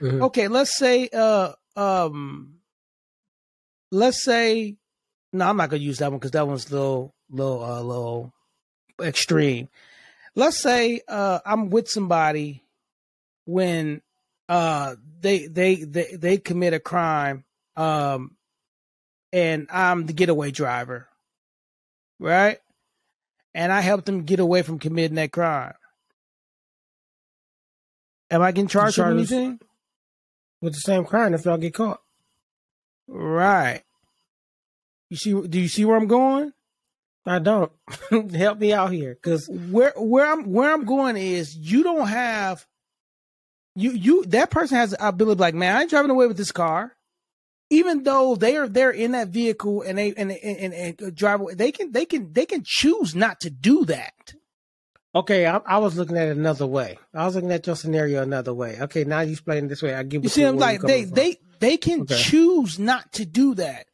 Mm-hmm. 0.00 0.22
Okay, 0.24 0.48
let's 0.48 0.76
say 0.76 1.08
uh 1.12 1.52
um 1.76 2.54
let's 3.92 4.24
say 4.24 4.76
no, 5.32 5.46
I'm 5.46 5.56
not 5.56 5.70
going 5.70 5.80
to 5.80 5.86
use 5.86 5.98
that 5.98 6.10
one 6.10 6.20
cuz 6.20 6.30
that 6.32 6.48
one's 6.48 6.70
a 6.70 6.74
little 6.74 7.14
little 7.30 7.62
uh 7.62 7.82
little 7.82 8.32
extreme. 9.00 9.68
Let's 10.38 10.58
say 10.58 11.02
uh 11.08 11.40
I'm 11.44 11.70
with 11.70 11.88
somebody 11.88 12.62
when 13.44 14.02
uh 14.48 14.96
they 15.20 15.46
they 15.46 15.74
they 15.76 16.14
they 16.14 16.38
commit 16.38 16.72
a 16.74 16.80
crime 16.80 17.44
um 17.76 18.36
and 19.32 19.66
I'm 19.70 20.06
the 20.06 20.12
getaway 20.12 20.50
driver. 20.50 21.08
Right? 22.20 22.58
and 23.58 23.72
I 23.72 23.80
help 23.80 24.04
them 24.04 24.22
get 24.22 24.38
away 24.38 24.62
from 24.62 24.78
committing 24.78 25.16
that 25.16 25.32
crime. 25.32 25.74
Am 28.30 28.40
I 28.40 28.52
getting 28.52 28.68
charged 28.68 28.98
with 28.98 29.08
anything? 29.08 29.58
With 30.60 30.74
the 30.74 30.80
same 30.80 31.04
crime 31.04 31.34
if 31.34 31.44
y'all 31.44 31.56
get 31.56 31.74
caught. 31.74 32.00
Right. 33.08 33.82
You 35.10 35.16
see 35.16 35.32
do 35.32 35.60
you 35.60 35.66
see 35.66 35.84
where 35.84 35.96
I'm 35.96 36.06
going? 36.06 36.52
I 37.28 37.38
don't. 37.38 37.72
Help 38.34 38.58
me 38.58 38.72
out 38.72 38.92
here 38.92 39.16
cuz 39.16 39.48
where 39.48 39.92
where 39.96 40.26
I'm 40.26 40.50
where 40.52 40.72
I'm 40.72 40.84
going 40.84 41.16
is 41.16 41.54
you 41.56 41.82
don't 41.82 42.08
have 42.08 42.66
you 43.74 43.92
you 43.92 44.24
that 44.26 44.50
person 44.50 44.76
has 44.76 44.90
the 44.90 45.08
ability 45.08 45.40
like, 45.40 45.54
man, 45.54 45.76
I 45.76 45.82
ain't 45.82 45.90
driving 45.90 46.10
away 46.10 46.26
with 46.26 46.36
this 46.36 46.52
car 46.52 46.96
even 47.70 48.02
though 48.02 48.34
they 48.34 48.56
are 48.56 48.68
there 48.68 48.90
in 48.90 49.12
that 49.12 49.28
vehicle 49.28 49.82
and 49.82 49.98
they 49.98 50.14
and 50.14 50.32
and, 50.32 50.72
and, 50.72 50.98
and 51.00 51.14
drive 51.14 51.40
away, 51.40 51.54
they 51.54 51.72
can 51.72 51.92
they 51.92 52.04
can 52.04 52.32
they 52.32 52.46
can 52.46 52.62
choose 52.64 53.14
not 53.14 53.40
to 53.40 53.50
do 53.50 53.84
that. 53.86 54.34
Okay, 55.14 55.46
I, 55.46 55.56
I, 55.66 55.78
was 55.78 55.96
looking 55.96 56.18
at 56.18 56.28
it 56.28 56.36
another 56.36 56.66
way. 56.66 56.98
I 57.14 57.24
was 57.24 57.34
looking 57.34 57.50
at 57.50 57.66
your 57.66 57.76
scenario 57.76 58.22
another 58.22 58.52
way. 58.52 58.78
Okay, 58.82 59.04
now 59.04 59.20
you 59.20 59.32
explain 59.32 59.64
it 59.64 59.68
this 59.68 59.82
way. 59.82 59.94
I 59.94 60.02
give 60.02 60.22
you 60.22 60.28
see. 60.28 60.44
I'm 60.44 60.58
like 60.58 60.80
they 60.80 61.04
from. 61.04 61.14
they 61.14 61.36
they 61.60 61.76
can 61.76 62.02
okay. 62.02 62.16
choose 62.16 62.78
not 62.78 63.12
to 63.12 63.24
do 63.24 63.54
that. 63.54 63.86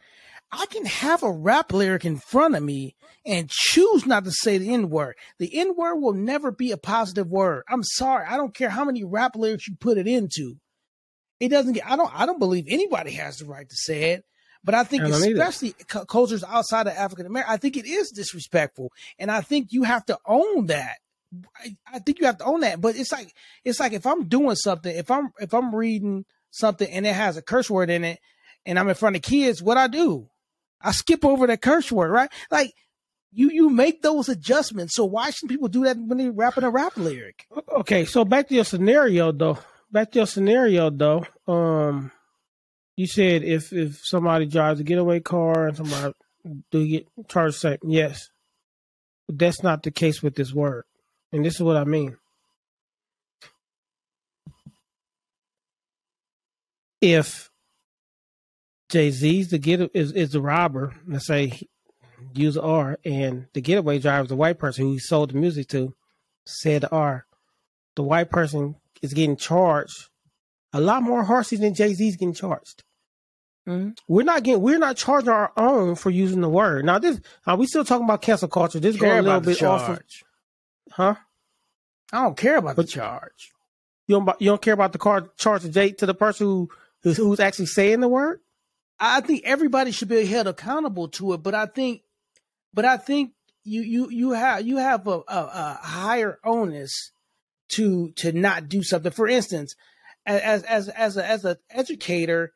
I 0.53 0.67
can 0.67 0.85
have 0.85 1.23
a 1.23 1.31
rap 1.33 1.73
lyric 1.73 2.05
in 2.05 2.17
front 2.17 2.55
of 2.55 2.63
me 2.63 2.95
and 3.27 3.49
choose 3.49 4.07
not 4.07 4.25
to 4.25 4.31
say 4.31 4.59
the 4.59 4.73
N 4.73 4.91
word. 4.91 5.17
The 5.39 5.59
N 5.59 5.75
word 5.77 5.97
will 5.97 6.13
never 6.13 6.51
be 6.51 6.71
a 6.73 6.77
positive 6.77 7.29
word. 7.29 7.65
I'm 7.69 7.83
sorry. 7.83 8.27
I 8.29 8.37
don't 8.37 8.55
care 8.55 8.71
how 8.71 8.85
many 8.85 9.05
rap 9.05 9.37
lyrics 9.37 9.69
you 9.69 9.77
put 9.77 9.99
it 9.99 10.07
into. 10.07 10.57
It 11.41 11.49
doesn't 11.49 11.73
get. 11.73 11.87
I 11.87 11.97
don't. 11.97 12.11
I 12.15 12.27
don't 12.27 12.39
believe 12.39 12.65
anybody 12.69 13.13
has 13.13 13.39
the 13.39 13.47
right 13.47 13.69
to 13.69 13.77
say 13.77 14.13
it. 14.13 14.25
But 14.63 14.75
I 14.75 14.83
think, 14.83 15.03
I 15.03 15.09
especially 15.09 15.75
c- 15.91 16.01
cultures 16.09 16.43
outside 16.43 16.87
of 16.87 16.95
African 16.95 17.27
American, 17.27 17.53
I 17.53 17.59
think 17.59 17.77
it 17.77 17.85
is 17.85 18.11
disrespectful, 18.11 18.93
and 19.19 19.31
I 19.31 19.43
think 19.43 19.69
you 19.73 19.83
have 19.83 20.07
to 20.07 20.19
own 20.27 20.67
that. 20.67 20.97
I, 21.59 21.77
I, 21.93 21.99
think 21.99 22.21
you 22.21 22.27
have 22.27 22.39
to 22.39 22.45
own 22.45 22.61
that. 22.61 22.81
But 22.81 22.97
it's 22.97 23.13
like 23.13 23.35
it's 23.65 23.79
like 23.79 23.93
if 23.93 24.07
I'm 24.07 24.29
doing 24.29 24.57
something, 24.57 24.95
if 24.95 25.11
I'm 25.11 25.31
if 25.39 25.53
I'm 25.53 25.75
reading 25.75 26.25
something 26.51 26.89
and 26.89 27.05
it 27.05 27.15
has 27.15 27.37
a 27.37 27.43
curse 27.43 27.69
word 27.69 27.91
in 27.91 28.05
it, 28.05 28.21
and 28.65 28.79
I'm 28.79 28.89
in 28.89 28.95
front 28.95 29.17
of 29.17 29.23
kids, 29.23 29.63
what 29.63 29.77
I 29.77 29.87
do? 29.87 30.29
I 30.81 30.93
skip 30.93 31.25
over 31.25 31.47
that 31.47 31.61
curse 31.61 31.93
word, 31.93 32.11
right? 32.11 32.31
Like 32.51 32.73
you 33.35 33.51
you 33.51 33.69
make 33.69 34.03
those 34.03 34.29
adjustments. 34.29 34.95
So 34.95 35.05
why 35.05 35.31
shouldn't 35.31 35.51
people 35.51 35.69
do 35.69 35.85
that 35.85 35.99
when 35.99 36.19
they're 36.19 36.33
rapping 36.33 36.65
a 36.65 36.71
rap 36.71 36.97
lyric? 36.97 37.47
Okay, 37.69 38.05
so 38.05 38.25
back 38.25 38.49
to 38.49 38.55
your 38.55 38.65
scenario 38.65 39.33
though 39.33 39.59
back 39.95 40.11
to 40.11 40.19
your 40.19 40.27
scenario 40.27 40.91
though. 40.91 41.25
Um, 41.49 42.11
you 42.97 43.07
said 43.07 43.43
if 43.45 43.73
if 43.73 44.01
somebody 44.03 44.45
drives 44.45 44.81
a 44.81 44.85
getaway 44.85 45.21
car 45.21 45.69
and 45.69 45.77
somebody 45.77 46.13
do 46.71 46.87
get 46.87 47.09
charged 47.29 47.57
same, 47.57 47.79
yes, 47.85 48.29
but 49.27 49.39
that's 49.39 49.63
not 49.63 49.83
the 49.83 49.91
case 49.91 50.23
with 50.23 50.35
this 50.35 50.53
word, 50.53 50.85
and 51.33 51.43
this 51.45 51.55
is 51.55 51.63
what 51.63 51.79
I 51.79 51.85
mean. 51.85 52.19
If 57.01 57.51
Jay 58.91 59.11
Z's 59.11 59.49
the 59.49 59.59
get 59.59 59.91
is 59.95 60.13
is 60.13 60.31
the 60.33 60.43
robber, 60.43 60.95
let's 61.07 61.27
say 61.27 61.69
use 62.35 62.57
R, 62.57 62.99
and 63.05 63.47
the 63.53 63.61
getaway 63.61 63.99
driver 63.99 64.25
is 64.25 64.29
the 64.29 64.37
white 64.37 64.59
person 64.59 64.85
who 64.85 64.93
he 64.93 64.99
sold 64.99 65.31
the 65.31 65.39
music 65.39 65.69
to, 65.69 65.95
said 66.45 66.85
R. 66.91 67.27
The 67.97 68.03
white 68.03 68.31
person 68.31 68.77
is 69.03 69.15
getting 69.15 69.37
charged 69.37 70.09
a 70.75 70.81
lot 70.81 71.03
more 71.03 71.23
harshly 71.23 71.57
than 71.57 71.73
Jay 71.73 71.95
Z's 71.95 72.17
getting 72.17 72.35
charged. 72.35 72.83
Mm-hmm. 73.67 73.91
We're 74.09 74.25
not 74.25 74.43
getting 74.43 74.61
we're 74.61 74.79
not 74.79 74.97
charging 74.97 75.31
our 75.31 75.53
own 75.57 75.95
for 75.95 76.11
using 76.11 76.43
the 76.43 76.51
word. 76.51 76.85
Now 76.85 76.99
this 76.99 77.21
are 77.47 77.57
we 77.57 77.67
still 77.67 77.85
talking 77.85 78.05
about 78.05 78.21
cancel 78.21 78.49
culture. 78.49 78.81
This 78.81 78.97
goes 78.97 79.21
a 79.21 79.23
little 79.23 79.41
bit 79.41 79.63
off 79.63 79.89
of, 79.89 80.01
huh? 80.91 81.15
I 82.13 82.23
don't 82.25 82.37
care 82.37 82.59
about 82.59 82.77
but 82.77 82.87
the 82.87 82.93
charge. 82.93 83.53
You 84.07 84.17
don't 84.17 84.41
you 84.41 84.51
don't 84.51 84.61
care 84.61 84.75
about 84.75 84.93
the 84.93 84.99
car 84.99 85.31
charge 85.39 85.65
of 85.65 85.71
Jay 85.71 85.93
to 85.93 86.07
the 86.07 86.13
person 86.13 86.47
who 86.47 86.69
who's, 87.03 87.17
who's 87.17 87.41
actually 87.41 87.67
saying 87.67 88.01
the 88.01 88.09
word? 88.09 88.41
I 89.07 89.21
think 89.21 89.43
everybody 89.45 89.91
should 89.91 90.09
be 90.09 90.25
held 90.25 90.47
accountable 90.47 91.09
to 91.09 91.35
it, 91.35 91.43
but 91.43 91.55
I 91.55 91.67
think 91.67 92.03
but 92.73 92.85
I 92.85 92.97
think 92.97 93.33
you 93.63 93.83
you 93.83 94.11
you 94.11 94.31
have 94.33 94.67
you 94.67 94.79
have 94.79 95.07
a, 95.07 95.19
a, 95.19 95.23
a 95.29 95.79
higher 95.83 96.39
onus 96.45 97.13
to 97.71 98.13
to 98.13 98.33
not 98.33 98.69
do 98.69 98.83
something. 98.83 99.13
For 99.13 99.29
instance, 99.29 99.75
as 100.25 100.63
as 100.63 100.89
as 100.89 101.17
a, 101.17 101.29
as 101.29 101.45
an 101.45 101.57
educator, 101.71 102.53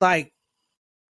like 0.00 0.32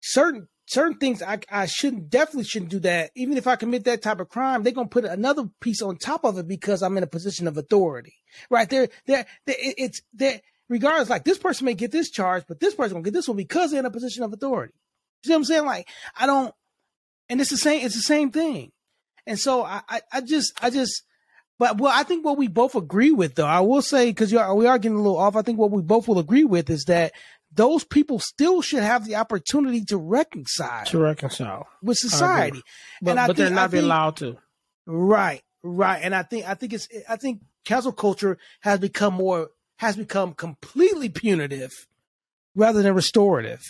certain 0.02 0.48
certain 0.68 0.98
things 0.98 1.22
I, 1.22 1.40
I 1.52 1.66
shouldn't 1.66 2.10
definitely 2.10 2.46
shouldn't 2.46 2.72
do 2.72 2.80
that. 2.80 3.12
Even 3.16 3.38
if 3.38 3.48
I 3.48 3.58
commit 3.58 3.84
that 3.86 4.02
type 4.02 4.20
of 4.20 4.30
crime, 4.30 4.64
they're 4.64 4.72
gonna 4.72 4.88
put 4.88 5.06
another 5.06 5.50
piece 5.60 5.82
on 5.82 5.98
top 5.98 6.24
of 6.24 6.38
it 6.38 6.48
because 6.48 6.82
I'm 6.82 6.98
in 6.98 7.04
a 7.04 7.08
position 7.08 7.48
of 7.48 7.58
authority. 7.58 8.14
Right 8.50 8.70
there, 8.70 8.90
there, 9.06 9.26
it's 9.48 10.02
there. 10.14 10.42
Regardless, 10.70 11.10
like 11.10 11.24
this 11.24 11.40
person 11.40 11.66
may 11.66 11.74
get 11.74 11.92
this 11.92 12.12
charge, 12.12 12.44
but 12.48 12.60
this 12.60 12.76
person 12.76 12.94
gonna 12.94 13.04
get 13.04 13.14
this 13.14 13.28
one 13.28 13.38
because 13.38 13.72
they're 13.72 13.80
in 13.80 13.86
a 13.86 13.92
position 13.92 14.24
of 14.24 14.32
authority. 14.32 14.74
You 15.24 15.28
see 15.28 15.34
what 15.34 15.38
I'm 15.38 15.44
saying? 15.46 15.66
Like 15.66 15.88
I 16.18 16.28
don't, 16.28 16.54
and 17.28 17.42
it's 17.42 17.50
the 17.50 17.58
same. 17.58 17.86
It's 17.86 17.96
the 17.96 18.02
same 18.02 18.32
thing. 18.32 18.72
And 19.26 19.40
so 19.40 19.64
I, 19.64 19.82
I, 19.88 20.02
I 20.12 20.22
just, 20.22 20.54
I 20.62 20.70
just, 20.70 21.04
but 21.58 21.78
well, 21.78 21.92
I 21.94 22.04
think 22.04 22.26
what 22.26 22.38
we 22.38 22.48
both 22.48 22.76
agree 22.76 23.12
with, 23.12 23.36
though, 23.36 23.46
I 23.46 23.60
will 23.60 23.82
say 23.82 24.10
because 24.10 24.32
we 24.32 24.38
are 24.40 24.80
getting 24.80 24.98
a 24.98 25.02
little 25.02 25.18
off. 25.18 25.36
I 25.36 25.42
think 25.42 25.60
what 25.60 25.72
we 25.72 25.82
both 25.82 26.08
will 26.08 26.20
agree 26.20 26.46
with 26.46 26.70
is 26.70 26.86
that 26.86 27.14
those 27.52 27.84
people 27.84 28.20
still 28.20 28.62
should 28.62 28.84
have 28.84 29.06
the 29.06 29.16
opportunity 29.16 29.84
to 29.86 29.98
reconcile 29.98 30.86
to 30.86 31.00
reconcile 31.00 31.68
with 31.82 31.98
society, 31.98 32.62
but, 33.02 33.16
but 33.16 33.36
they're 33.36 33.50
not 33.50 33.72
think, 33.72 33.84
allowed 33.84 34.18
to. 34.18 34.38
Right, 34.86 35.42
right, 35.64 36.00
and 36.04 36.16
I 36.16 36.24
think 36.24 36.48
I 36.48 36.54
think 36.54 36.74
it's 36.74 36.88
I 37.08 37.16
think 37.16 37.42
cancel 37.66 37.92
culture 37.92 38.38
has 38.62 38.80
become 38.80 39.16
more 39.16 39.50
has 39.80 39.96
become 39.96 40.34
completely 40.34 41.08
punitive 41.08 41.72
rather 42.54 42.82
than 42.82 42.94
restorative. 42.94 43.62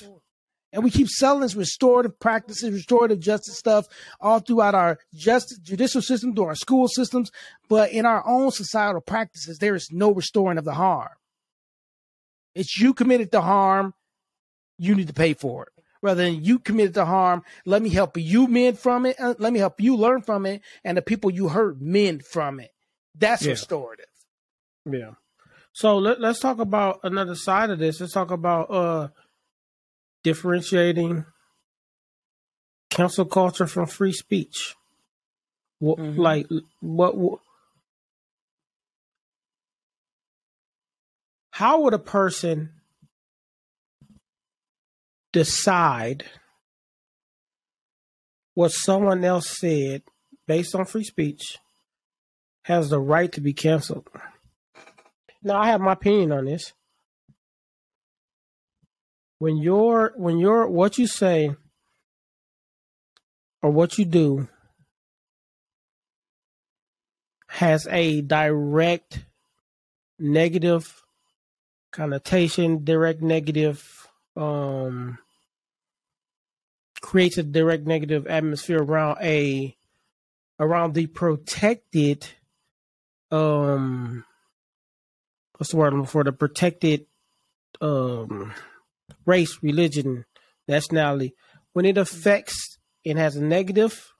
And 0.74 0.84
we 0.84 0.90
keep 0.90 1.08
selling 1.08 1.42
this 1.42 1.56
restorative 1.56 2.20
practices, 2.20 2.72
restorative 2.72 3.20
justice 3.20 3.58
stuff 3.58 3.86
all 4.20 4.40
throughout 4.40 4.76
our 4.76 5.00
justice 5.14 5.60
judicial 5.60 6.02
system, 6.02 6.36
through 6.36 6.46
our 6.46 6.56
school 6.56 6.88
systems. 6.88 7.32
But 7.70 7.92
in 7.92 8.06
our 8.06 8.26
own 8.28 8.52
societal 8.52 9.02
practices, 9.02 9.60
there 9.60 9.76
is 9.76 9.90
no 9.92 10.12
restoring 10.12 10.58
of 10.58 10.66
the 10.66 10.74
harm. 10.74 11.10
It's 12.56 12.80
you 12.80 12.94
committed 12.96 13.32
the 13.32 13.42
harm, 13.42 13.94
you 14.80 14.96
need 14.96 15.08
to 15.08 15.14
pay 15.14 15.34
for 15.34 15.64
it. 15.64 15.84
Rather 16.02 16.24
than 16.24 16.44
you 16.44 16.58
committed 16.58 16.96
the 16.96 17.06
harm, 17.06 17.44
let 17.66 17.84
me 17.84 17.90
help 17.90 18.18
you 18.18 18.48
mend 18.48 18.80
from 18.80 19.06
it. 19.06 19.16
Uh, 19.20 19.36
let 19.38 19.54
me 19.54 19.60
help 19.60 19.80
you 19.80 19.96
learn 19.96 20.22
from 20.22 20.46
it, 20.46 20.62
and 20.84 20.98
the 20.98 21.02
people 21.04 21.30
you 21.30 21.50
hurt 21.50 21.80
mend 21.80 22.26
from 22.26 22.60
it. 22.60 22.72
That's 23.16 23.44
yeah. 23.44 23.52
restorative. 23.52 24.06
Yeah. 24.90 25.12
So 25.74 25.98
let, 25.98 26.22
us 26.24 26.40
talk 26.40 26.60
about 26.60 27.00
another 27.04 27.36
side 27.36 27.70
of 27.70 27.80
this. 27.80 28.02
Let's 28.02 28.14
talk 28.14 28.32
about 28.32 28.72
uh 28.72 29.08
differentiating 30.24 31.26
cancel 32.90 33.26
culture 33.26 33.68
from 33.68 33.86
free 33.86 34.12
speech. 34.12 34.76
What, 35.80 35.98
mm-hmm. 35.98 36.20
Like 36.20 36.48
what, 36.82 37.16
what 37.16 37.40
how 41.52 41.82
would 41.82 41.94
a 41.94 42.00
person 42.00 42.72
decide 45.32 46.24
what 48.54 48.70
someone 48.70 49.24
else 49.24 49.58
said 49.60 50.04
based 50.48 50.74
on 50.74 50.86
free 50.86 51.04
speech 51.04 51.58
has 52.64 52.90
the 52.90 53.00
right 53.00 53.32
to 53.32 53.42
be 53.42 53.54
canceled? 53.54 54.08
Now, 55.42 55.60
I 55.60 55.68
have 55.68 55.82
my 55.82 55.94
opinion 55.94 56.32
on 56.32 56.46
this. 56.46 56.74
When 59.40 59.58
you're, 59.58 60.14
when 60.16 60.38
you're, 60.38 60.68
what 60.68 60.98
you 60.98 61.08
say 61.08 61.56
or 63.62 63.72
what 63.72 63.98
you 63.98 64.06
do 64.06 64.50
has 67.48 67.88
a 67.88 68.22
direct 68.22 69.24
negative 70.18 71.04
connotation, 71.92 72.84
direct 72.84 73.22
negative, 73.22 74.08
um, 74.36 75.18
creates 77.02 77.38
a 77.38 77.44
direct 77.44 77.88
negative 77.88 78.28
atmosphere 78.28 78.82
around 78.82 79.18
a 79.22 79.76
around 80.60 80.94
the 80.94 81.08
protected 81.08 82.28
um 83.32 84.26
what's 85.60 85.72
the 85.72 85.78
word 85.78 86.10
for 86.10 86.24
the 86.24 86.32
protected 86.32 87.06
um 87.82 88.54
race, 89.26 89.60
religion, 89.62 90.26
nationality, 90.68 91.36
when 91.74 91.86
it 91.86 91.98
affects 91.98 92.78
and 93.06 93.20
has 93.20 93.36
a 93.36 93.44
negative 93.44 94.14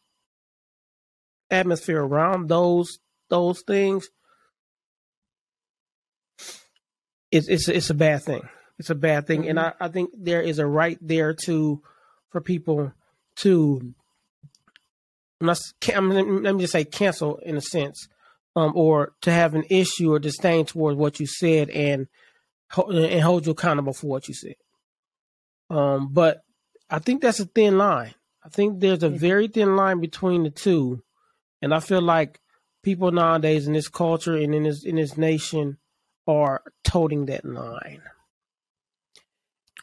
atmosphere 1.50 2.02
around 2.02 2.50
those 2.50 3.00
those 3.30 3.62
things, 3.62 4.10
it's 7.32 7.48
it's 7.48 7.70
it's 7.70 7.90
a 7.90 7.96
bad 7.96 8.22
thing. 8.24 8.48
It's 8.78 8.90
a 8.90 8.96
bad 8.96 9.26
thing, 9.26 9.42
mm-hmm. 9.42 9.50
and 9.50 9.60
I, 9.60 9.74
I 9.80 9.88
think 9.88 10.12
there 10.18 10.42
is 10.42 10.60
a 10.60 10.68
right 10.68 10.98
there 11.02 11.34
to 11.46 11.82
for 12.30 12.42
people 12.42 12.92
to 13.38 13.94
let 15.42 15.58
me 15.82 16.60
just 16.60 16.74
say 16.74 16.84
cancel 16.84 17.38
in 17.38 17.56
a 17.56 17.62
sense, 17.62 18.10
um, 18.60 18.74
or 18.76 19.14
to 19.22 19.32
have 19.32 19.56
an 19.56 19.64
issue 19.70 20.14
or 20.14 20.20
disdain 20.20 20.66
towards 20.66 20.98
what 20.98 21.20
you 21.20 21.26
said 21.26 21.70
and 21.70 22.08
and 22.76 23.22
hold 23.22 23.46
you 23.46 23.54
accountable 23.54 23.94
for 23.94 24.08
what 24.08 24.28
you 24.28 24.34
said. 24.34 24.56
Um, 25.70 26.10
but 26.12 26.44
I 26.90 27.00
think 27.00 27.22
that's 27.22 27.40
a 27.40 27.46
thin 27.46 27.78
line. 27.78 28.14
I 28.44 28.50
think 28.50 28.80
there's 28.80 29.04
a 29.04 29.10
very 29.10 29.48
thin 29.48 29.76
line 29.76 30.00
between 30.00 30.44
the 30.44 30.50
two, 30.50 31.02
and 31.62 31.74
I 31.74 31.80
feel 31.80 32.02
like 32.02 32.40
people 32.84 33.12
nowadays 33.12 33.68
in 33.68 33.74
this 33.74 33.88
culture 33.88 34.36
and 34.36 34.54
in 34.54 34.64
this 34.64 34.84
in 34.84 34.96
this 34.96 35.18
nation 35.18 35.78
are 36.28 36.62
toting 36.84 37.26
that 37.26 37.46
line. 37.46 38.02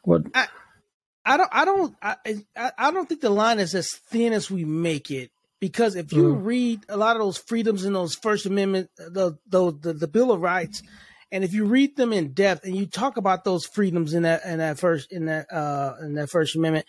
What? 0.03 0.23
I, 0.35 0.47
I 1.25 1.37
don't. 1.37 1.51
I 1.53 1.65
don't. 1.65 1.97
I, 2.03 2.17
I 2.79 2.91
don't 2.91 3.09
think 3.09 3.21
the 3.21 3.31
line 3.31 3.59
is 3.59 3.75
as 3.75 3.91
thin 3.91 4.33
as 4.33 4.51
we 4.51 4.65
make 4.65 5.11
it. 5.11 5.31
Because 5.61 5.97
if 5.97 6.13
you 6.13 6.35
mm. 6.35 6.45
read 6.45 6.81
a 6.89 6.97
lot 6.97 7.17
of 7.17 7.23
those 7.23 7.39
freedoms 7.39 7.85
in 7.85 7.95
those 7.95 8.15
First 8.15 8.45
Amendment, 8.47 8.91
the, 8.97 9.39
the 9.49 9.73
the 9.73 9.93
the 9.95 10.09
Bill 10.09 10.31
of 10.31 10.41
Rights, 10.41 10.83
and 11.33 11.45
if 11.45 11.55
you 11.55 11.65
read 11.65 11.97
them 11.97 12.13
in 12.13 12.33
depth 12.33 12.65
and 12.67 12.77
you 12.77 12.87
talk 12.87 13.17
about 13.17 13.45
those 13.45 13.65
freedoms 13.65 14.13
in 14.13 14.25
that 14.25 14.45
in 14.45 14.59
that 14.59 14.79
first 14.79 15.11
in 15.11 15.27
that 15.27 15.51
uh 15.51 15.95
in 16.03 16.15
that 16.15 16.29
First 16.29 16.57
Amendment, 16.57 16.85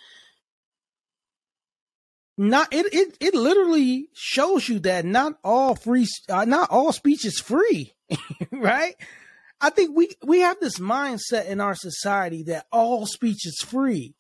not 2.38 2.68
it 2.74 2.94
it 2.94 3.18
it 3.20 3.34
literally 3.34 4.10
shows 4.14 4.68
you 4.68 4.80
that 4.80 5.06
not 5.06 5.34
all 5.44 5.76
free 5.76 6.06
uh, 6.30 6.46
not 6.46 6.70
all 6.70 6.92
speech 6.92 7.26
is 7.26 7.40
free, 7.40 7.94
right? 8.52 8.96
I 9.60 9.70
think 9.72 9.96
we 9.96 10.10
we 10.24 10.42
have 10.42 10.60
this 10.60 10.78
mindset 10.78 11.48
in 11.48 11.62
our 11.62 11.76
society 11.76 12.44
that 12.44 12.68
all 12.72 13.06
speech 13.06 13.48
is 13.48 13.60
free. 13.62 14.14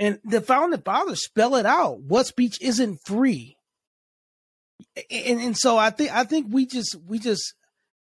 And 0.00 0.18
the 0.24 0.40
founding 0.40 0.80
fathers 0.80 1.22
spell 1.22 1.56
it 1.56 1.66
out. 1.66 2.00
What 2.00 2.26
speech 2.26 2.56
isn't 2.62 3.04
free? 3.04 3.58
And 5.10 5.40
and 5.40 5.56
so 5.56 5.76
I 5.76 5.90
think 5.90 6.10
I 6.10 6.24
think 6.24 6.46
we 6.50 6.64
just 6.64 6.96
we 7.06 7.18
just 7.18 7.52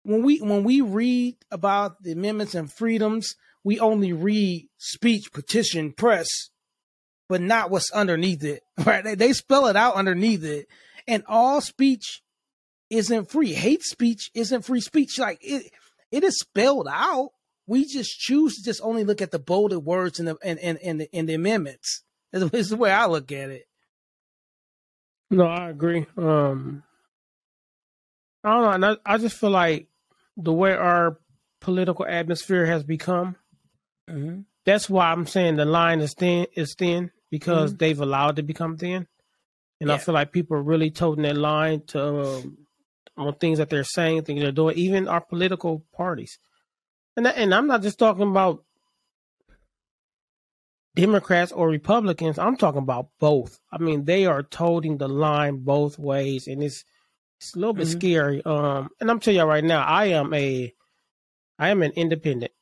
when 0.03 0.21
we 0.21 0.37
when 0.37 0.63
we 0.63 0.81
read 0.81 1.35
about 1.49 2.03
the 2.03 2.11
amendments 2.11 2.53
and 2.53 2.71
freedoms, 2.71 3.33
we 3.63 3.79
only 3.79 4.13
read 4.13 4.69
speech, 4.77 5.33
petition, 5.33 5.91
press, 5.91 6.27
but 7.27 7.41
not 7.41 7.71
what's 7.71 7.91
underneath 7.91 8.43
it. 8.43 8.61
Right? 8.85 9.03
They, 9.03 9.15
they 9.15 9.33
spell 9.33 9.65
it 9.65 9.75
out 9.75 9.95
underneath 9.95 10.43
it. 10.43 10.67
And 11.07 11.23
all 11.27 11.59
speech 11.59 12.21
isn't 12.89 13.29
free. 13.29 13.51
Hate 13.53 13.83
speech 13.83 14.29
isn't 14.35 14.63
free 14.63 14.79
speech. 14.79 15.17
Like 15.17 15.39
it 15.41 15.71
it 16.11 16.23
is 16.23 16.37
spelled 16.39 16.87
out. 16.89 17.31
We 17.69 17.85
just 17.85 18.19
choose 18.19 18.55
to 18.55 18.63
just 18.63 18.81
only 18.83 19.03
look 19.03 19.21
at 19.21 19.29
the 19.29 19.37
bolded 19.37 19.81
words 19.81 20.19
in 20.19 20.25
the 20.25 20.37
in 20.43 20.57
in, 20.57 20.77
in 20.77 20.97
the, 20.97 21.11
in 21.15 21.25
the 21.27 21.35
amendments. 21.35 22.03
This 22.31 22.51
is 22.53 22.69
the 22.69 22.77
way 22.77 22.91
I 22.91 23.05
look 23.05 23.31
at 23.31 23.49
it. 23.49 23.67
No, 25.31 25.45
I 25.45 25.69
agree. 25.69 26.05
Um, 26.17 26.83
I 28.43 28.61
don't 28.61 28.81
know. 28.81 28.97
I 29.05 29.17
just 29.19 29.37
feel 29.37 29.51
like 29.51 29.87
the 30.35 30.53
way 30.53 30.73
our 30.73 31.17
political 31.59 32.05
atmosphere 32.07 32.65
has 32.65 32.83
become. 32.83 33.35
Mm-hmm. 34.09 34.41
That's 34.65 34.89
why 34.89 35.11
I'm 35.11 35.27
saying 35.27 35.55
the 35.55 35.65
line 35.65 36.01
is 36.01 36.15
thin. 36.15 36.47
Is 36.55 36.75
thin 36.75 37.11
because 37.29 37.71
mm-hmm. 37.71 37.77
they've 37.77 38.01
allowed 38.01 38.31
it 38.31 38.35
to 38.37 38.43
become 38.43 38.77
thin, 38.77 39.07
and 39.79 39.89
yeah. 39.89 39.93
I 39.93 39.97
feel 39.99 40.15
like 40.15 40.31
people 40.31 40.57
are 40.57 40.63
really 40.63 40.89
toting 40.89 41.23
that 41.23 41.37
line 41.37 41.83
to 41.87 42.21
um, 42.21 42.57
on 43.15 43.35
things 43.35 43.59
that 43.59 43.69
they're 43.69 43.83
saying, 43.83 44.23
things 44.23 44.41
they're 44.41 44.51
doing, 44.51 44.75
even 44.75 45.07
our 45.07 45.21
political 45.21 45.85
parties. 45.93 46.39
And 47.19 47.27
and 47.27 47.53
I'm 47.53 47.67
not 47.67 47.81
just 47.81 47.99
talking 47.99 48.29
about 48.29 48.63
Democrats 50.95 51.51
or 51.51 51.67
Republicans. 51.67 52.39
I'm 52.39 52.55
talking 52.55 52.81
about 52.81 53.09
both. 53.19 53.59
I 53.69 53.77
mean, 53.77 54.05
they 54.05 54.25
are 54.25 54.41
toting 54.41 54.97
the 54.97 55.09
line 55.09 55.57
both 55.57 55.99
ways, 55.99 56.47
and 56.47 56.63
it's 56.63 56.85
it's 57.37 57.53
a 57.55 57.59
little 57.59 57.73
bit 57.73 57.87
mm-hmm. 57.87 57.99
scary. 57.99 58.41
Um, 58.45 58.87
and 59.01 59.11
I'm 59.11 59.19
telling 59.19 59.37
you 59.37 59.43
right 59.43 59.65
now, 59.65 59.83
I 59.83 60.05
am 60.05 60.33
a 60.33 60.73
I 61.57 61.69
am 61.69 61.81
an 61.81 61.91
independent. 61.97 62.53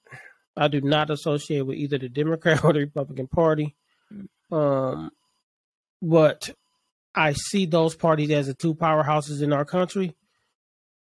I 0.56 0.70
do 0.70 0.82
not 0.82 1.12
associate 1.12 1.62
with 1.62 1.78
either 1.78 2.00
the 2.00 2.10
Democrat 2.10 2.64
or 2.64 2.74
the 2.74 2.80
Republican 2.80 3.28
Party. 3.28 3.76
Um, 4.52 5.12
but 6.02 6.50
I 7.14 7.34
see 7.34 7.68
those 7.68 7.94
parties 7.94 8.32
as 8.32 8.48
the 8.48 8.56
two 8.56 8.74
powerhouses 8.74 9.44
in 9.44 9.54
our 9.54 9.66
country, 9.66 10.16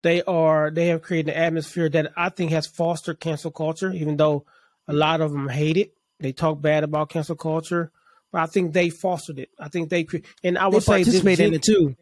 they 0.02 0.22
are 0.22 0.70
they 0.70 0.88
have 0.88 1.02
created 1.02 1.34
an 1.34 1.42
atmosphere 1.42 1.88
that 1.88 2.12
I 2.16 2.28
think 2.28 2.50
has 2.52 2.66
fostered 2.66 3.20
cancel 3.20 3.50
culture, 3.50 3.92
even 3.92 4.16
though 4.16 4.44
a 4.88 4.92
lot 4.92 5.20
of 5.20 5.32
them 5.32 5.48
hate 5.48 5.76
it. 5.76 5.94
They 6.20 6.32
talk 6.32 6.60
bad 6.60 6.84
about 6.84 7.10
cancel 7.10 7.36
culture, 7.36 7.90
but 8.30 8.42
I 8.42 8.46
think 8.46 8.72
they 8.72 8.90
fostered 8.90 9.38
it. 9.38 9.50
I 9.58 9.68
think 9.68 9.90
they 9.90 10.06
and 10.42 10.58
I 10.58 10.66
would 10.66 10.82
they 10.82 11.04
say 11.04 11.04
participate 11.04 11.40
in 11.40 11.54
it 11.54 11.62
too. 11.62 11.96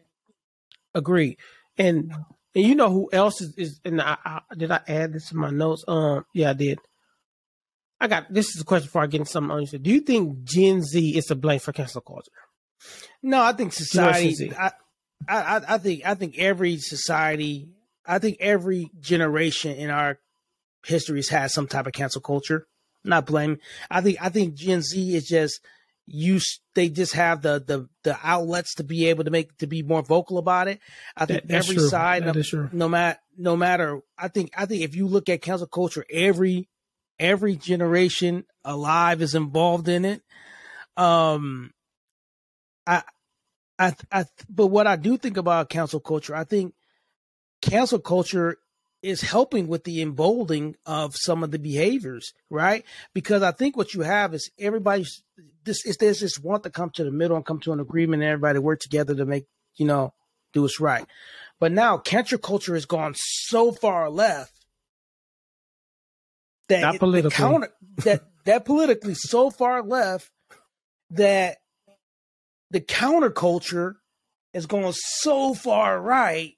Agree. 0.93 1.37
And 1.77 2.13
and 2.53 2.65
you 2.65 2.75
know 2.75 2.89
who 2.89 3.09
else 3.13 3.41
is, 3.41 3.53
is 3.55 3.79
and 3.85 4.01
I, 4.01 4.17
I, 4.23 4.41
did 4.57 4.71
I 4.71 4.81
add 4.87 5.13
this 5.13 5.29
to 5.29 5.37
my 5.37 5.49
notes? 5.49 5.83
Um, 5.87 6.25
yeah, 6.33 6.51
I 6.51 6.53
did. 6.53 6.79
I 7.99 8.07
got 8.07 8.33
this 8.33 8.55
is 8.55 8.61
a 8.61 8.65
question 8.65 8.87
before 8.87 9.03
I 9.03 9.07
get 9.07 9.21
into 9.21 9.31
something 9.31 9.51
on 9.51 9.61
you. 9.61 9.77
Do 9.77 9.91
you 9.91 10.01
think 10.01 10.43
Gen 10.43 10.81
Z 10.81 11.17
is 11.17 11.25
to 11.25 11.35
blame 11.35 11.59
for 11.59 11.71
cancel 11.71 12.01
culture? 12.01 12.31
No, 13.21 13.41
I 13.41 13.53
think 13.53 13.73
society. 13.73 14.51
I, 14.57 14.71
I, 15.29 15.61
I 15.67 15.77
think 15.77 16.01
I 16.05 16.15
think 16.15 16.37
every 16.39 16.77
society, 16.77 17.69
I 18.05 18.19
think 18.19 18.37
every 18.39 18.89
generation 18.99 19.75
in 19.75 19.89
our 19.89 20.19
histories 20.85 21.29
has 21.29 21.53
some 21.53 21.67
type 21.67 21.87
of 21.87 21.93
cancel 21.93 22.21
culture. 22.21 22.67
not 23.03 23.25
blame. 23.25 23.57
I 23.89 24.01
think 24.01 24.17
I 24.21 24.29
think 24.29 24.55
Gen 24.55 24.81
Z 24.81 25.15
is 25.15 25.27
just 25.27 25.61
use 26.07 26.59
they 26.73 26.89
just 26.89 27.13
have 27.13 27.41
the 27.41 27.63
the 27.65 27.87
the 28.03 28.17
outlets 28.23 28.75
to 28.75 28.83
be 28.83 29.07
able 29.07 29.23
to 29.23 29.31
make 29.31 29.57
to 29.57 29.67
be 29.67 29.83
more 29.83 30.01
vocal 30.01 30.37
about 30.37 30.67
it. 30.67 30.79
I 31.15 31.25
think 31.25 31.47
that, 31.47 31.55
every 31.55 31.75
true. 31.75 31.87
side, 31.87 32.25
no, 32.25 32.33
no 32.71 32.89
matter 32.89 33.19
no 33.37 33.55
matter, 33.55 34.01
I 34.17 34.27
think 34.27 34.51
I 34.57 34.65
think 34.65 34.83
if 34.83 34.95
you 34.95 35.07
look 35.07 35.29
at 35.29 35.41
cancel 35.41 35.67
culture, 35.67 36.05
every 36.11 36.69
every 37.19 37.55
generation 37.55 38.45
alive 38.65 39.21
is 39.21 39.35
involved 39.35 39.87
in 39.87 40.05
it. 40.05 40.21
Um, 40.97 41.71
I, 42.85 43.03
I, 43.79 43.95
I, 44.11 44.25
but 44.49 44.67
what 44.67 44.87
I 44.87 44.95
do 44.95 45.17
think 45.17 45.37
about 45.37 45.69
cancel 45.69 45.99
culture, 45.99 46.35
I 46.35 46.43
think 46.43 46.73
cancel 47.61 47.99
culture 47.99 48.57
is 49.01 49.21
helping 49.21 49.67
with 49.67 49.83
the 49.83 50.01
emboldening 50.01 50.75
of 50.85 51.15
some 51.15 51.43
of 51.43 51.51
the 51.51 51.59
behaviors, 51.59 52.33
right? 52.49 52.85
Because 53.13 53.41
I 53.41 53.51
think 53.51 53.75
what 53.75 53.93
you 53.93 54.01
have 54.01 54.33
is 54.33 54.51
everybody's 54.59 55.23
this 55.63 55.85
is 55.85 55.97
there's 55.97 56.19
this 56.19 56.39
want 56.39 56.63
to 56.63 56.69
come 56.69 56.89
to 56.91 57.03
the 57.03 57.11
middle 57.11 57.35
and 57.35 57.45
come 57.45 57.59
to 57.61 57.73
an 57.73 57.79
agreement 57.79 58.21
and 58.21 58.31
everybody 58.31 58.59
work 58.59 58.79
together 58.79 59.15
to 59.15 59.25
make, 59.25 59.45
you 59.75 59.85
know, 59.85 60.13
do 60.53 60.63
what's 60.63 60.79
right. 60.79 61.05
But 61.59 61.71
now 61.71 61.97
cancel 61.97 62.37
culture 62.37 62.75
has 62.75 62.85
gone 62.85 63.13
so 63.15 63.71
far 63.71 64.09
left 64.09 64.65
that 66.67 66.81
Not 66.81 66.99
politically. 66.99 67.31
counter 67.31 67.69
that 68.03 68.23
that 68.45 68.65
politically 68.65 69.15
so 69.15 69.49
far 69.49 69.83
left 69.83 70.29
that 71.11 71.57
the 72.69 72.81
counterculture 72.81 73.95
is 74.53 74.65
going 74.65 74.93
so 74.95 75.53
far 75.53 75.99
right 75.99 76.55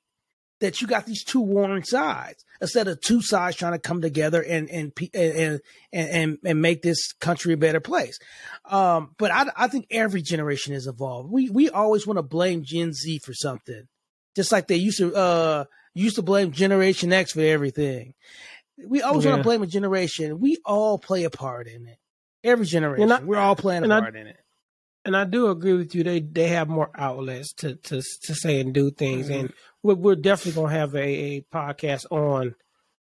that 0.63 0.79
you 0.79 0.87
got 0.87 1.05
these 1.05 1.25
two 1.25 1.41
warring 1.41 1.83
sides 1.83 2.45
instead 2.61 2.87
of 2.87 3.01
two 3.01 3.21
sides 3.21 3.57
trying 3.57 3.73
to 3.73 3.79
come 3.79 4.01
together 4.01 4.41
and 4.41 4.69
and 4.69 4.93
and 5.13 5.59
and 5.91 6.37
and, 6.41 6.61
make 6.61 6.81
this 6.81 7.11
country 7.19 7.53
a 7.53 7.57
better 7.57 7.81
place. 7.81 8.17
Um, 8.63 9.13
but 9.17 9.29
I, 9.29 9.47
I 9.57 9.67
think 9.67 9.87
every 9.91 10.21
generation 10.21 10.73
is 10.73 10.87
evolved. 10.87 11.29
We 11.29 11.49
we 11.49 11.69
always 11.69 12.07
want 12.07 12.17
to 12.17 12.23
blame 12.23 12.63
Gen 12.63 12.93
Z 12.93 13.19
for 13.19 13.33
something, 13.33 13.89
just 14.37 14.53
like 14.53 14.67
they 14.67 14.77
used 14.77 14.99
to 14.99 15.13
uh 15.13 15.65
used 15.93 16.15
to 16.15 16.21
blame 16.21 16.53
Generation 16.53 17.11
X 17.11 17.33
for 17.33 17.41
everything. 17.41 18.13
We 18.77 19.01
always 19.01 19.25
yeah. 19.25 19.31
want 19.31 19.41
to 19.41 19.47
blame 19.47 19.63
a 19.63 19.67
generation. 19.67 20.39
We 20.39 20.59
all 20.65 20.97
play 20.97 21.25
a 21.25 21.29
part 21.29 21.67
in 21.67 21.87
it. 21.87 21.97
Every 22.41 22.65
generation, 22.65 23.11
I, 23.11 23.19
we're 23.19 23.37
all 23.37 23.57
playing 23.57 23.83
a 23.83 23.89
part 23.89 24.15
I, 24.15 24.19
in 24.19 24.27
it 24.27 24.42
and 25.05 25.15
I 25.17 25.25
do 25.25 25.49
agree 25.49 25.73
with 25.73 25.93
you. 25.95 26.03
They 26.03 26.19
they 26.19 26.47
have 26.49 26.67
more 26.67 26.89
outlets 26.95 27.53
to 27.55 27.75
to 27.75 28.01
to 28.01 28.35
say 28.35 28.59
and 28.59 28.73
do 28.73 28.91
things, 28.91 29.27
mm-hmm. 29.27 29.39
and 29.45 29.53
we're, 29.81 29.95
we're, 29.95 30.15
definitely 30.15 30.61
gonna 30.61 30.73
have 30.73 30.95
a, 30.95 30.99
a 30.99 31.41
podcast 31.53 32.05
on 32.11 32.55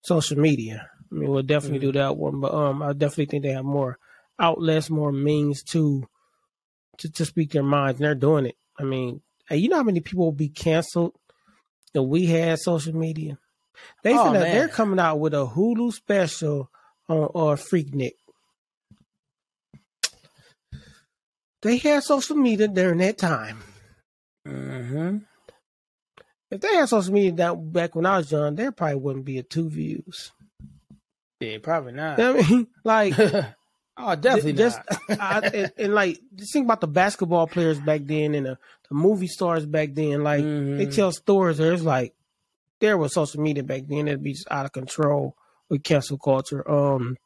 social 0.03 0.39
media. 0.39 0.89
I 1.11 1.15
mean, 1.15 1.31
we'll 1.31 1.43
definitely 1.43 1.79
mm-hmm. 1.79 1.93
do 1.93 1.99
that 1.99 2.17
one, 2.17 2.41
but 2.41 2.53
um, 2.53 2.83
I 2.83 2.93
definitely 2.93 3.27
think 3.27 3.45
they 3.45 3.53
have 3.53 3.65
more 3.65 3.99
outlets, 4.39 4.91
more 4.91 5.13
means 5.13 5.63
to 5.65 6.07
to 6.99 7.11
to 7.11 7.25
speak 7.25 7.53
their 7.53 7.63
minds, 7.63 8.01
and 8.01 8.07
they're 8.07 8.15
doing 8.15 8.47
it. 8.47 8.57
I 8.79 8.85
mean, 8.85 9.23
hey, 9.49 9.57
you 9.57 9.69
know 9.69 9.77
how 9.77 9.83
many 9.83 10.01
people 10.01 10.27
will 10.27 10.33
be 10.33 10.51
canceled 10.51 11.15
that 11.95 12.03
we 12.03 12.27
had 12.27 12.59
social 12.59 12.95
media? 12.95 13.39
They 14.03 14.15
oh, 14.15 14.25
finna, 14.25 14.41
they're 14.41 14.69
coming 14.69 14.99
out 14.99 15.21
with 15.21 15.35
a 15.35 15.47
Hulu 15.47 15.93
special 15.93 16.71
on 17.09 17.29
or 17.35 17.57
Freaknik 17.57 18.13
they 21.63 21.79
had 21.79 22.03
social 22.03 22.37
media 22.37 22.69
during 22.69 22.99
that 22.99 23.19
time. 23.19 23.63
Mm-hmm. 24.47 25.19
If 26.51 26.61
they 26.61 26.75
had 26.75 26.89
social 26.89 27.13
media 27.13 27.33
that 27.33 27.73
back 27.73 27.95
when 27.95 28.07
I 28.07 28.19
was 28.19 28.31
young, 28.31 28.55
there 28.55 28.73
probably 28.73 28.97
wouldn't 28.97 29.25
be 29.25 29.39
a 29.39 29.43
TuVues. 29.43 30.31
Yeah, 31.41 31.59
probably 31.63 31.93
not. 31.93 32.21
I 32.21 32.33
mean, 32.35 32.69
like, 32.85 33.15
oh, 33.97 34.17
definitely 34.17 34.53
just, 34.53 34.79
I, 35.09 35.41
and, 35.55 35.73
and, 35.77 35.95
like, 35.95 36.21
just 36.35 36.53
think 36.53 36.65
about 36.65 36.81
the 36.81 36.89
basketball 36.89 37.47
players 37.47 37.81
back 37.81 38.03
then 38.05 38.35
and 38.35 38.47
the, 38.47 38.59
the 38.89 38.95
movie 38.95 39.27
stars 39.27 39.67
back 39.67 39.95
then. 39.95 40.23
Like, 40.23 40.45
mm-hmm. 40.45 40.79
they 40.79 40.87
tell 40.87 41.13
stories. 41.13 41.59
There's 41.59 41.85
like, 41.85 42.15
there 42.81 42.97
was 42.97 43.15
social 43.15 43.41
media 43.41 43.65
back 43.65 43.83
then 43.87 44.05
that'd 44.05 44.23
be 44.23 44.33
just 44.33 44.51
out 44.51 44.67
of 44.67 44.73
control 44.73 45.37
with 45.69 45.83
cancel 45.83 46.19
culture. 46.19 46.69
Um, 46.71 47.17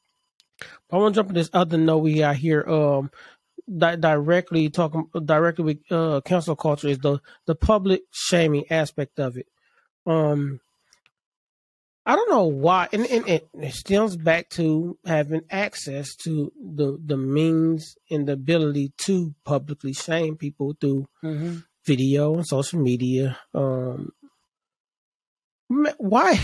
I 0.91 0.97
want 0.97 1.15
to 1.15 1.19
jump 1.19 1.29
to 1.29 1.35
this 1.35 1.51
other 1.53 1.79
note 1.79 1.99
we 1.99 2.19
got 2.19 2.37
here. 2.37 2.65
Um, 2.67 3.11
di- 3.77 3.97
directly 3.97 4.71
talking 4.71 5.09
directly 5.25 5.65
with 5.65 5.79
uh, 5.91 6.21
cancel 6.25 6.57
culture 6.57 6.89
is 6.89 6.99
the 6.99 7.19
the 7.47 7.55
public 7.55 8.03
shaming 8.11 8.65
aspect 8.71 9.19
of 9.19 9.37
it. 9.37 9.47
Um, 10.07 10.61
I 12.07 12.17
don't 12.17 12.31
know 12.31 12.47
why, 12.47 12.89
and, 12.93 13.07
and, 13.07 13.29
and, 13.29 13.43
it 13.55 13.73
stems 13.73 14.17
back 14.17 14.49
to 14.51 14.99
having 15.05 15.43
access 15.51 16.17
to 16.25 16.53
the 16.59 16.99
the 17.05 17.17
means 17.17 17.97
and 18.11 18.27
the 18.27 18.33
ability 18.33 18.93
to 19.03 19.35
publicly 19.45 19.93
shame 19.93 20.37
people 20.37 20.75
through 20.81 21.07
mm-hmm. 21.23 21.59
video 21.85 22.35
and 22.35 22.47
social 22.47 22.81
media. 22.81 23.39
Um, 23.55 24.11
why? 25.99 26.41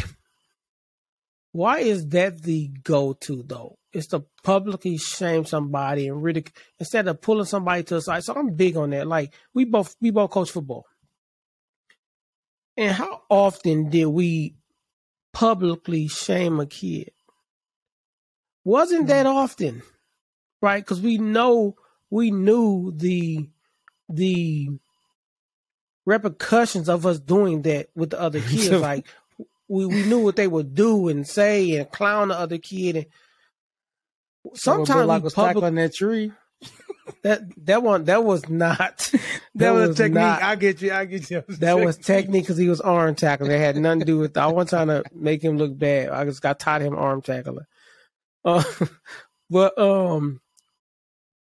Why 1.56 1.78
is 1.78 2.06
that 2.08 2.42
the 2.42 2.68
go 2.84 3.14
to 3.14 3.42
though? 3.42 3.78
It's 3.90 4.08
to 4.08 4.24
publicly 4.44 4.98
shame 4.98 5.46
somebody 5.46 6.06
and 6.06 6.22
ridicule 6.22 6.52
instead 6.78 7.08
of 7.08 7.22
pulling 7.22 7.46
somebody 7.46 7.82
to 7.84 7.94
the 7.94 8.02
side. 8.02 8.24
So 8.24 8.34
I'm 8.34 8.54
big 8.54 8.76
on 8.76 8.90
that. 8.90 9.06
Like 9.06 9.32
we 9.54 9.64
both 9.64 9.96
we 9.98 10.10
both 10.10 10.30
coach 10.30 10.50
football. 10.50 10.84
And 12.76 12.92
how 12.92 13.22
often 13.30 13.88
did 13.88 14.04
we 14.04 14.56
publicly 15.32 16.08
shame 16.08 16.60
a 16.60 16.66
kid? 16.66 17.12
Wasn't 18.62 19.06
that 19.06 19.24
mm-hmm. 19.24 19.36
often, 19.38 19.82
right? 20.60 20.84
Because 20.84 21.00
we 21.00 21.16
know 21.16 21.76
we 22.10 22.30
knew 22.30 22.92
the 22.94 23.48
the 24.10 24.68
repercussions 26.04 26.90
of 26.90 27.06
us 27.06 27.18
doing 27.18 27.62
that 27.62 27.88
with 27.94 28.10
the 28.10 28.20
other 28.20 28.40
kids. 28.42 28.70
like 28.72 29.06
we, 29.68 29.86
we 29.86 30.04
knew 30.04 30.20
what 30.20 30.36
they 30.36 30.46
would 30.46 30.74
do 30.74 31.08
and 31.08 31.26
say 31.26 31.76
and 31.76 31.90
clown 31.90 32.28
the 32.28 32.38
other 32.38 32.58
kid. 32.58 32.96
And 32.96 33.06
sometimes 34.54 35.06
like 35.06 35.22
was 35.22 35.34
public, 35.34 35.64
on 35.64 35.74
that 35.76 35.94
tree. 35.94 36.32
that 37.22 37.42
that 37.64 37.82
one 37.82 38.04
that 38.04 38.24
was 38.24 38.48
not 38.48 38.78
that, 39.12 39.20
that 39.56 39.70
was, 39.70 39.88
was, 39.88 39.96
technique. 39.96 40.14
Not, 40.14 40.42
I 40.42 40.56
get 40.56 40.80
you. 40.80 40.92
I 40.92 41.04
get 41.04 41.30
you. 41.30 41.44
That 41.48 41.78
was 41.78 41.96
technique 41.96 42.44
because 42.44 42.56
he 42.56 42.68
was 42.68 42.80
arm 42.80 43.14
tackling. 43.14 43.50
It 43.50 43.58
had 43.58 43.76
nothing 43.76 44.00
to 44.00 44.06
do 44.06 44.18
with. 44.18 44.36
I 44.36 44.46
wasn't 44.46 44.70
trying 44.70 44.88
to 44.88 45.04
make 45.14 45.42
him 45.42 45.56
look 45.58 45.76
bad. 45.76 46.10
I 46.10 46.24
just 46.24 46.42
got 46.42 46.58
taught 46.58 46.82
him 46.82 46.96
arm 46.96 47.22
tackling. 47.22 47.66
Uh, 48.44 48.62
but 49.50 49.76
um, 49.78 50.40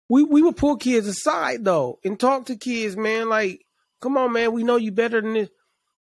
we 0.09 0.23
we 0.23 0.43
would 0.43 0.57
pull 0.57 0.77
kids 0.77 1.07
aside 1.07 1.65
though 1.65 1.99
and 2.05 2.21
talk 2.21 2.47
to 2.47 2.57
kids, 2.57 2.97
man. 2.97 3.29
Like, 3.29 3.65
come 4.01 4.17
on, 4.17 4.33
man. 4.33 4.53
We 4.53 4.63
know 4.63 4.77
you 4.77 4.93
better 4.93 5.21
than 5.21 5.35
this. 5.35 5.49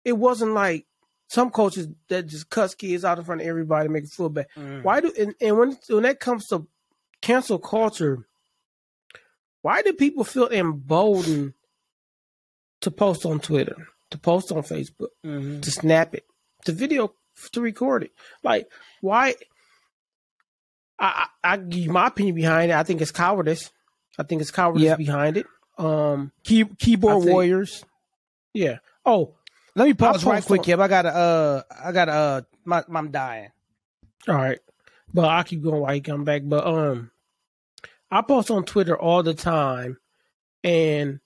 It 0.05 0.13
wasn't 0.13 0.53
like 0.53 0.87
some 1.35 1.51
coaches 1.51 1.89
that 2.09 2.29
just 2.29 2.49
cuss 2.49 2.77
kids 2.77 3.05
out 3.05 3.19
in 3.19 3.25
front 3.25 3.41
of 3.41 3.47
everybody, 3.47 3.89
make 3.89 4.05
it 4.05 4.11
feel 4.11 4.29
bad. 4.29 4.47
Mm. 4.57 4.85
Why 4.85 5.01
do 5.01 5.13
and, 5.19 5.35
and 5.41 5.59
when 5.59 5.79
when 5.89 6.05
that 6.05 6.21
comes 6.21 6.47
to 6.47 6.67
cancel 7.21 7.59
culture, 7.59 8.25
why 9.61 9.83
do 9.83 9.93
people 9.93 10.23
feel 10.23 10.49
emboldened 10.49 11.55
to 12.83 12.91
post 12.93 13.27
on 13.27 13.41
Twitter, 13.41 13.89
to 14.11 14.19
post 14.19 14.53
on 14.53 14.63
Facebook, 14.63 15.09
mm-hmm. 15.27 15.61
to 15.61 15.71
snap 15.73 16.15
it, 16.15 16.25
to 16.67 16.73
video, 16.73 17.13
to 17.51 17.61
record 17.61 18.05
it? 18.05 18.13
Like, 18.45 18.71
why? 19.01 19.35
I, 21.01 21.27
I, 21.43 21.53
I 21.55 21.57
give 21.57 21.91
my 21.91 22.07
opinion 22.07 22.37
behind 22.37 22.71
it. 22.71 22.75
I 22.75 22.85
think 22.85 23.01
it's 23.01 23.11
cowardice. 23.11 23.71
I 24.17 24.23
think 24.23 24.41
it's 24.41 24.53
cowardice 24.53 24.85
yep. 24.85 24.99
behind 24.99 25.37
it. 25.37 25.47
Um, 25.77 26.31
Key, 26.45 26.65
keyboard 26.79 27.25
think, 27.25 27.33
warriors. 27.33 27.85
Yeah. 28.53 28.79
Oh, 29.05 29.35
let 29.75 29.87
me 29.87 29.95
pause 29.95 30.25
right 30.25 30.45
quick, 30.45 30.63
Kip. 30.63 30.79
I 30.81 30.89
got 30.89 31.03
to 31.03 31.15
uh, 31.15 31.63
I 31.85 31.93
got 31.93 32.05
to 32.07 32.13
uh, 32.13 32.43
my, 32.65 32.85
I'm 32.93 33.11
dying. 33.11 33.51
All 34.29 34.35
right, 34.35 34.61
but 35.13 35.25
I'll 35.25 35.45
keep 35.45 35.63
going 35.63 35.81
while 35.81 35.95
you 35.95 36.03
come 36.03 36.25
back. 36.25 36.43
But 36.45 36.67
um, 36.67 37.11
I 38.11 38.23
post 38.23 38.51
on 38.51 38.65
Twitter 38.65 38.99
all 38.99 39.23
the 39.23 39.35
time, 39.35 39.99
and 40.63 41.21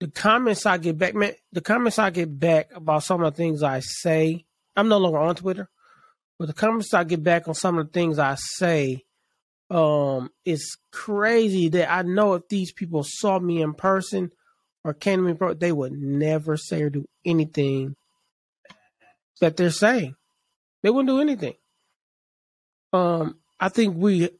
the 0.00 0.08
comments 0.08 0.66
I 0.66 0.78
get 0.78 0.98
back, 0.98 1.14
man, 1.14 1.32
the 1.52 1.60
comments 1.60 1.98
I 1.98 2.10
get 2.10 2.38
back 2.38 2.70
about 2.74 3.04
some 3.04 3.22
of 3.22 3.32
the 3.32 3.36
things 3.36 3.62
I 3.62 3.80
say 3.80 4.44
I'm 4.76 4.88
no 4.88 4.98
longer 4.98 5.18
on 5.18 5.34
Twitter, 5.34 5.68
but 6.38 6.46
the 6.46 6.54
comments 6.54 6.92
I 6.94 7.04
get 7.04 7.22
back 7.22 7.48
on 7.48 7.54
some 7.54 7.78
of 7.78 7.86
the 7.86 7.92
things 7.92 8.18
I 8.18 8.36
say, 8.36 9.04
um, 9.70 10.30
it's 10.44 10.76
crazy 10.90 11.68
that 11.68 11.90
I 11.90 12.02
know 12.02 12.34
if 12.34 12.48
these 12.48 12.72
people 12.72 13.04
saw 13.06 13.38
me 13.38 13.62
in 13.62 13.74
person 13.74 14.32
or 14.84 14.96
me, 15.06 15.32
bro, 15.32 15.54
they 15.54 15.72
would 15.72 15.92
never 15.92 16.56
say 16.56 16.82
or 16.82 16.90
do 16.90 17.04
anything 17.24 17.94
that 19.40 19.56
they're 19.56 19.70
saying. 19.70 20.14
They 20.82 20.90
wouldn't 20.90 21.08
do 21.08 21.20
anything. 21.20 21.54
Um, 22.92 23.38
I 23.60 23.68
think 23.68 23.96
we 23.96 24.30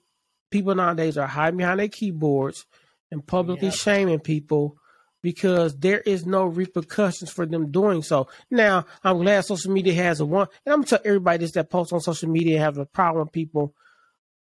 people 0.51 0.75
nowadays 0.75 1.17
are 1.17 1.27
hiding 1.27 1.59
behind 1.59 1.81
their 1.81 1.89
keyboards 1.89 2.67
and 3.11 3.27
publicly 3.27 3.69
yep. 3.69 3.77
shaming 3.77 4.21
people 4.21 4.77
because 5.23 5.79
there 5.79 6.01
is 6.01 6.27
no 6.27 6.45
repercussions 6.45 7.31
for 7.31 7.47
them 7.47 7.71
doing 7.71 8.03
so. 8.03 8.29
Now, 8.51 8.85
I'm 9.05 9.19
glad 9.19 9.45
social 9.45 9.73
media 9.73 9.95
has 9.95 10.21
a 10.21 10.27
one, 10.27 10.49
and 10.67 10.73
I'm 10.73 10.81
gonna 10.81 10.89
tell 10.89 10.99
everybody 11.05 11.39
this 11.39 11.53
that 11.53 11.71
posts 11.71 11.93
on 11.93 12.01
social 12.01 12.29
media 12.29 12.59
have 12.59 12.79
a 12.79 12.87
problem 12.87 13.27
with 13.27 13.33
people 13.33 13.75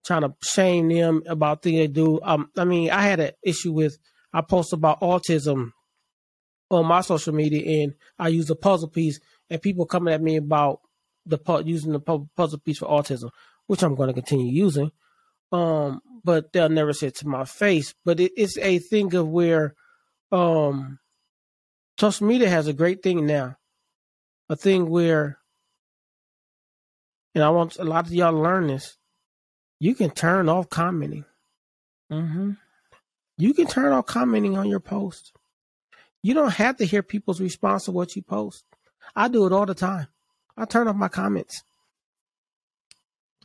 trying 0.05 0.21
to 0.21 0.33
shame 0.41 0.87
them 0.87 1.23
about 1.27 1.61
things 1.61 1.77
they 1.77 1.87
do. 1.87 2.19
Um, 2.23 2.49
I 2.57 2.63
mean, 2.63 2.89
I 2.89 3.01
had 3.01 3.19
an 3.19 3.31
issue 3.43 3.73
with 3.73 3.97
I 4.33 4.41
post 4.41 4.73
about 4.73 5.01
autism 5.01 5.73
on 6.69 6.85
my 6.85 7.01
social 7.01 7.33
media, 7.33 7.83
and 7.83 7.93
I 8.17 8.29
use 8.29 8.49
a 8.49 8.55
puzzle 8.55 8.89
piece, 8.89 9.19
and 9.49 9.61
people 9.61 9.85
coming 9.85 10.13
at 10.13 10.21
me 10.21 10.35
about 10.37 10.81
the 11.25 11.39
using 11.65 11.93
the 11.93 11.99
puzzle 11.99 12.59
piece 12.59 12.79
for 12.79 12.87
autism, 12.87 13.29
which 13.67 13.83
I'm 13.83 13.95
going 13.95 14.07
to 14.07 14.13
continue 14.13 14.51
using. 14.51 14.91
Um, 15.51 16.01
but 16.23 16.53
they'll 16.53 16.69
never 16.69 16.93
say 16.93 17.07
it 17.07 17.15
to 17.17 17.27
my 17.27 17.45
face. 17.45 17.93
But 18.05 18.19
it, 18.19 18.33
it's 18.35 18.57
a 18.57 18.79
thing 18.79 19.13
of 19.15 19.27
where 19.27 19.75
um, 20.31 20.99
social 21.99 22.27
media 22.27 22.49
has 22.49 22.67
a 22.67 22.73
great 22.73 23.01
thing 23.01 23.25
now, 23.25 23.57
a 24.49 24.55
thing 24.55 24.89
where, 24.89 25.39
and 27.33 27.43
I 27.43 27.49
want 27.49 27.77
a 27.77 27.83
lot 27.83 28.05
of 28.05 28.13
y'all 28.13 28.31
to 28.31 28.37
learn 28.37 28.67
this. 28.67 28.97
You 29.79 29.95
can 29.95 30.09
turn 30.09 30.49
off 30.49 30.69
commenting. 30.69 31.25
Mm-hmm. 32.11 32.51
You 33.37 33.53
can 33.53 33.67
turn 33.67 33.93
off 33.93 34.05
commenting 34.05 34.57
on 34.57 34.67
your 34.67 34.81
post. 34.81 35.31
You 36.21 36.33
don't 36.33 36.53
have 36.53 36.77
to 36.77 36.85
hear 36.85 37.03
people's 37.03 37.41
response 37.41 37.85
to 37.85 37.91
what 37.91 38.15
you 38.15 38.21
post. 38.21 38.63
I 39.15 39.27
do 39.27 39.45
it 39.45 39.53
all 39.53 39.65
the 39.65 39.73
time. 39.73 40.07
I 40.57 40.65
turn 40.65 40.87
off 40.87 40.95
my 40.95 41.07
comments. 41.07 41.63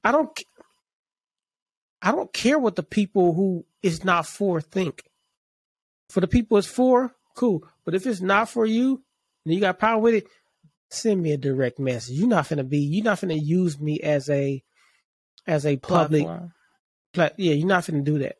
I 0.02 0.12
don't. 0.12 0.30
I 2.02 2.12
don't 2.12 2.32
care 2.32 2.58
what 2.58 2.76
the 2.76 2.82
people 2.82 3.32
who 3.32 3.64
is 3.82 4.04
not 4.04 4.26
for 4.26 4.60
think. 4.60 5.04
For 6.10 6.20
the 6.20 6.28
people 6.28 6.58
it's 6.58 6.66
for, 6.66 7.14
cool. 7.34 7.66
But 7.84 7.94
if 7.94 8.06
it's 8.06 8.20
not 8.20 8.50
for 8.50 8.66
you, 8.66 9.02
and 9.44 9.54
you 9.54 9.60
got 9.60 9.78
power 9.78 9.98
with 9.98 10.14
it, 10.14 10.26
send 10.90 11.22
me 11.22 11.32
a 11.32 11.38
direct 11.38 11.78
message. 11.78 12.16
You're 12.16 12.28
not 12.28 12.48
gonna 12.48 12.64
be. 12.64 12.78
You're 12.78 13.04
not 13.04 13.20
gonna 13.20 13.34
use 13.34 13.80
me 13.80 14.00
as 14.00 14.28
a 14.28 14.62
as 15.46 15.64
a 15.64 15.76
public. 15.76 16.26
Pla- 17.12 17.30
yeah, 17.38 17.54
you're 17.54 17.66
not 17.66 17.86
gonna 17.86 18.02
do 18.02 18.18
that. 18.18 18.36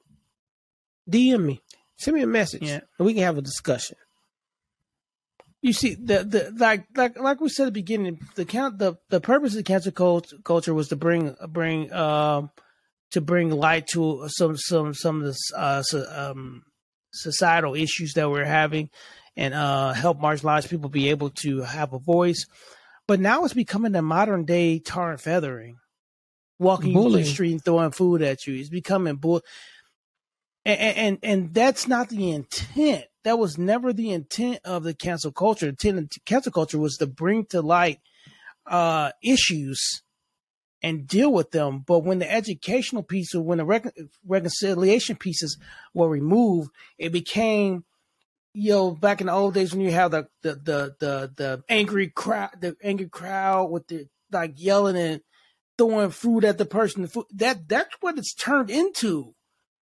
DM 1.08 1.44
me. 1.44 1.62
Send 1.96 2.16
me 2.16 2.22
a 2.22 2.26
message, 2.26 2.62
yeah. 2.62 2.80
and 2.98 3.06
we 3.06 3.14
can 3.14 3.22
have 3.22 3.38
a 3.38 3.42
discussion. 3.42 3.96
You 5.64 5.72
see, 5.72 5.94
the 5.94 6.22
the 6.24 6.52
like 6.58 6.84
like 6.94 7.18
like 7.18 7.40
we 7.40 7.48
said 7.48 7.62
at 7.62 7.72
the 7.72 7.80
beginning, 7.80 8.20
the 8.34 8.44
count 8.44 8.76
the 8.76 8.98
the 9.08 9.18
purpose 9.18 9.52
of 9.52 9.56
the 9.56 9.62
cancel 9.62 9.92
culture 10.44 10.74
was 10.74 10.88
to 10.88 10.96
bring 10.96 11.34
bring 11.48 11.90
um 11.90 12.50
to 13.12 13.22
bring 13.22 13.48
light 13.48 13.86
to 13.94 14.28
some 14.28 14.58
some 14.58 14.92
some 14.92 15.22
of 15.22 15.32
the 15.32 15.56
uh, 15.56 15.80
so, 15.80 16.04
um, 16.14 16.64
societal 17.14 17.74
issues 17.74 18.12
that 18.12 18.30
we're 18.30 18.44
having 18.44 18.90
and 19.38 19.54
uh, 19.54 19.94
help 19.94 20.20
marginalized 20.20 20.68
people 20.68 20.90
be 20.90 21.08
able 21.08 21.30
to 21.30 21.62
have 21.62 21.94
a 21.94 21.98
voice. 21.98 22.44
But 23.08 23.20
now 23.20 23.46
it's 23.46 23.54
becoming 23.54 23.94
a 23.94 24.02
modern 24.02 24.44
day 24.44 24.80
tar 24.80 25.12
and 25.12 25.20
feathering, 25.20 25.78
walking 26.58 26.92
through 26.92 27.12
the 27.12 27.24
street 27.24 27.52
and 27.52 27.64
throwing 27.64 27.90
food 27.90 28.20
at 28.20 28.46
you. 28.46 28.54
It's 28.54 28.68
becoming 28.68 29.16
bull. 29.16 29.40
And, 30.66 31.18
and 31.22 31.52
that's 31.52 31.86
not 31.86 32.08
the 32.08 32.30
intent. 32.30 33.04
That 33.24 33.38
was 33.38 33.58
never 33.58 33.92
the 33.92 34.12
intent 34.12 34.60
of 34.64 34.82
the 34.82 34.94
cancel 34.94 35.32
culture. 35.32 35.70
The 35.70 36.08
cancel 36.24 36.52
culture 36.52 36.78
was 36.78 36.96
to 36.98 37.06
bring 37.06 37.46
to 37.46 37.60
light 37.60 38.00
uh, 38.66 39.10
issues 39.22 40.02
and 40.82 41.06
deal 41.06 41.32
with 41.32 41.50
them. 41.50 41.82
But 41.86 42.00
when 42.00 42.18
the 42.18 42.30
educational 42.30 43.02
piece 43.02 43.34
or 43.34 43.42
when 43.42 43.58
the 43.58 43.64
recon- 43.64 43.92
reconciliation 44.26 45.16
pieces 45.16 45.58
were 45.94 46.08
removed, 46.08 46.70
it 46.98 47.10
became, 47.10 47.84
you 48.52 48.72
know, 48.72 48.90
back 48.90 49.20
in 49.20 49.28
the 49.28 49.32
old 49.32 49.54
days 49.54 49.72
when 49.72 49.80
you 49.80 49.92
have 49.92 50.10
the 50.10 50.28
the 50.42 50.54
the 50.54 50.94
the, 51.00 51.32
the 51.36 51.64
angry 51.68 52.08
crowd, 52.08 52.50
the 52.60 52.76
angry 52.82 53.08
crowd 53.08 53.70
with 53.70 53.86
the 53.88 54.06
like 54.30 54.52
yelling 54.56 54.96
and 54.96 55.20
throwing 55.78 56.10
food 56.10 56.44
at 56.44 56.58
the 56.58 56.66
person. 56.66 57.02
The 57.02 57.08
food, 57.08 57.26
that 57.34 57.66
that's 57.66 57.96
what 58.00 58.18
it's 58.18 58.34
turned 58.34 58.70
into, 58.70 59.34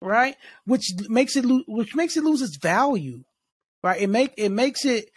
right? 0.01 0.37
Which 0.67 0.93
makes 1.09 1.37
it 1.37 1.45
lo- 1.45 1.65
which 1.67 1.95
makes 1.95 2.17
it 2.17 2.25
lose 2.25 2.43
its 2.43 2.57
value, 2.57 3.25
right? 3.83 4.01
It 4.01 4.09
make 4.09 4.35
it 4.37 4.51
makes 4.51 4.85
it 4.85 5.11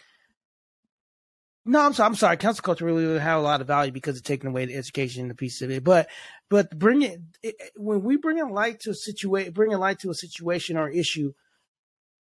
no, 1.64 1.80
I'm 1.80 1.92
sorry. 1.92 2.06
I'm 2.08 2.14
sorry. 2.16 2.36
Cancel 2.38 2.62
culture 2.62 2.84
really 2.84 3.04
doesn't 3.04 3.20
have 3.20 3.38
a 3.38 3.42
lot 3.42 3.60
of 3.60 3.68
value 3.68 3.92
because 3.92 4.16
it's 4.16 4.26
taking 4.26 4.50
away 4.50 4.64
the 4.66 4.74
education 4.74 5.22
and 5.22 5.30
the 5.30 5.34
piece 5.36 5.62
of 5.62 5.70
it. 5.70 5.84
But, 5.84 6.08
but 6.50 6.76
bring 6.76 7.02
it, 7.02 7.20
it 7.42 7.54
when 7.76 8.02
we 8.02 8.16
bring 8.16 8.40
a 8.40 8.50
light 8.50 8.80
to 8.80 8.90
a 8.90 8.94
situation, 8.94 9.52
bring 9.52 9.72
a 9.72 9.78
light 9.78 10.00
to 10.00 10.10
a 10.10 10.14
situation 10.14 10.76
or 10.76 10.88
issue, 10.88 11.34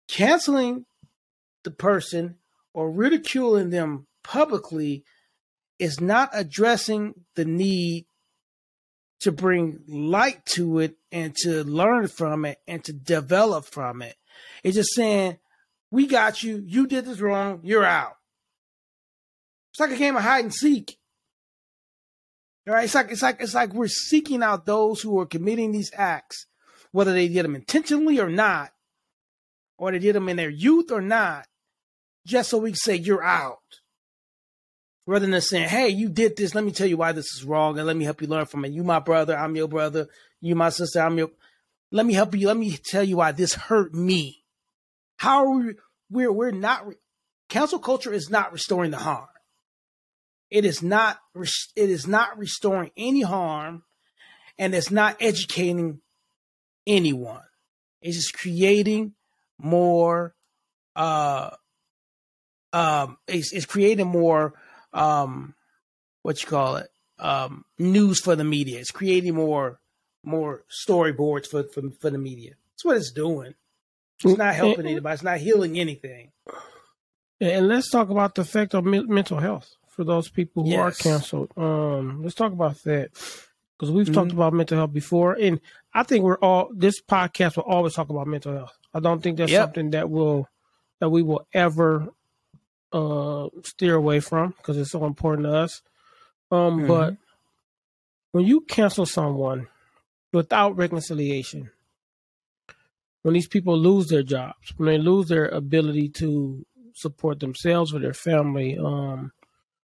canceling 0.07 0.85
the 1.63 1.71
person 1.71 2.35
or 2.73 2.91
ridiculing 2.91 3.71
them 3.71 4.05
publicly 4.23 5.03
is 5.79 5.99
not 5.99 6.29
addressing 6.33 7.15
the 7.35 7.45
need 7.45 8.05
to 9.21 9.31
bring 9.31 9.79
light 9.87 10.45
to 10.45 10.79
it 10.79 10.97
and 11.11 11.35
to 11.37 11.63
learn 11.63 12.07
from 12.07 12.45
it 12.45 12.59
and 12.67 12.83
to 12.83 12.93
develop 12.93 13.65
from 13.65 14.01
it. 14.01 14.15
It's 14.63 14.75
just 14.75 14.93
saying, 14.93 15.37
we 15.91 16.07
got 16.07 16.41
you. 16.41 16.63
You 16.65 16.87
did 16.87 17.05
this 17.05 17.19
wrong. 17.19 17.59
You're 17.63 17.85
out. 17.85 18.17
It's 19.71 19.79
like 19.79 19.91
a 19.91 19.97
game 19.97 20.15
of 20.15 20.23
hide 20.23 20.43
and 20.43 20.53
seek. 20.53 20.97
All 22.67 22.75
right, 22.75 22.85
it's 22.85 22.95
like 22.95 23.11
it's 23.11 23.21
like 23.21 23.41
it's 23.41 23.55
like 23.55 23.73
we're 23.73 23.87
seeking 23.87 24.43
out 24.43 24.65
those 24.65 25.01
who 25.01 25.19
are 25.19 25.25
committing 25.25 25.71
these 25.71 25.91
acts, 25.95 26.45
whether 26.91 27.11
they 27.11 27.27
did 27.27 27.43
them 27.43 27.55
intentionally 27.55 28.19
or 28.19 28.29
not, 28.29 28.71
or 29.77 29.91
they 29.91 29.99
did 29.99 30.15
them 30.15 30.29
in 30.29 30.37
their 30.37 30.49
youth 30.49 30.91
or 30.91 31.01
not, 31.01 31.47
just 32.25 32.49
so 32.49 32.59
we 32.59 32.71
can 32.71 32.77
say 32.77 32.95
you're 32.95 33.23
out. 33.23 33.80
Rather 35.07 35.25
than 35.25 35.41
saying, 35.41 35.69
"Hey, 35.69 35.89
you 35.89 36.09
did 36.09 36.37
this. 36.37 36.53
Let 36.53 36.63
me 36.63 36.71
tell 36.71 36.87
you 36.87 36.97
why 36.97 37.11
this 37.11 37.33
is 37.35 37.43
wrong, 37.43 37.77
and 37.77 37.87
let 37.87 37.97
me 37.97 38.05
help 38.05 38.21
you 38.21 38.27
learn 38.27 38.45
from 38.45 38.65
it. 38.65 38.71
You 38.71 38.83
my 38.83 38.99
brother, 38.99 39.35
I'm 39.35 39.55
your 39.55 39.67
brother. 39.67 40.07
You 40.39 40.55
my 40.55 40.69
sister, 40.69 40.99
I'm 41.01 41.17
your. 41.17 41.31
Let 41.91 42.05
me 42.05 42.13
help 42.13 42.35
you. 42.35 42.47
Let 42.47 42.57
me 42.57 42.77
tell 42.77 43.03
you 43.03 43.17
why 43.17 43.31
this 43.31 43.53
hurt 43.55 43.93
me. 43.93 44.43
How 45.17 45.45
are 45.45 45.51
we? 45.51 45.73
We're 46.09 46.31
we're 46.31 46.51
not. 46.51 46.85
Cancel 47.49 47.79
culture 47.79 48.13
is 48.13 48.29
not 48.29 48.53
restoring 48.53 48.91
the 48.91 48.97
harm. 48.97 49.27
It 50.51 50.65
is 50.65 50.83
not 50.83 51.19
it 51.33 51.89
is 51.89 52.05
not 52.05 52.37
restoring 52.37 52.91
any 52.97 53.21
harm 53.21 53.83
and 54.59 54.75
it's 54.75 54.91
not 54.91 55.15
educating 55.21 56.01
anyone. 56.85 57.43
It's 58.01 58.17
just 58.17 58.37
creating 58.37 59.13
more 59.57 60.35
uh 60.95 61.51
um 62.73 63.17
it's, 63.27 63.53
it's 63.53 63.65
creating 63.65 64.07
more 64.07 64.53
um 64.93 65.55
what 66.21 66.41
you 66.41 66.47
call 66.47 66.77
it 66.77 66.89
um 67.19 67.65
news 67.77 68.19
for 68.19 68.35
the 68.35 68.43
media. 68.43 68.79
It's 68.79 68.91
creating 68.91 69.35
more 69.35 69.79
more 70.23 70.63
storyboards 70.69 71.47
for 71.47 71.63
for, 71.63 71.89
for 71.99 72.09
the 72.09 72.17
media. 72.17 72.55
That's 72.73 72.85
what 72.85 72.97
it's 72.97 73.11
doing. 73.11 73.55
It's 74.23 74.37
not 74.37 74.55
helping 74.55 74.85
anybody. 74.85 75.13
It's 75.13 75.23
not 75.23 75.39
healing 75.39 75.79
anything. 75.79 76.31
And 77.39 77.67
let's 77.67 77.89
talk 77.89 78.09
about 78.09 78.35
the 78.35 78.41
effect 78.41 78.75
of 78.75 78.85
mental 78.85 79.39
health 79.39 79.75
for 79.87 80.03
those 80.03 80.29
people 80.29 80.63
who 80.63 80.69
yes. 80.69 80.79
are 80.79 81.03
canceled. 81.03 81.51
Um, 81.57 82.21
let's 82.21 82.35
talk 82.35 82.51
about 82.51 82.81
that 82.83 83.11
because 83.77 83.91
we've 83.91 84.05
mm-hmm. 84.05 84.13
talked 84.13 84.31
about 84.31 84.53
mental 84.53 84.77
health 84.77 84.93
before, 84.93 85.33
and 85.33 85.59
I 85.93 86.03
think 86.03 86.23
we're 86.23 86.37
all 86.37 86.69
this 86.71 87.01
podcast 87.01 87.57
will 87.57 87.63
always 87.63 87.95
talk 87.95 88.09
about 88.09 88.27
mental 88.27 88.53
health. 88.53 88.77
I 88.93 88.99
don't 88.99 89.21
think 89.21 89.37
that's 89.37 89.51
yep. 89.51 89.63
something 89.63 89.91
that 89.91 90.09
will 90.09 90.47
that 90.99 91.09
we 91.09 91.23
will 91.23 91.47
ever 91.53 92.09
uh, 92.91 93.47
steer 93.63 93.95
away 93.95 94.19
from 94.19 94.53
because 94.57 94.77
it's 94.77 94.91
so 94.91 95.05
important 95.05 95.47
to 95.47 95.53
us. 95.53 95.81
Um, 96.51 96.79
mm-hmm. 96.79 96.87
But 96.87 97.17
when 98.31 98.45
you 98.45 98.61
cancel 98.61 99.05
someone 99.05 99.67
without 100.33 100.77
reconciliation, 100.77 101.71
when 103.21 103.33
these 103.33 103.47
people 103.47 103.77
lose 103.77 104.07
their 104.07 104.23
jobs, 104.23 104.73
when 104.77 104.87
they 104.87 104.97
lose 104.97 105.27
their 105.27 105.47
ability 105.47 106.09
to 106.09 106.65
support 106.95 107.39
themselves 107.39 107.93
or 107.93 107.99
their 107.99 108.13
family, 108.13 108.77
um, 108.77 109.31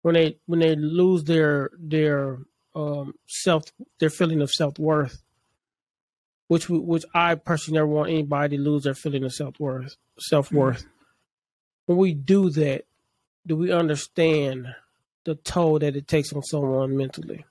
when 0.01 0.13
they 0.13 0.37
when 0.45 0.59
they 0.59 0.75
lose 0.75 1.23
their 1.23 1.71
their 1.79 2.39
um, 2.75 3.13
self 3.27 3.63
their 3.99 4.09
feeling 4.09 4.41
of 4.41 4.51
self 4.51 4.77
worth, 4.77 5.23
which 6.47 6.69
which 6.69 7.03
I 7.13 7.35
personally 7.35 7.79
never 7.79 7.87
want 7.87 8.11
anybody 8.11 8.57
to 8.57 8.63
lose 8.63 8.83
their 8.83 8.93
feeling 8.93 9.23
of 9.23 9.33
self 9.33 9.59
worth 9.59 9.97
self 10.19 10.51
worth. 10.51 10.79
Mm-hmm. 10.79 10.89
When 11.85 11.97
we 11.97 12.13
do 12.13 12.49
that, 12.51 12.85
do 13.45 13.55
we 13.55 13.71
understand 13.71 14.67
the 15.25 15.35
toll 15.35 15.79
that 15.79 15.95
it 15.95 16.07
takes 16.07 16.31
on 16.31 16.43
someone 16.43 16.95
mentally. 16.95 17.45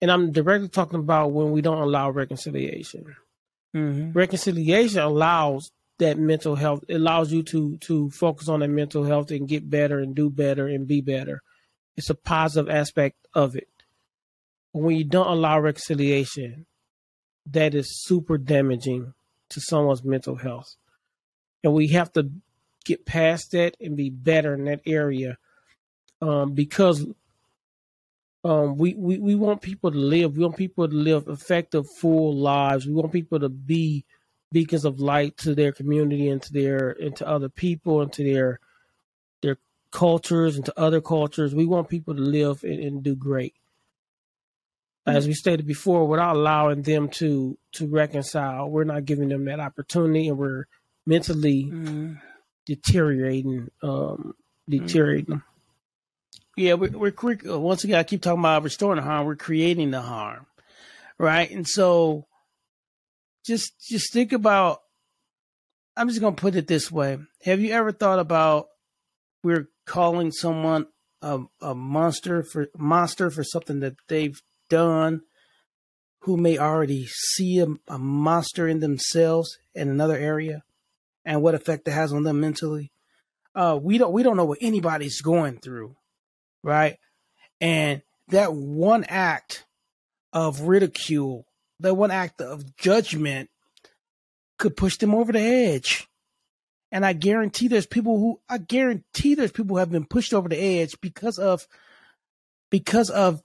And 0.00 0.10
I'm 0.10 0.32
directly 0.32 0.68
talking 0.68 0.98
about 0.98 1.30
when 1.30 1.52
we 1.52 1.62
don't 1.62 1.80
allow 1.80 2.10
reconciliation. 2.10 3.14
Mm-hmm. 3.74 4.12
Reconciliation 4.12 5.00
allows 5.00 5.70
that 5.98 6.18
mental 6.18 6.56
health. 6.56 6.84
It 6.88 6.96
allows 6.96 7.32
you 7.32 7.42
to 7.44 7.76
to 7.78 8.10
focus 8.10 8.48
on 8.48 8.60
that 8.60 8.68
mental 8.68 9.04
health 9.04 9.30
and 9.30 9.46
get 9.46 9.70
better 9.70 10.00
and 10.00 10.14
do 10.14 10.28
better 10.28 10.66
and 10.66 10.88
be 10.88 11.00
better. 11.00 11.42
It's 11.96 12.10
a 12.10 12.14
positive 12.14 12.74
aspect 12.74 13.16
of 13.34 13.54
it. 13.54 13.68
When 14.72 14.96
you 14.96 15.04
don't 15.04 15.26
allow 15.26 15.60
reconciliation, 15.60 16.66
that 17.46 17.74
is 17.74 18.02
super 18.04 18.38
damaging 18.38 19.12
to 19.50 19.60
someone's 19.60 20.02
mental 20.02 20.36
health. 20.36 20.74
And 21.62 21.72
we 21.72 21.88
have 21.88 22.12
to 22.14 22.30
get 22.84 23.06
past 23.06 23.52
that 23.52 23.76
and 23.80 23.96
be 23.96 24.10
better 24.10 24.54
in 24.54 24.64
that 24.64 24.80
area 24.86 25.38
um, 26.20 26.54
because 26.54 27.06
um, 28.44 28.76
we, 28.76 28.94
we, 28.94 29.18
we 29.18 29.34
want 29.34 29.62
people 29.62 29.90
to 29.92 29.98
live. 29.98 30.36
We 30.36 30.42
want 30.42 30.56
people 30.56 30.88
to 30.88 30.94
live 30.94 31.28
effective, 31.28 31.88
full 31.88 32.34
lives. 32.36 32.86
We 32.86 32.92
want 32.92 33.12
people 33.12 33.40
to 33.40 33.48
be 33.48 34.04
beacons 34.50 34.84
of 34.84 35.00
light 35.00 35.36
to 35.38 35.54
their 35.54 35.72
community 35.72 36.28
and 36.28 36.42
to 36.42 36.52
their 36.52 36.90
and 36.90 37.16
to 37.16 37.26
other 37.26 37.48
people 37.48 38.02
and 38.02 38.12
to 38.12 38.24
their 38.24 38.60
their 39.40 39.56
cultures 39.90 40.56
and 40.56 40.64
to 40.66 40.78
other 40.78 41.00
cultures. 41.00 41.54
We 41.54 41.66
want 41.66 41.88
people 41.88 42.14
to 42.14 42.20
live 42.20 42.64
and, 42.64 42.80
and 42.80 43.02
do 43.02 43.14
great. 43.14 43.54
As 45.04 45.26
we 45.26 45.34
stated 45.34 45.66
before, 45.66 46.06
without 46.06 46.36
allowing 46.36 46.82
them 46.82 47.08
to 47.10 47.56
to 47.72 47.86
reconcile, 47.88 48.68
we're 48.68 48.84
not 48.84 49.04
giving 49.04 49.28
them 49.28 49.44
that 49.46 49.60
opportunity, 49.60 50.28
and 50.28 50.38
we're 50.38 50.66
mentally 51.06 51.64
mm. 51.64 52.20
deteriorating, 52.66 53.70
um, 53.82 54.34
deteriorating 54.68 55.30
them. 55.30 55.44
Yeah, 56.56 56.74
we're, 56.74 56.90
we're 56.90 57.38
uh, 57.48 57.58
once 57.58 57.84
again. 57.84 57.98
I 57.98 58.02
keep 58.02 58.22
talking 58.22 58.40
about 58.40 58.62
restoring 58.62 58.96
the 58.96 59.02
harm. 59.02 59.26
We're 59.26 59.36
creating 59.36 59.90
the 59.90 60.02
harm, 60.02 60.46
right? 61.18 61.50
And 61.50 61.66
so, 61.66 62.26
just 63.44 63.72
just 63.88 64.12
think 64.12 64.32
about. 64.32 64.80
I'm 65.96 66.08
just 66.08 66.20
gonna 66.20 66.36
put 66.36 66.54
it 66.54 66.66
this 66.66 66.92
way: 66.92 67.18
Have 67.44 67.60
you 67.60 67.72
ever 67.72 67.90
thought 67.90 68.18
about 68.18 68.68
we're 69.42 69.70
calling 69.86 70.30
someone 70.30 70.86
a, 71.22 71.40
a 71.60 71.74
monster 71.74 72.42
for 72.42 72.68
monster 72.76 73.30
for 73.30 73.44
something 73.44 73.80
that 73.80 73.94
they've 74.08 74.40
done, 74.68 75.22
who 76.20 76.36
may 76.36 76.58
already 76.58 77.06
see 77.06 77.60
a, 77.60 77.66
a 77.88 77.98
monster 77.98 78.68
in 78.68 78.80
themselves 78.80 79.56
in 79.74 79.88
another 79.88 80.16
area, 80.16 80.62
and 81.24 81.42
what 81.42 81.54
effect 81.54 81.88
it 81.88 81.92
has 81.92 82.12
on 82.12 82.22
them 82.22 82.40
mentally? 82.40 82.92
Uh, 83.54 83.78
we 83.80 83.98
don't 83.98 84.12
we 84.12 84.22
don't 84.22 84.36
know 84.36 84.44
what 84.44 84.58
anybody's 84.60 85.20
going 85.20 85.58
through 85.58 85.96
right? 86.62 86.98
And 87.60 88.02
that 88.28 88.54
one 88.54 89.04
act 89.04 89.64
of 90.32 90.62
ridicule, 90.62 91.46
that 91.80 91.94
one 91.94 92.10
act 92.10 92.40
of 92.40 92.76
judgment 92.76 93.50
could 94.58 94.76
push 94.76 94.96
them 94.98 95.14
over 95.14 95.32
the 95.32 95.40
edge. 95.40 96.08
And 96.90 97.06
I 97.06 97.14
guarantee 97.14 97.68
there's 97.68 97.86
people 97.86 98.18
who 98.18 98.40
I 98.48 98.58
guarantee 98.58 99.34
there's 99.34 99.52
people 99.52 99.76
who 99.76 99.80
have 99.80 99.90
been 99.90 100.04
pushed 100.04 100.34
over 100.34 100.48
the 100.48 100.58
edge 100.58 101.00
because 101.00 101.38
of 101.38 101.66
because 102.70 103.08
of 103.08 103.42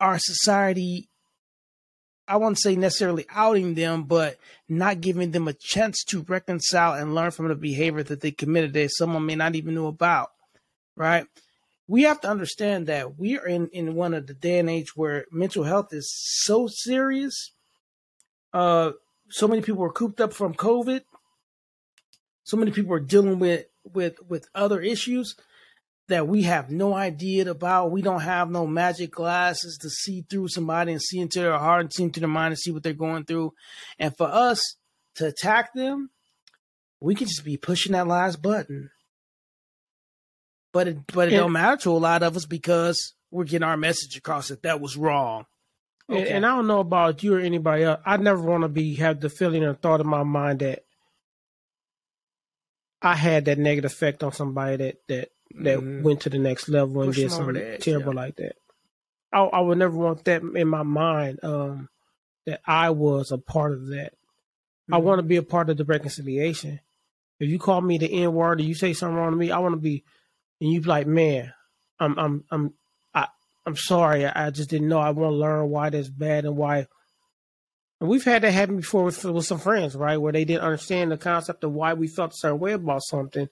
our 0.00 0.18
society 0.18 1.08
I 2.28 2.36
won't 2.36 2.58
say 2.58 2.76
necessarily 2.76 3.26
outing 3.30 3.74
them, 3.74 4.04
but 4.04 4.38
not 4.68 5.00
giving 5.00 5.30
them 5.30 5.46
a 5.48 5.52
chance 5.52 6.02
to 6.08 6.22
reconcile 6.22 6.94
and 6.94 7.14
learn 7.14 7.30
from 7.30 7.48
the 7.48 7.54
behavior 7.54 8.02
that 8.02 8.20
they 8.20 8.32
committed 8.32 8.72
that 8.72 8.90
someone 8.92 9.26
may 9.26 9.36
not 9.36 9.54
even 9.54 9.74
know 9.74 9.86
about. 9.86 10.32
Right? 10.96 11.26
we 11.88 12.02
have 12.02 12.20
to 12.20 12.28
understand 12.28 12.88
that 12.88 13.18
we 13.18 13.38
are 13.38 13.46
in, 13.46 13.68
in 13.68 13.94
one 13.94 14.14
of 14.14 14.26
the 14.26 14.34
day 14.34 14.58
and 14.58 14.68
age 14.68 14.96
where 14.96 15.26
mental 15.30 15.64
health 15.64 15.92
is 15.92 16.12
so 16.12 16.66
serious. 16.68 17.52
Uh, 18.52 18.92
so 19.28 19.46
many 19.46 19.62
people 19.62 19.84
are 19.84 19.90
cooped 19.90 20.20
up 20.20 20.32
from 20.32 20.54
COVID. 20.54 21.02
So 22.44 22.56
many 22.56 22.70
people 22.70 22.92
are 22.92 23.00
dealing 23.00 23.38
with 23.38 23.66
with 23.92 24.18
with 24.28 24.48
other 24.54 24.80
issues 24.80 25.36
that 26.08 26.28
we 26.28 26.42
have 26.42 26.70
no 26.70 26.94
idea 26.94 27.50
about. 27.50 27.90
We 27.90 28.02
don't 28.02 28.20
have 28.20 28.50
no 28.50 28.66
magic 28.66 29.12
glasses 29.12 29.78
to 29.82 29.90
see 29.90 30.24
through 30.28 30.48
somebody 30.48 30.92
and 30.92 31.02
see 31.02 31.18
into 31.18 31.40
their 31.40 31.58
heart 31.58 31.80
and 31.80 31.92
see 31.92 32.04
into 32.04 32.20
their 32.20 32.28
mind 32.28 32.52
and 32.52 32.58
see 32.58 32.70
what 32.70 32.82
they're 32.82 32.92
going 32.92 33.24
through. 33.24 33.52
And 33.98 34.16
for 34.16 34.28
us 34.28 34.62
to 35.16 35.26
attack 35.26 35.74
them, 35.74 36.10
we 37.00 37.14
can 37.14 37.26
just 37.26 37.44
be 37.44 37.56
pushing 37.56 37.92
that 37.92 38.06
last 38.06 38.40
button 38.40 38.90
but 40.76 40.88
it 40.88 41.06
but 41.06 41.28
it 41.28 41.32
and, 41.32 41.40
don't 41.40 41.52
matter 41.52 41.78
to 41.78 41.90
a 41.90 41.96
lot 41.96 42.22
of 42.22 42.36
us 42.36 42.44
because 42.44 43.14
we're 43.30 43.44
getting 43.44 43.66
our 43.66 43.78
message 43.78 44.14
across 44.14 44.48
that 44.48 44.62
that 44.62 44.78
was 44.78 44.94
wrong. 44.94 45.46
Okay. 46.10 46.20
And, 46.20 46.28
and 46.28 46.46
I 46.46 46.50
don't 46.50 46.66
know 46.66 46.80
about 46.80 47.22
you 47.22 47.34
or 47.34 47.40
anybody 47.40 47.84
else. 47.84 48.00
I 48.04 48.18
never 48.18 48.42
want 48.42 48.62
to 48.62 48.68
be 48.68 48.94
have 48.96 49.20
the 49.20 49.30
feeling 49.30 49.64
or 49.64 49.72
thought 49.72 50.02
in 50.02 50.06
my 50.06 50.22
mind 50.22 50.58
that 50.58 50.84
I 53.00 53.14
had 53.14 53.46
that 53.46 53.56
negative 53.56 53.90
effect 53.90 54.22
on 54.22 54.32
somebody 54.32 54.76
that 54.76 54.96
that 55.08 55.28
that 55.54 55.78
mm-hmm. 55.78 56.02
went 56.02 56.20
to 56.22 56.30
the 56.30 56.38
next 56.38 56.68
level 56.68 57.02
and 57.02 57.10
Push 57.10 57.16
did 57.16 57.30
something 57.30 57.78
terrible 57.80 58.14
yeah. 58.14 58.20
like 58.20 58.36
that. 58.36 58.56
I, 59.32 59.40
I 59.40 59.60
would 59.60 59.78
never 59.78 59.96
want 59.96 60.24
that 60.24 60.42
in 60.42 60.68
my 60.68 60.82
mind 60.82 61.40
um, 61.42 61.88
that 62.46 62.60
I 62.66 62.90
was 62.90 63.32
a 63.32 63.38
part 63.38 63.72
of 63.72 63.88
that. 63.88 64.12
Mm-hmm. 64.12 64.94
I 64.94 64.98
want 64.98 65.18
to 65.18 65.22
be 65.22 65.36
a 65.36 65.42
part 65.42 65.70
of 65.70 65.76
the 65.76 65.84
reconciliation. 65.84 66.80
If 67.38 67.50
you 67.50 67.58
call 67.58 67.80
me 67.80 67.98
the 67.98 68.24
N 68.24 68.32
word 68.32 68.60
or 68.60 68.64
you 68.64 68.74
say 68.74 68.92
something 68.92 69.16
wrong 69.16 69.32
to 69.32 69.36
me, 69.36 69.50
I 69.50 69.58
want 69.58 69.74
to 69.74 69.80
be 69.80 70.04
and 70.60 70.72
you 70.72 70.80
like, 70.82 71.06
man, 71.06 71.52
I'm 71.98 72.18
I'm 72.18 72.44
I'm 72.50 72.74
I, 73.14 73.28
I'm 73.66 73.76
sorry, 73.76 74.26
I 74.26 74.50
just 74.50 74.70
didn't 74.70 74.88
know. 74.88 74.98
I 74.98 75.10
want 75.10 75.32
to 75.32 75.36
learn 75.36 75.70
why 75.70 75.90
that's 75.90 76.08
bad 76.08 76.44
and 76.44 76.56
why. 76.56 76.86
And 78.00 78.10
we've 78.10 78.24
had 78.24 78.42
that 78.42 78.52
happen 78.52 78.76
before 78.76 79.04
with 79.04 79.24
with 79.24 79.46
some 79.46 79.58
friends, 79.58 79.96
right, 79.96 80.16
where 80.16 80.32
they 80.32 80.44
didn't 80.44 80.64
understand 80.64 81.10
the 81.10 81.16
concept 81.16 81.64
of 81.64 81.72
why 81.72 81.94
we 81.94 82.08
felt 82.08 82.32
a 82.32 82.36
certain 82.36 82.58
way 82.58 82.72
about 82.72 83.02
something, 83.02 83.48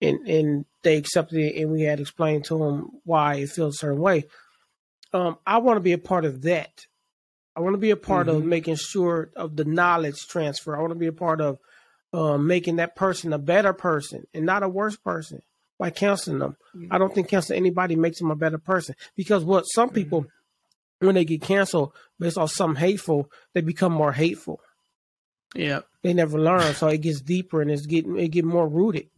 and 0.00 0.26
and 0.28 0.64
they 0.82 0.96
accepted 0.96 1.38
it, 1.38 1.60
and 1.60 1.70
we 1.70 1.82
had 1.82 2.00
explained 2.00 2.44
to 2.46 2.58
them 2.58 2.90
why 3.04 3.36
it 3.36 3.50
feels 3.50 3.74
a 3.74 3.78
certain 3.78 4.00
way. 4.00 4.24
Um, 5.12 5.38
I 5.46 5.58
want 5.58 5.76
to 5.76 5.82
be 5.82 5.92
a 5.92 5.98
part 5.98 6.24
of 6.24 6.42
that. 6.42 6.86
I 7.56 7.60
want 7.60 7.74
to 7.74 7.78
be 7.78 7.90
a 7.90 7.96
part 7.96 8.28
mm-hmm. 8.28 8.36
of 8.36 8.44
making 8.44 8.76
sure 8.76 9.30
of 9.34 9.56
the 9.56 9.64
knowledge 9.64 10.26
transfer. 10.28 10.76
I 10.76 10.80
want 10.80 10.92
to 10.92 10.98
be 10.98 11.08
a 11.08 11.12
part 11.12 11.40
of 11.40 11.58
uh, 12.12 12.38
making 12.38 12.76
that 12.76 12.94
person 12.94 13.32
a 13.32 13.38
better 13.38 13.72
person 13.72 14.26
and 14.32 14.46
not 14.46 14.62
a 14.62 14.68
worse 14.68 14.96
person 14.96 15.42
by 15.78 15.90
counseling 15.90 16.38
them. 16.38 16.56
Mm-hmm. 16.74 16.92
I 16.92 16.98
don't 16.98 17.14
think 17.14 17.28
counseling 17.28 17.58
anybody 17.58 17.96
makes 17.96 18.18
them 18.18 18.30
a 18.30 18.36
better 18.36 18.58
person 18.58 18.94
because 19.16 19.44
what 19.44 19.62
some 19.62 19.90
people, 19.90 20.22
mm-hmm. 20.22 21.06
when 21.06 21.14
they 21.14 21.24
get 21.24 21.42
canceled 21.42 21.92
based 22.18 22.38
off 22.38 22.52
something 22.52 22.80
hateful, 22.80 23.30
they 23.54 23.60
become 23.60 23.92
more 23.92 24.12
hateful. 24.12 24.60
Yeah, 25.54 25.80
they 26.02 26.12
never 26.12 26.38
learn, 26.38 26.74
so 26.74 26.88
it 26.88 27.00
gets 27.00 27.22
deeper 27.22 27.62
and 27.62 27.70
it's 27.70 27.86
getting 27.86 28.18
it 28.18 28.28
get 28.28 28.44
more 28.44 28.68
rooted. 28.68 29.08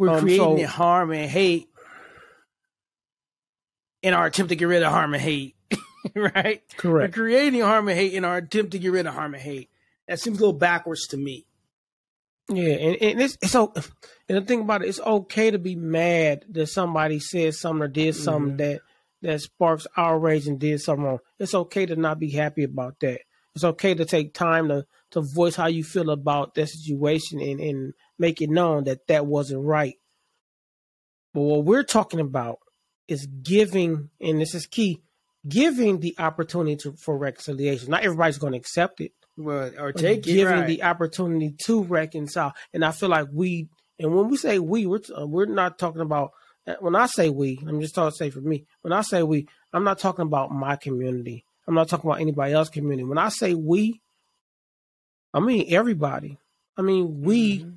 We're 0.00 0.08
um, 0.08 0.20
creating 0.20 0.58
so, 0.60 0.66
harm 0.66 1.10
and 1.10 1.30
hate 1.30 1.68
in 4.00 4.14
our 4.14 4.24
attempt 4.24 4.48
to 4.48 4.56
get 4.56 4.64
rid 4.64 4.82
of 4.82 4.90
harm 4.90 5.12
and 5.12 5.22
hate, 5.22 5.56
right? 6.16 6.62
Correct. 6.78 7.14
We're 7.14 7.22
creating 7.22 7.60
harm 7.60 7.86
and 7.86 7.98
hate 7.98 8.14
in 8.14 8.24
our 8.24 8.38
attempt 8.38 8.72
to 8.72 8.78
get 8.78 8.92
rid 8.92 9.06
of 9.06 9.12
harm 9.12 9.34
and 9.34 9.42
hate. 9.42 9.68
That 10.08 10.18
seems 10.18 10.38
a 10.38 10.40
little 10.40 10.58
backwards 10.58 11.06
to 11.08 11.18
me. 11.18 11.44
Yeah, 12.48 12.72
and, 12.72 12.96
and 13.02 13.20
it's, 13.20 13.36
it's 13.42 13.52
so 13.52 13.74
and 14.26 14.38
the 14.38 14.40
thing 14.40 14.62
about 14.62 14.82
it, 14.82 14.88
it's 14.88 15.00
okay 15.00 15.50
to 15.50 15.58
be 15.58 15.76
mad 15.76 16.46
that 16.48 16.68
somebody 16.68 17.20
said 17.20 17.54
something 17.54 17.82
or 17.82 17.88
did 17.88 18.16
something 18.16 18.56
mm-hmm. 18.56 18.72
that 18.72 18.80
that 19.20 19.40
sparks 19.42 19.86
outrage 19.98 20.46
and 20.46 20.58
did 20.58 20.80
something 20.80 21.04
wrong. 21.04 21.18
It's 21.38 21.54
okay 21.54 21.84
to 21.84 21.94
not 21.94 22.18
be 22.18 22.30
happy 22.30 22.64
about 22.64 22.98
that. 23.00 23.20
It's 23.54 23.64
okay 23.64 23.94
to 23.94 24.06
take 24.06 24.32
time 24.32 24.68
to 24.68 24.86
to 25.10 25.20
voice 25.20 25.56
how 25.56 25.66
you 25.66 25.84
feel 25.84 26.10
about 26.10 26.54
that 26.54 26.68
situation 26.68 27.40
and 27.40 27.60
and 27.60 27.94
make 28.18 28.40
it 28.40 28.50
known 28.50 28.84
that 28.84 29.06
that 29.08 29.26
wasn't 29.26 29.64
right. 29.64 29.96
But 31.32 31.42
what 31.42 31.64
we're 31.64 31.84
talking 31.84 32.20
about 32.20 32.58
is 33.08 33.26
giving, 33.26 34.10
and 34.20 34.40
this 34.40 34.54
is 34.54 34.66
key, 34.66 35.02
giving 35.48 36.00
the 36.00 36.14
opportunity 36.18 36.76
to, 36.76 36.92
for 36.92 37.16
reconciliation. 37.16 37.90
Not 37.90 38.04
everybody's 38.04 38.38
going 38.38 38.52
to 38.52 38.58
accept 38.58 39.00
it. 39.00 39.12
Well, 39.36 39.72
or 39.78 39.92
take 39.92 40.22
giving 40.22 40.60
right. 40.60 40.66
the 40.66 40.82
opportunity 40.82 41.54
to 41.64 41.82
reconcile. 41.84 42.52
And 42.74 42.84
I 42.84 42.92
feel 42.92 43.08
like 43.08 43.28
we, 43.32 43.68
and 43.98 44.14
when 44.14 44.28
we 44.28 44.36
say 44.36 44.58
we, 44.58 44.86
we're 44.86 45.00
uh, 45.16 45.26
we're 45.26 45.46
not 45.46 45.78
talking 45.78 46.02
about. 46.02 46.32
Uh, 46.66 46.74
when 46.80 46.94
I 46.94 47.06
say 47.06 47.30
we, 47.30 47.58
I'm 47.66 47.80
just 47.80 47.94
talking 47.94 48.14
say 48.14 48.28
for 48.28 48.40
me. 48.40 48.66
When 48.82 48.92
I 48.92 49.00
say 49.00 49.22
we, 49.22 49.48
I'm 49.72 49.84
not 49.84 49.98
talking 49.98 50.26
about 50.26 50.50
my 50.50 50.76
community. 50.76 51.46
I'm 51.66 51.74
not 51.74 51.88
talking 51.88 52.10
about 52.10 52.20
anybody 52.20 52.52
else's 52.52 52.70
community. 52.70 53.04
When 53.04 53.16
I 53.16 53.30
say 53.30 53.54
we, 53.54 54.02
I 55.32 55.40
mean 55.40 55.66
everybody. 55.68 56.38
I 56.76 56.82
mean 56.82 57.22
we 57.22 57.60
mm-hmm. 57.60 57.70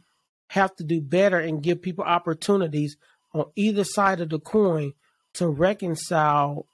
have 0.47 0.76
to 0.78 0.84
do 0.84 1.01
better 1.01 1.39
and 1.39 1.64
give 1.64 1.82
people 1.82 2.04
opportunities 2.04 2.97
on 3.34 3.45
either 3.56 3.84
side 3.84 4.22
of 4.22 4.30
the 4.30 4.39
coin 4.39 4.93
to 5.34 5.47
reconcile 5.47 6.66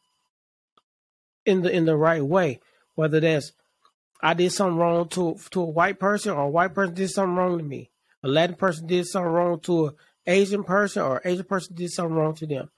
in 1.46 1.62
the 1.62 1.72
in 1.72 1.86
the 1.86 1.96
right 1.96 2.24
way. 2.24 2.60
Whether 2.96 3.20
that's 3.20 3.54
I 4.22 4.34
did 4.34 4.52
something 4.52 4.78
wrong 4.78 5.08
to 5.10 5.38
to 5.52 5.62
a 5.62 5.66
white 5.66 6.00
person, 6.00 6.34
or 6.34 6.44
a 6.44 6.50
white 6.50 6.74
person 6.74 6.94
did 6.94 7.10
something 7.10 7.36
wrong 7.36 7.58
to 7.58 7.64
me. 7.64 7.90
A 8.24 8.28
Latin 8.28 8.56
person 8.56 8.88
did 8.88 9.08
something 9.08 9.32
wrong 9.32 9.60
to 9.62 9.88
a 9.88 9.94
Asian 10.30 10.64
person 10.64 11.02
or 11.02 11.22
Asian 11.26 11.46
person 11.46 11.76
did 11.76 11.92
something 11.92 12.16
wrong 12.16 12.36
to 12.36 12.46
them, 12.46 12.70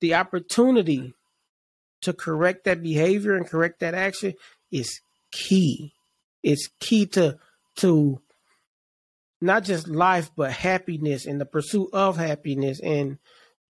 the 0.00 0.14
opportunity 0.14 1.14
to 2.00 2.12
correct 2.12 2.64
that 2.64 2.82
behavior 2.82 3.36
and 3.36 3.46
correct 3.46 3.80
that 3.80 3.94
action 3.94 4.34
is 4.72 5.00
key. 5.30 5.92
It's 6.42 6.68
key 6.80 7.06
to 7.06 7.38
to 7.76 8.20
not 9.40 9.64
just 9.64 9.88
life 9.88 10.30
but 10.36 10.52
happiness 10.52 11.26
and 11.26 11.40
the 11.40 11.46
pursuit 11.46 11.88
of 11.92 12.16
happiness 12.16 12.80
and 12.80 13.18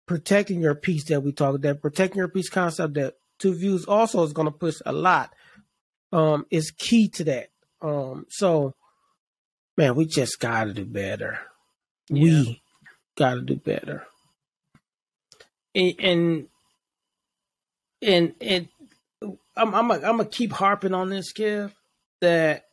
protecting 0.06 0.60
your 0.60 0.74
peace 0.74 1.04
that 1.04 1.22
we 1.22 1.32
talked 1.32 1.62
that 1.62 1.80
protecting 1.80 2.18
your 2.18 2.28
peace 2.28 2.48
concept 2.48 2.94
that 2.94 3.14
TuVues 3.40 3.84
also 3.86 4.22
is 4.24 4.32
going 4.32 4.46
to 4.46 4.52
push 4.52 4.76
a 4.84 4.92
lot 4.92 5.32
um 6.12 6.44
is 6.50 6.70
key 6.70 7.08
to 7.08 7.24
that. 7.24 7.50
Um 7.80 8.26
so 8.28 8.74
man 9.76 9.94
we 9.94 10.06
just 10.06 10.40
got 10.40 10.64
to 10.64 10.74
do 10.74 10.84
better. 10.84 11.38
Yeah. 12.08 12.42
we 12.42 12.62
got 13.16 13.34
to 13.34 13.42
do 13.42 13.56
better. 13.56 14.06
And 15.74 15.94
and 16.00 16.46
and, 18.02 18.34
and 18.40 18.68
I'm 19.56 19.74
I'm 19.74 19.88
gonna 19.88 20.24
keep 20.24 20.52
harping 20.52 20.94
on 20.94 21.10
this, 21.10 21.32
Kev, 21.32 21.72
that 22.20 22.66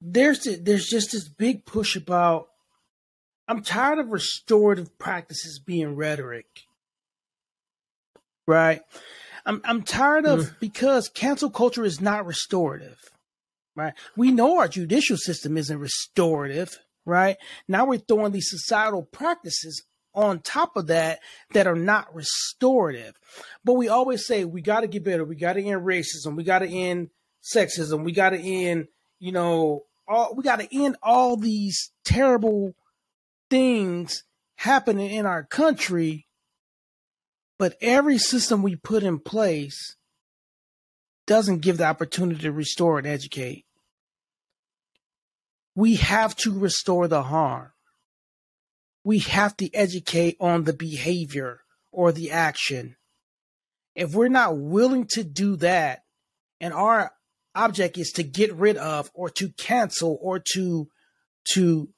there's 0.00 0.46
there's 0.60 0.86
just 0.86 1.12
this 1.12 1.28
big 1.28 1.64
push 1.64 1.96
about. 1.96 2.48
I'm 3.48 3.62
tired 3.62 3.98
of 3.98 4.08
restorative 4.08 4.98
practices 4.98 5.60
being 5.60 5.94
rhetoric, 5.94 6.46
right? 8.46 8.82
I'm 9.44 9.60
I'm 9.64 9.82
tired 9.82 10.26
of 10.26 10.40
mm. 10.40 10.60
because 10.60 11.08
cancel 11.08 11.50
culture 11.50 11.84
is 11.84 12.00
not 12.00 12.26
restorative, 12.26 12.98
right? 13.76 13.94
We 14.16 14.32
know 14.32 14.58
our 14.58 14.68
judicial 14.68 15.16
system 15.16 15.56
isn't 15.56 15.78
restorative, 15.78 16.76
right? 17.04 17.36
Now 17.68 17.86
we're 17.86 17.98
throwing 17.98 18.32
these 18.32 18.50
societal 18.50 19.04
practices 19.04 19.84
on 20.16 20.40
top 20.40 20.76
of 20.76 20.86
that 20.86 21.20
that 21.52 21.66
are 21.66 21.76
not 21.76 22.12
restorative. 22.14 23.14
But 23.64 23.74
we 23.74 23.88
always 23.88 24.26
say 24.26 24.44
we 24.44 24.62
got 24.62 24.80
to 24.80 24.88
get 24.88 25.04
better. 25.04 25.24
We 25.24 25.36
got 25.36 25.52
to 25.52 25.62
end 25.62 25.82
racism. 25.82 26.34
We 26.34 26.42
got 26.42 26.60
to 26.60 26.68
end 26.68 27.10
sexism. 27.44 28.02
We 28.02 28.12
got 28.12 28.30
to 28.30 28.40
end, 28.40 28.88
you 29.20 29.30
know, 29.30 29.84
all 30.08 30.34
we 30.34 30.42
got 30.42 30.60
to 30.60 30.82
end 30.82 30.96
all 31.02 31.36
these 31.36 31.92
terrible 32.04 32.74
things 33.50 34.24
happening 34.56 35.10
in 35.10 35.26
our 35.26 35.44
country. 35.44 36.26
But 37.58 37.76
every 37.80 38.18
system 38.18 38.62
we 38.62 38.76
put 38.76 39.02
in 39.02 39.18
place 39.18 39.96
doesn't 41.26 41.60
give 41.60 41.78
the 41.78 41.84
opportunity 41.84 42.40
to 42.42 42.52
restore 42.52 42.98
and 42.98 43.06
educate. 43.06 43.64
We 45.74 45.96
have 45.96 46.34
to 46.36 46.58
restore 46.58 47.08
the 47.08 47.24
harm 47.24 47.72
we 49.06 49.20
have 49.20 49.56
to 49.56 49.72
educate 49.72 50.36
on 50.40 50.64
the 50.64 50.72
behavior 50.72 51.60
or 51.92 52.10
the 52.10 52.32
action. 52.32 52.96
If 53.94 54.16
we're 54.16 54.26
not 54.26 54.58
willing 54.58 55.06
to 55.10 55.22
do 55.22 55.54
that, 55.58 56.02
and 56.60 56.74
our 56.74 57.12
object 57.54 57.98
is 57.98 58.10
to 58.16 58.24
get 58.24 58.52
rid 58.52 58.76
of 58.76 59.12
or 59.14 59.30
to 59.30 59.50
cancel 59.50 60.18
or 60.20 60.42
to 60.54 60.88
to 61.52 61.88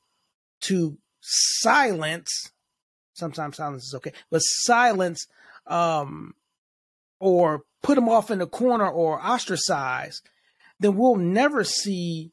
to 0.61 0.99
silence 1.23 2.31
sometimes 3.15 3.57
silence 3.57 3.85
is 3.85 3.95
okay 3.95 4.13
but 4.31 4.39
silence 4.41 5.27
um 5.67 6.35
or 7.19 7.63
put 7.83 7.95
them 7.95 8.09
off 8.09 8.31
in 8.31 8.41
a 8.41 8.47
corner 8.47 8.89
or 8.89 9.21
ostracize 9.21 10.21
then 10.79 10.97
we'll 10.97 11.17
never 11.17 11.65
see 11.65 12.33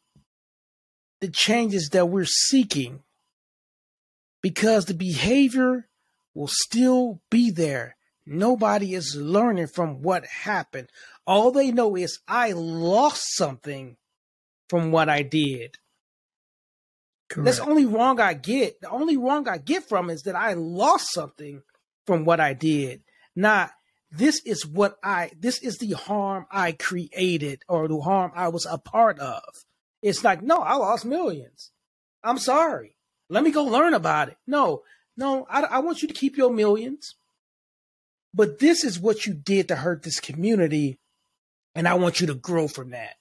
the 1.21 1.29
changes 1.29 1.89
that 1.93 2.07
we're 2.09 2.25
seeking 2.25 3.01
because 4.45 4.85
the 4.85 4.93
behavior 4.93 5.87
will 6.35 6.47
still 6.47 7.19
be 7.31 7.49
there. 7.49 7.97
Nobody 8.27 8.93
is 8.93 9.15
learning 9.15 9.65
from 9.65 10.03
what 10.03 10.23
happened. 10.27 10.87
All 11.25 11.49
they 11.49 11.71
know 11.71 11.95
is 11.95 12.19
I 12.27 12.51
lost 12.51 13.23
something 13.35 13.97
from 14.69 14.91
what 14.91 15.09
I 15.09 15.23
did. 15.23 15.77
Correct. 17.27 17.43
That's 17.45 17.57
the 17.57 17.65
only 17.65 17.87
wrong 17.87 18.19
I 18.19 18.35
get. 18.35 18.81
The 18.81 18.89
only 18.91 19.17
wrong 19.17 19.47
I 19.47 19.57
get 19.57 19.89
from 19.89 20.11
is 20.11 20.21
that 20.25 20.35
I 20.35 20.53
lost 20.53 21.11
something 21.11 21.63
from 22.05 22.23
what 22.23 22.39
I 22.39 22.53
did. 22.53 23.01
Not 23.35 23.71
this 24.11 24.39
is 24.45 24.63
what 24.63 24.99
I 25.03 25.31
this 25.39 25.57
is 25.57 25.79
the 25.79 25.93
harm 25.93 26.45
I 26.51 26.73
created 26.73 27.63
or 27.67 27.87
the 27.87 27.99
harm 27.99 28.31
I 28.35 28.49
was 28.49 28.67
a 28.67 28.77
part 28.77 29.17
of. 29.17 29.41
It's 30.03 30.23
like, 30.23 30.43
no, 30.43 30.57
I 30.57 30.75
lost 30.75 31.03
millions. 31.03 31.71
I'm 32.23 32.37
sorry. 32.37 32.94
Let 33.29 33.43
me 33.43 33.51
go 33.51 33.63
learn 33.63 33.93
about 33.93 34.29
it. 34.29 34.37
No, 34.45 34.83
no, 35.17 35.45
I, 35.49 35.61
I 35.63 35.79
want 35.79 36.01
you 36.01 36.07
to 36.07 36.13
keep 36.13 36.37
your 36.37 36.51
millions. 36.51 37.15
But 38.33 38.59
this 38.59 38.83
is 38.83 38.99
what 38.99 39.25
you 39.25 39.33
did 39.33 39.69
to 39.69 39.77
hurt 39.77 40.03
this 40.03 40.19
community. 40.19 40.99
And 41.73 41.87
I 41.87 41.93
want 41.95 42.19
you 42.19 42.27
to 42.27 42.35
grow 42.35 42.67
from 42.67 42.91
that. 42.91 43.15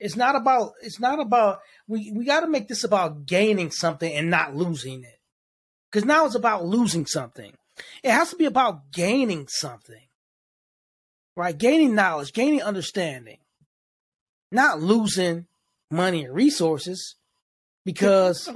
It's 0.00 0.16
not 0.16 0.34
about, 0.34 0.72
it's 0.82 0.98
not 0.98 1.20
about, 1.20 1.60
we, 1.86 2.10
we 2.10 2.24
got 2.24 2.40
to 2.40 2.48
make 2.48 2.66
this 2.66 2.82
about 2.82 3.26
gaining 3.26 3.70
something 3.70 4.12
and 4.12 4.30
not 4.30 4.56
losing 4.56 5.04
it. 5.04 5.20
Because 5.90 6.04
now 6.04 6.24
it's 6.24 6.34
about 6.34 6.64
losing 6.64 7.06
something. 7.06 7.52
It 8.02 8.10
has 8.10 8.30
to 8.30 8.36
be 8.36 8.46
about 8.46 8.90
gaining 8.90 9.46
something, 9.48 10.08
right? 11.36 11.56
Gaining 11.56 11.94
knowledge, 11.94 12.32
gaining 12.32 12.62
understanding, 12.62 13.38
not 14.50 14.80
losing 14.80 15.46
money 15.90 16.24
and 16.24 16.34
resources 16.34 17.16
because 17.84 18.50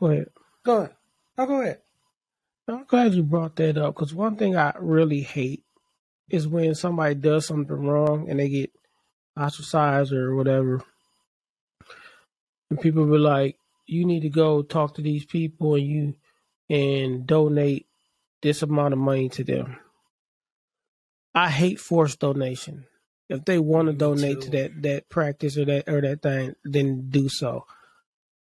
Go 0.00 0.06
ahead. 0.06 0.30
Go 0.64 0.76
ahead. 0.78 0.94
Oh, 1.38 1.46
go 1.46 1.60
ahead. 1.60 1.78
I'm 2.68 2.84
glad 2.84 3.14
you 3.14 3.22
brought 3.22 3.56
that 3.56 3.76
up 3.76 3.94
because 3.94 4.14
one 4.14 4.36
thing 4.36 4.56
I 4.56 4.72
really 4.78 5.20
hate 5.20 5.64
is 6.28 6.46
when 6.46 6.74
somebody 6.74 7.14
does 7.14 7.46
something 7.46 7.86
wrong 7.86 8.30
and 8.30 8.38
they 8.38 8.48
get 8.48 8.70
ostracized 9.38 10.12
or 10.12 10.34
whatever. 10.34 10.82
And 12.70 12.80
people 12.80 13.04
be 13.06 13.18
like, 13.18 13.56
you 13.86 14.04
need 14.04 14.20
to 14.20 14.28
go 14.30 14.62
talk 14.62 14.94
to 14.94 15.02
these 15.02 15.24
people 15.24 15.74
and 15.74 15.86
you 15.86 16.14
and 16.70 17.26
donate 17.26 17.86
this 18.42 18.62
amount 18.62 18.92
of 18.92 19.00
money 19.00 19.28
to 19.30 19.44
them. 19.44 19.76
I 21.34 21.50
hate 21.50 21.80
forced 21.80 22.20
donation. 22.20 22.86
If 23.28 23.44
they 23.44 23.58
want 23.58 23.86
to 23.86 23.92
donate 23.92 24.42
to 24.42 24.50
that 24.50 24.82
that 24.82 25.08
practice 25.08 25.56
or 25.56 25.64
that 25.64 25.88
or 25.88 26.00
that 26.00 26.22
thing, 26.22 26.54
then 26.64 27.10
do 27.10 27.28
so. 27.28 27.66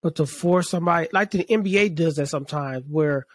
But 0.07 0.15
to 0.15 0.27
force 0.27 0.71
somebody 0.71 1.09
like 1.13 1.33
the 1.33 1.43
NBA 1.43 1.97
does 1.97 2.15
that 2.15 2.29
sometimes 2.29 2.85
where 2.89 3.27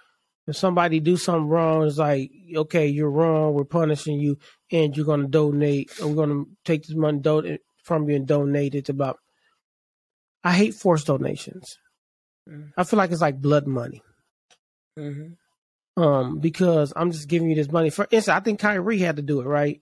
if 0.47 0.55
somebody 0.55 1.01
do 1.01 1.17
something 1.17 1.49
wrong, 1.49 1.85
it's 1.85 1.97
like, 1.97 2.31
okay, 2.55 2.87
you're 2.87 3.11
wrong, 3.11 3.53
we're 3.53 3.65
punishing 3.65 4.21
you, 4.21 4.37
and 4.71 4.95
you're 4.95 5.05
gonna 5.05 5.27
donate, 5.27 5.91
we're 6.01 6.15
gonna 6.15 6.45
take 6.63 6.83
this 6.83 6.95
money 6.95 7.19
don- 7.19 7.57
from 7.83 8.07
you 8.07 8.15
and 8.15 8.25
donate 8.25 8.73
it 8.73 8.85
to 8.85 8.93
about 8.93 9.19
I 10.45 10.53
hate 10.53 10.73
forced 10.73 11.07
donations. 11.07 11.77
Mm-hmm. 12.49 12.69
I 12.77 12.85
feel 12.85 12.97
like 12.99 13.11
it's 13.11 13.19
like 13.19 13.41
blood 13.41 13.67
money. 13.67 14.01
Mm-hmm. 14.97 16.01
Um, 16.01 16.39
because 16.39 16.93
I'm 16.95 17.11
just 17.11 17.27
giving 17.27 17.49
you 17.49 17.55
this 17.55 17.69
money. 17.69 17.89
For 17.89 18.07
instance, 18.11 18.29
I 18.29 18.39
think 18.39 18.61
Kyrie 18.61 18.99
had 18.99 19.17
to 19.17 19.21
do 19.21 19.41
it, 19.41 19.45
right? 19.45 19.81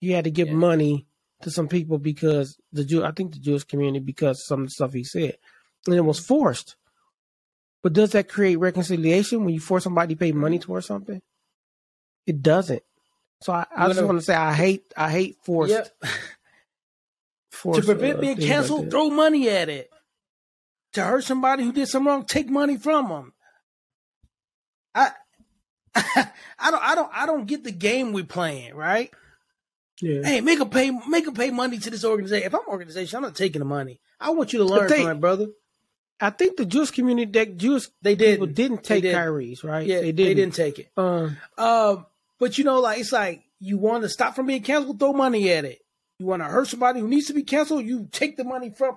He 0.00 0.12
had 0.12 0.24
to 0.24 0.30
give 0.30 0.48
yeah. 0.48 0.54
money 0.54 1.06
to 1.42 1.50
some 1.50 1.68
people 1.68 1.98
because 1.98 2.58
the 2.72 2.86
Jew 2.86 3.04
I 3.04 3.10
think 3.10 3.34
the 3.34 3.38
Jewish 3.38 3.64
community 3.64 4.02
because 4.02 4.46
some 4.46 4.62
of 4.62 4.68
the 4.68 4.70
stuff 4.70 4.94
he 4.94 5.04
said 5.04 5.36
and 5.86 5.94
it 5.94 6.00
was 6.00 6.18
forced. 6.18 6.76
But 7.82 7.94
does 7.94 8.12
that 8.12 8.28
create 8.28 8.56
reconciliation 8.56 9.44
when 9.44 9.54
you 9.54 9.60
force 9.60 9.84
somebody 9.84 10.14
to 10.14 10.18
pay 10.18 10.32
money 10.32 10.58
towards 10.58 10.86
something? 10.86 11.20
It 12.26 12.42
doesn't. 12.42 12.82
So 13.40 13.52
I, 13.52 13.66
I 13.76 13.88
just 13.88 14.02
want 14.02 14.18
to 14.18 14.24
say 14.24 14.34
I 14.34 14.52
hate 14.52 14.92
I 14.96 15.10
hate 15.10 15.36
forced. 15.42 15.72
Yep. 15.72 15.88
forced 17.50 17.80
to 17.80 17.86
prevent 17.86 18.18
uh, 18.18 18.20
being 18.20 18.36
canceled, 18.36 18.82
like 18.82 18.90
throw 18.90 19.10
money 19.10 19.48
at 19.48 19.68
it. 19.68 19.90
To 20.92 21.02
hurt 21.02 21.24
somebody 21.24 21.64
who 21.64 21.72
did 21.72 21.88
something 21.88 22.06
wrong, 22.06 22.24
take 22.24 22.48
money 22.48 22.76
from 22.76 23.08
them. 23.08 23.32
I 24.94 25.10
I 25.94 26.70
don't 26.70 26.82
I 26.82 26.94
don't 26.94 27.10
I 27.12 27.26
don't 27.26 27.46
get 27.46 27.64
the 27.64 27.72
game 27.72 28.12
we're 28.12 28.24
playing, 28.24 28.74
right? 28.74 29.10
Yeah. 30.00 30.22
Hey, 30.22 30.40
make 30.40 30.60
a 30.60 30.66
pay 30.66 30.90
make 31.08 31.26
a 31.26 31.32
pay 31.32 31.50
money 31.50 31.78
to 31.78 31.90
this 31.90 32.04
organization. 32.04 32.46
If 32.46 32.54
I'm 32.54 32.68
organization, 32.68 33.16
I'm 33.16 33.22
not 33.22 33.34
taking 33.34 33.58
the 33.58 33.64
money. 33.64 34.00
I 34.20 34.30
want 34.30 34.52
you 34.52 34.60
to 34.60 34.64
learn 34.64 34.88
they, 34.88 35.02
from 35.02 35.10
it, 35.10 35.20
brother. 35.20 35.48
I 36.22 36.30
think 36.30 36.56
the 36.56 36.64
Jewish 36.64 36.92
community, 36.92 37.32
that 37.32 37.56
Jewish 37.56 37.88
they 38.00 38.14
did 38.14 38.34
people 38.34 38.46
didn't 38.46 38.84
take 38.84 39.02
did. 39.02 39.12
Kyrie's, 39.12 39.64
right? 39.64 39.84
Yeah, 39.84 40.00
they, 40.00 40.12
didn't. 40.12 40.26
they 40.26 40.34
didn't 40.34 40.54
take 40.54 40.78
it. 40.78 40.88
Um, 40.96 41.36
um, 41.58 42.06
but 42.38 42.56
you 42.58 42.64
know, 42.64 42.78
like 42.78 43.00
it's 43.00 43.10
like 43.10 43.42
you 43.58 43.76
want 43.76 44.04
to 44.04 44.08
stop 44.08 44.36
from 44.36 44.46
being 44.46 44.62
canceled, 44.62 45.00
throw 45.00 45.12
money 45.12 45.50
at 45.50 45.64
it. 45.64 45.84
You 46.18 46.26
want 46.26 46.42
to 46.42 46.48
hurt 46.48 46.68
somebody 46.68 47.00
who 47.00 47.08
needs 47.08 47.26
to 47.26 47.34
be 47.34 47.42
canceled, 47.42 47.84
you 47.84 48.08
take 48.12 48.36
the 48.36 48.44
money 48.44 48.70
from. 48.70 48.96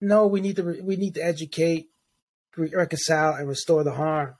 No, 0.00 0.26
we 0.26 0.40
need 0.40 0.56
to 0.56 0.80
we 0.82 0.96
need 0.96 1.14
to 1.16 1.24
educate, 1.24 1.90
reconcile, 2.56 3.34
and 3.34 3.46
restore 3.46 3.84
the 3.84 3.92
harm. 3.92 4.34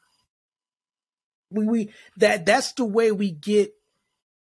We 1.51 1.66
we 1.66 1.91
that 2.16 2.47
that's 2.47 2.72
the 2.72 2.87
way 2.87 3.12
we 3.12 3.30
get. 3.30 3.74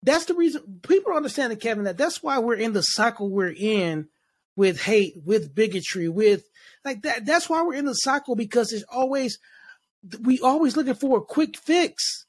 That's 0.04 0.26
the 0.26 0.34
reason 0.34 0.82
people 0.82 1.14
understand, 1.14 1.52
that 1.52 1.62
Kevin, 1.62 1.86
that 1.86 1.98
that's 1.98 2.22
why 2.22 2.40
we're 2.40 2.56
in 2.56 2.74
the 2.74 2.82
cycle 2.82 3.30
we're 3.30 3.56
in 3.56 4.10
with 4.58 4.82
hate, 4.82 5.22
with 5.24 5.56
bigotry, 5.56 6.10
with 6.10 6.51
like 6.84 7.04
that. 7.04 7.26
That's 7.26 7.50
why 7.50 7.62
we're 7.64 7.76
in 7.76 7.86
the 7.86 7.94
cycle 7.94 8.36
because 8.36 8.72
it's 8.72 8.86
always 8.92 9.38
we 10.22 10.40
always 10.40 10.76
looking 10.76 10.96
for 10.96 11.18
a 11.18 11.22
quick 11.22 11.58
fix. 11.58 12.26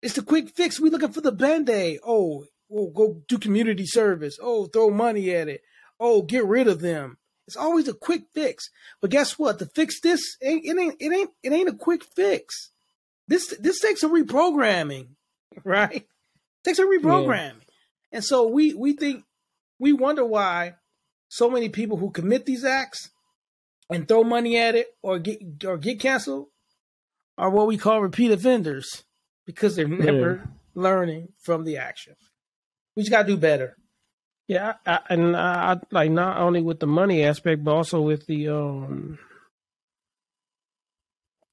It's 0.00 0.14
the 0.14 0.22
quick 0.22 0.50
fix. 0.50 0.80
We 0.80 0.90
looking 0.90 1.12
for 1.12 1.20
the 1.20 1.32
band 1.32 1.68
aid. 1.70 2.00
Oh, 2.06 2.44
oh, 2.72 2.90
go 2.90 3.22
do 3.28 3.38
community 3.38 3.86
service. 3.86 4.38
Oh, 4.40 4.66
throw 4.66 4.90
money 4.90 5.30
at 5.34 5.48
it. 5.48 5.62
Oh, 5.98 6.22
get 6.22 6.44
rid 6.44 6.68
of 6.68 6.80
them. 6.80 7.18
It's 7.46 7.56
always 7.56 7.88
a 7.88 7.94
quick 7.94 8.24
fix. 8.34 8.70
But 9.00 9.10
guess 9.10 9.38
what? 9.38 9.58
To 9.58 9.66
fix 9.66 10.00
this, 10.00 10.20
it 10.40 10.78
ain't 10.78 10.96
it 11.00 11.12
ain't 11.12 11.30
it 11.42 11.52
ain't 11.52 11.68
a 11.68 11.74
quick 11.74 12.04
fix. 12.04 12.70
This 13.28 13.54
this 13.58 13.80
takes 13.80 14.00
some 14.00 14.14
reprogramming, 14.14 15.08
right? 15.64 15.96
It 15.96 16.06
takes 16.64 16.78
some 16.78 16.90
reprogramming. 16.90 17.54
Yeah. 17.58 18.12
And 18.12 18.24
so 18.24 18.46
we 18.48 18.74
we 18.74 18.92
think 18.92 19.24
we 19.78 19.92
wonder 19.92 20.24
why 20.24 20.74
so 21.28 21.50
many 21.50 21.68
people 21.68 21.96
who 21.96 22.10
commit 22.10 22.46
these 22.46 22.64
acts 22.64 23.10
and 23.90 24.06
throw 24.08 24.24
money 24.24 24.58
at 24.58 24.74
it 24.74 24.88
or 25.02 25.18
get 25.18 25.40
or 25.64 25.76
get 25.78 26.00
canceled 26.00 26.48
are 27.38 27.50
what 27.50 27.66
we 27.66 27.76
call 27.76 28.00
repeat 28.00 28.30
offenders 28.30 29.04
because 29.46 29.76
they're 29.76 29.88
never 29.88 30.36
yeah. 30.36 30.50
learning 30.74 31.28
from 31.38 31.64
the 31.64 31.76
action. 31.76 32.14
We 32.96 33.02
just 33.02 33.10
gotta 33.10 33.28
do 33.28 33.36
better. 33.36 33.76
Yeah, 34.48 34.74
I, 34.86 35.00
and 35.08 35.36
I, 35.36 35.78
like 35.90 36.10
not 36.10 36.38
only 36.38 36.62
with 36.62 36.80
the 36.80 36.86
money 36.86 37.24
aspect, 37.24 37.64
but 37.64 37.74
also 37.74 38.00
with 38.00 38.26
the 38.26 38.48
um 38.48 39.18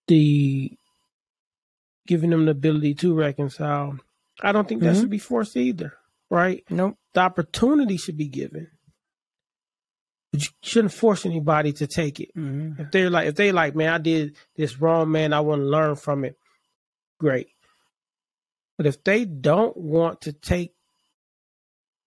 the 0.08 0.72
giving 2.08 2.32
them 2.32 2.46
the 2.46 2.52
ability 2.52 2.96
to 2.96 3.14
reconcile. 3.14 3.98
I 4.42 4.52
don't 4.52 4.68
think 4.68 4.82
that 4.82 4.92
mm-hmm. 4.94 5.02
should 5.02 5.10
be 5.10 5.20
forced 5.20 5.56
either, 5.56 5.94
right? 6.30 6.64
Nope. 6.70 6.98
The 7.14 7.22
opportunity 7.22 7.98
should 7.98 8.18
be 8.18 8.28
given. 8.28 8.70
But 10.32 10.44
you 10.44 10.50
shouldn't 10.62 10.94
force 10.94 11.26
anybody 11.26 11.74
to 11.74 11.88
take 11.88 12.20
it. 12.20 12.30
Mm-hmm. 12.36 12.82
If 12.82 12.92
they're 12.92 13.10
like, 13.10 13.28
if 13.28 13.36
they 13.36 13.52
like, 13.52 13.76
man, 13.76 13.94
I 13.94 13.98
did 13.98 14.36
this 14.56 14.80
wrong, 14.80 15.12
man, 15.12 15.34
I 15.34 15.40
want 15.40 15.62
to 15.62 15.66
learn 15.66 15.96
from 15.96 16.24
it. 16.24 16.38
Great. 17.20 17.48
But 18.78 18.86
if 18.86 19.04
they 19.04 19.26
don't 19.26 19.76
want 19.76 20.22
to 20.22 20.34
take 20.34 20.74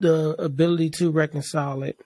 the 0.01 0.31
ability 0.39 0.91
to 0.91 1.11
reconcile 1.11 1.83
it, 1.83 1.99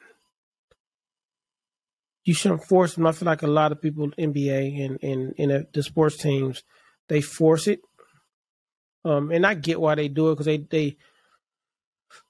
you 2.24 2.34
shouldn't 2.34 2.64
force 2.64 2.94
them. 2.94 3.06
I 3.06 3.12
feel 3.12 3.26
like 3.26 3.42
a 3.42 3.46
lot 3.46 3.70
of 3.70 3.80
people, 3.80 4.10
NBA 4.18 4.84
and 4.84 4.98
in 5.00 5.32
in 5.36 5.66
the 5.72 5.82
sports 5.82 6.16
teams, 6.16 6.64
they 7.08 7.20
force 7.20 7.68
it. 7.68 7.80
Um, 9.04 9.30
and 9.30 9.46
I 9.46 9.54
get 9.54 9.80
why 9.80 9.94
they 9.94 10.08
do 10.08 10.30
it 10.30 10.34
because 10.34 10.46
they 10.46 10.58
they 10.58 10.96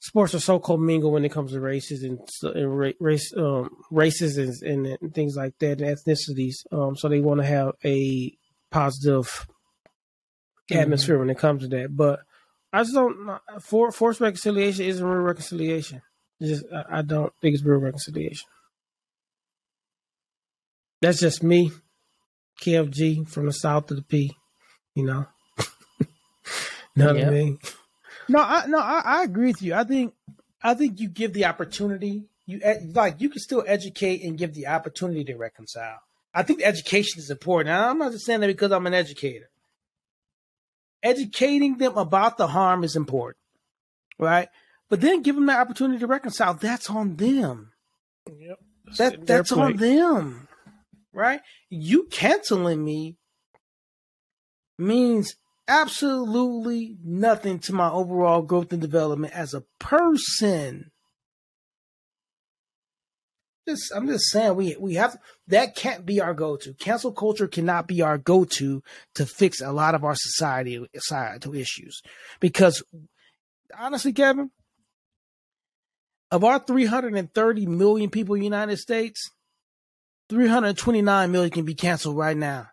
sports 0.00 0.34
are 0.34 0.40
so 0.40 0.58
commingled 0.58 1.12
when 1.12 1.24
it 1.24 1.32
comes 1.32 1.52
to 1.52 1.60
races 1.60 2.02
and, 2.02 2.20
and 2.42 2.94
race 3.00 3.32
um, 3.36 3.70
races 3.90 4.36
and, 4.62 4.86
and, 4.86 5.14
things 5.14 5.36
like 5.36 5.58
that 5.58 5.80
and 5.80 5.96
ethnicities. 5.96 6.56
Um, 6.72 6.96
so 6.96 7.08
they 7.08 7.20
want 7.20 7.40
to 7.40 7.46
have 7.46 7.72
a 7.84 8.32
positive 8.70 9.46
atmosphere 10.70 11.16
mm-hmm. 11.16 11.20
when 11.20 11.30
it 11.30 11.38
comes 11.38 11.62
to 11.62 11.68
that. 11.68 11.94
But 11.94 12.20
I 12.72 12.82
just 12.82 12.94
don't 12.94 13.38
for 13.60 13.92
forced 13.92 14.20
reconciliation 14.20 14.84
isn't 14.84 15.04
real 15.04 15.22
reconciliation. 15.22 16.02
It's 16.40 16.60
just 16.60 16.72
I, 16.72 16.98
I 16.98 17.02
don't 17.02 17.32
think 17.40 17.54
it's 17.54 17.64
real 17.64 17.78
reconciliation. 17.78 18.48
That's 21.00 21.20
just 21.20 21.42
me, 21.42 21.72
KFG 22.62 23.28
from 23.28 23.46
the 23.46 23.52
south 23.52 23.90
of 23.90 23.98
the 23.98 24.02
P. 24.02 24.32
You 24.94 25.04
know, 25.04 25.26
know 26.96 27.12
what 27.12 27.24
I 27.24 27.30
mean? 27.30 27.58
No, 28.28 28.40
I 28.40 28.66
no, 28.66 28.78
I, 28.78 29.02
I, 29.04 29.24
agree 29.24 29.48
with 29.48 29.62
you. 29.62 29.74
I 29.74 29.84
think 29.84 30.14
I 30.62 30.74
think 30.74 31.00
you 31.00 31.08
give 31.08 31.32
the 31.32 31.44
opportunity. 31.44 32.24
You 32.46 32.60
eh, 32.62 32.80
like 32.92 33.20
you 33.20 33.28
can 33.28 33.40
still 33.40 33.64
educate 33.66 34.22
and 34.22 34.38
give 34.38 34.54
the 34.54 34.66
opportunity 34.66 35.24
to 35.24 35.36
reconcile. 35.36 36.00
I 36.34 36.42
think 36.42 36.62
education 36.62 37.18
is 37.18 37.30
important. 37.30 37.74
I'm 37.74 37.98
not 37.98 38.12
just 38.12 38.26
saying 38.26 38.40
that 38.40 38.48
because 38.48 38.72
I'm 38.72 38.86
an 38.86 38.94
educator. 38.94 39.48
Educating 41.02 41.78
them 41.78 41.96
about 41.96 42.36
the 42.36 42.48
harm 42.48 42.84
is 42.84 42.96
important, 42.96 43.38
right? 44.18 44.48
But 44.88 45.00
then 45.00 45.22
give 45.22 45.34
them 45.34 45.46
the 45.46 45.56
opportunity 45.56 45.98
to 46.00 46.06
reconcile. 46.06 46.54
That's 46.54 46.90
on 46.90 47.16
them. 47.16 47.72
Yep. 48.26 48.58
That 48.98 49.26
that's 49.26 49.52
on 49.52 49.76
them, 49.76 50.48
right? 51.12 51.40
You 51.70 52.04
canceling 52.04 52.84
me 52.84 53.16
means 54.78 55.36
absolutely 55.68 56.96
nothing 57.04 57.58
to 57.60 57.72
my 57.72 57.90
overall 57.90 58.42
growth 58.42 58.72
and 58.72 58.80
development 58.80 59.34
as 59.34 59.54
a 59.54 59.64
person. 59.78 60.90
Just, 63.68 63.92
I'm 63.94 64.06
just 64.06 64.30
saying 64.30 64.54
we 64.54 64.76
we 64.78 64.94
have 64.94 65.18
that 65.48 65.74
can't 65.74 66.06
be 66.06 66.20
our 66.20 66.34
go-to. 66.34 66.74
Cancel 66.74 67.10
culture 67.10 67.48
cannot 67.48 67.88
be 67.88 68.00
our 68.00 68.16
go-to 68.16 68.80
to 69.16 69.26
fix 69.26 69.60
a 69.60 69.72
lot 69.72 69.96
of 69.96 70.04
our 70.04 70.14
society 70.14 70.86
societal 70.94 71.54
issues. 71.54 72.00
Because 72.38 72.84
honestly, 73.76 74.12
Kevin, 74.12 74.52
of 76.30 76.44
our 76.44 76.60
330 76.60 77.66
million 77.66 78.08
people 78.08 78.36
in 78.36 78.40
the 78.40 78.46
United 78.46 78.76
States, 78.76 79.32
329 80.28 81.32
million 81.32 81.50
can 81.50 81.64
be 81.64 81.74
canceled 81.74 82.16
right 82.16 82.36
now 82.36 82.68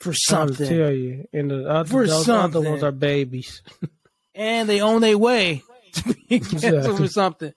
for 0.00 0.12
something. 0.12 0.66
I 0.66 0.68
tell 0.68 0.92
you, 0.92 1.28
and 1.32 1.50
the 1.50 1.68
other, 1.68 1.88
for 1.88 2.06
those 2.06 2.24
something. 2.24 2.60
other 2.60 2.70
ones 2.70 2.82
are 2.82 2.92
babies, 2.92 3.62
and 4.34 4.68
they 4.68 4.80
on 4.80 5.00
their 5.00 5.18
way 5.18 5.62
to 5.92 6.14
be 6.28 6.40
canceled 6.40 6.98
for 6.98 7.08
something. 7.08 7.52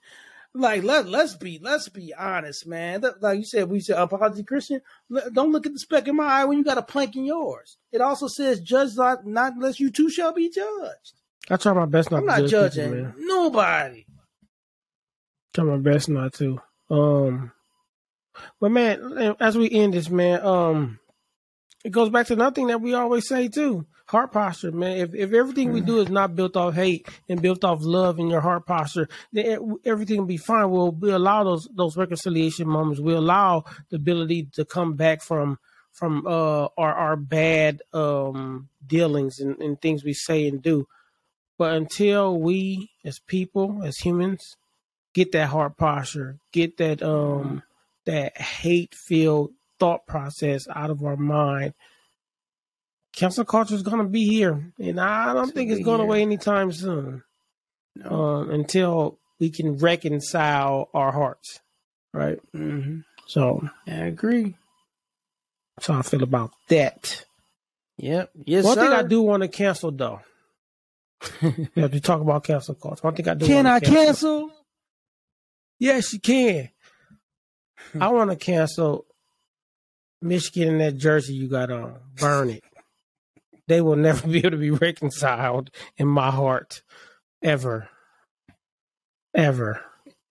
Like 0.54 0.82
let 0.82 1.08
let's 1.08 1.34
be 1.34 1.58
let's 1.62 1.88
be 1.88 2.12
honest, 2.14 2.66
man. 2.66 3.02
Like 3.20 3.38
you 3.38 3.44
said, 3.44 3.70
we 3.70 3.80
said 3.80 3.96
apology 3.96 4.42
Christian. 4.42 4.82
Don't 5.32 5.50
look 5.50 5.64
at 5.64 5.72
the 5.72 5.78
speck 5.78 6.08
in 6.08 6.16
my 6.16 6.26
eye 6.26 6.44
when 6.44 6.58
you 6.58 6.64
got 6.64 6.76
a 6.76 6.82
plank 6.82 7.16
in 7.16 7.24
yours. 7.24 7.78
It 7.90 8.02
also 8.02 8.28
says, 8.28 8.60
"Judge 8.60 8.94
not, 8.96 9.26
not 9.26 9.54
unless 9.54 9.80
you 9.80 9.90
too 9.90 10.10
shall 10.10 10.34
be 10.34 10.50
judged." 10.50 11.14
I 11.48 11.56
try 11.56 11.72
my 11.72 11.86
best 11.86 12.10
not. 12.10 12.20
I'm 12.20 12.26
not 12.26 12.46
judging 12.50 12.92
people, 12.92 13.12
nobody. 13.16 14.04
Try 15.54 15.64
my 15.64 15.78
best 15.78 16.10
not 16.10 16.34
to. 16.34 16.60
Um, 16.90 17.52
but 18.60 18.70
man, 18.70 19.36
as 19.40 19.56
we 19.56 19.70
end 19.70 19.94
this, 19.94 20.10
man, 20.10 20.44
um, 20.44 20.98
it 21.84 21.90
goes 21.90 22.10
back 22.10 22.26
to 22.26 22.34
another 22.34 22.54
thing 22.54 22.68
that 22.68 22.80
we 22.80 22.94
always 22.94 23.26
say 23.26 23.48
too. 23.48 23.86
Heart 24.06 24.32
posture 24.32 24.72
man. 24.72 24.98
If, 24.98 25.14
if 25.14 25.32
everything 25.32 25.72
we 25.72 25.80
do 25.80 26.00
is 26.00 26.08
not 26.08 26.36
built 26.36 26.56
off 26.56 26.74
hate 26.74 27.08
and 27.28 27.40
built 27.40 27.64
off 27.64 27.78
love 27.82 28.18
in 28.18 28.28
your 28.28 28.40
heart 28.40 28.66
posture 28.66 29.08
then 29.32 29.78
everything 29.84 30.18
will 30.18 30.26
be 30.26 30.36
fine. 30.36 30.70
We'll, 30.70 30.92
we 30.92 31.10
allow 31.10 31.44
those 31.44 31.68
those 31.74 31.96
reconciliation 31.96 32.68
moments. 32.68 33.00
We 33.00 33.14
allow 33.14 33.64
the 33.90 33.96
ability 33.96 34.48
to 34.54 34.64
come 34.64 34.94
back 34.94 35.22
from 35.22 35.58
from 35.92 36.26
uh 36.26 36.68
our 36.76 36.94
our 36.94 37.16
bad 37.16 37.82
um 37.92 38.68
dealings 38.86 39.38
and, 39.40 39.58
and 39.60 39.80
things 39.80 40.04
we 40.04 40.12
say 40.12 40.46
and 40.46 40.62
do. 40.62 40.86
But 41.56 41.74
until 41.74 42.38
we 42.38 42.90
as 43.04 43.18
people 43.18 43.82
as 43.84 43.96
humans 43.98 44.56
get 45.14 45.32
that 45.32 45.48
heart 45.48 45.76
posture 45.76 46.38
get 46.52 46.76
that 46.78 47.02
um 47.02 47.62
that 48.04 48.36
hate 48.36 48.94
filled 48.94 49.52
thought 49.82 50.06
process 50.06 50.68
out 50.72 50.90
of 50.90 51.02
our 51.02 51.16
mind. 51.16 51.74
Cancel 53.12 53.44
culture 53.44 53.74
is 53.74 53.82
going 53.82 53.98
to 53.98 54.08
be 54.08 54.28
here, 54.28 54.72
and 54.78 55.00
I 55.00 55.34
don't 55.34 55.48
it's 55.48 55.52
think 55.52 55.72
it's 55.72 55.84
going 55.84 55.98
here. 55.98 56.06
away 56.06 56.22
anytime 56.22 56.70
soon. 56.70 57.24
No. 57.96 58.08
Um, 58.08 58.50
until 58.50 59.18
we 59.40 59.50
can 59.50 59.78
reconcile 59.78 60.88
our 60.94 61.10
hearts, 61.10 61.58
right? 62.14 62.38
Mm-hmm. 62.54 63.00
So 63.26 63.68
I 63.88 63.90
agree. 63.90 64.54
That's 65.76 65.88
how 65.88 65.98
I 65.98 66.02
feel 66.02 66.22
about 66.22 66.52
that. 66.68 67.26
Yep. 67.98 68.30
Yes. 68.46 68.64
One 68.64 68.74
sir. 68.76 68.82
thing 68.82 68.92
I 68.92 69.02
do 69.02 69.20
want 69.20 69.42
to 69.42 69.48
cancel 69.48 69.90
though. 69.90 70.20
yeah, 71.74 71.88
to 71.88 72.00
talk 72.00 72.20
about 72.20 72.44
cancel 72.44 72.76
culture. 72.76 73.00
One 73.02 73.16
thing 73.16 73.28
I 73.28 73.34
do. 73.34 73.46
Can 73.46 73.66
I 73.66 73.80
cancel. 73.80 73.96
cancel? 74.04 74.50
Yes, 75.80 76.12
you 76.12 76.20
can. 76.20 76.68
I 78.00 78.08
want 78.08 78.30
to 78.30 78.36
cancel 78.36 79.06
Michigan 80.22 80.68
and 80.68 80.80
that 80.80 80.96
jersey 80.96 81.34
you 81.34 81.48
got 81.48 81.70
on. 81.70 81.96
Burn 82.16 82.50
it. 82.50 82.64
They 83.68 83.80
will 83.80 83.96
never 83.96 84.26
be 84.28 84.38
able 84.38 84.50
to 84.50 84.56
be 84.56 84.70
reconciled 84.70 85.70
in 85.96 86.08
my 86.08 86.30
heart. 86.30 86.82
Ever. 87.42 87.88
Ever. 89.34 89.80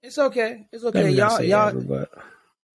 It's 0.03 0.17
okay. 0.17 0.67
It's 0.71 0.83
okay. 0.83 1.09
Y'all 1.09 1.41
y'all 1.41 1.69
ever, 1.69 1.81
but... 1.81 2.11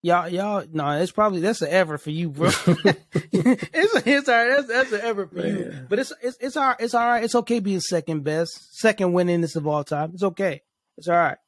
y'all 0.03 0.29
y'all 0.29 0.65
no, 0.73 0.91
it's 0.91 1.13
probably 1.13 1.41
that's 1.41 1.63
an 1.63 1.71
ever 1.71 1.99
for 1.99 2.11
you, 2.11 2.29
bro. 2.29 2.51
it's 2.73 4.07
it's 4.07 4.29
all 4.29 4.35
right. 4.35 4.49
That's 4.49 4.69
that's 4.69 4.93
an 4.93 5.01
ever 5.03 5.27
for 5.27 5.37
Man. 5.37 5.57
you. 5.57 5.87
But 5.89 5.99
it's 5.99 6.13
it's 6.23 6.37
it's 6.41 6.57
all 6.57 6.69
right. 6.69 6.77
It's 6.81 6.95
all 6.95 7.07
right. 7.07 7.25
It's 7.25 7.35
okay 7.35 7.61
being 7.61 7.81
second 7.81 8.23
best, 8.23 8.79
second 8.79 9.13
winningest 9.13 9.57
of 9.57 9.67
all 9.67 9.85
time. 9.85 10.13
It's 10.15 10.23
okay. 10.23 10.63
It's 10.99 11.09
all 11.09 11.17
right. 11.17 11.39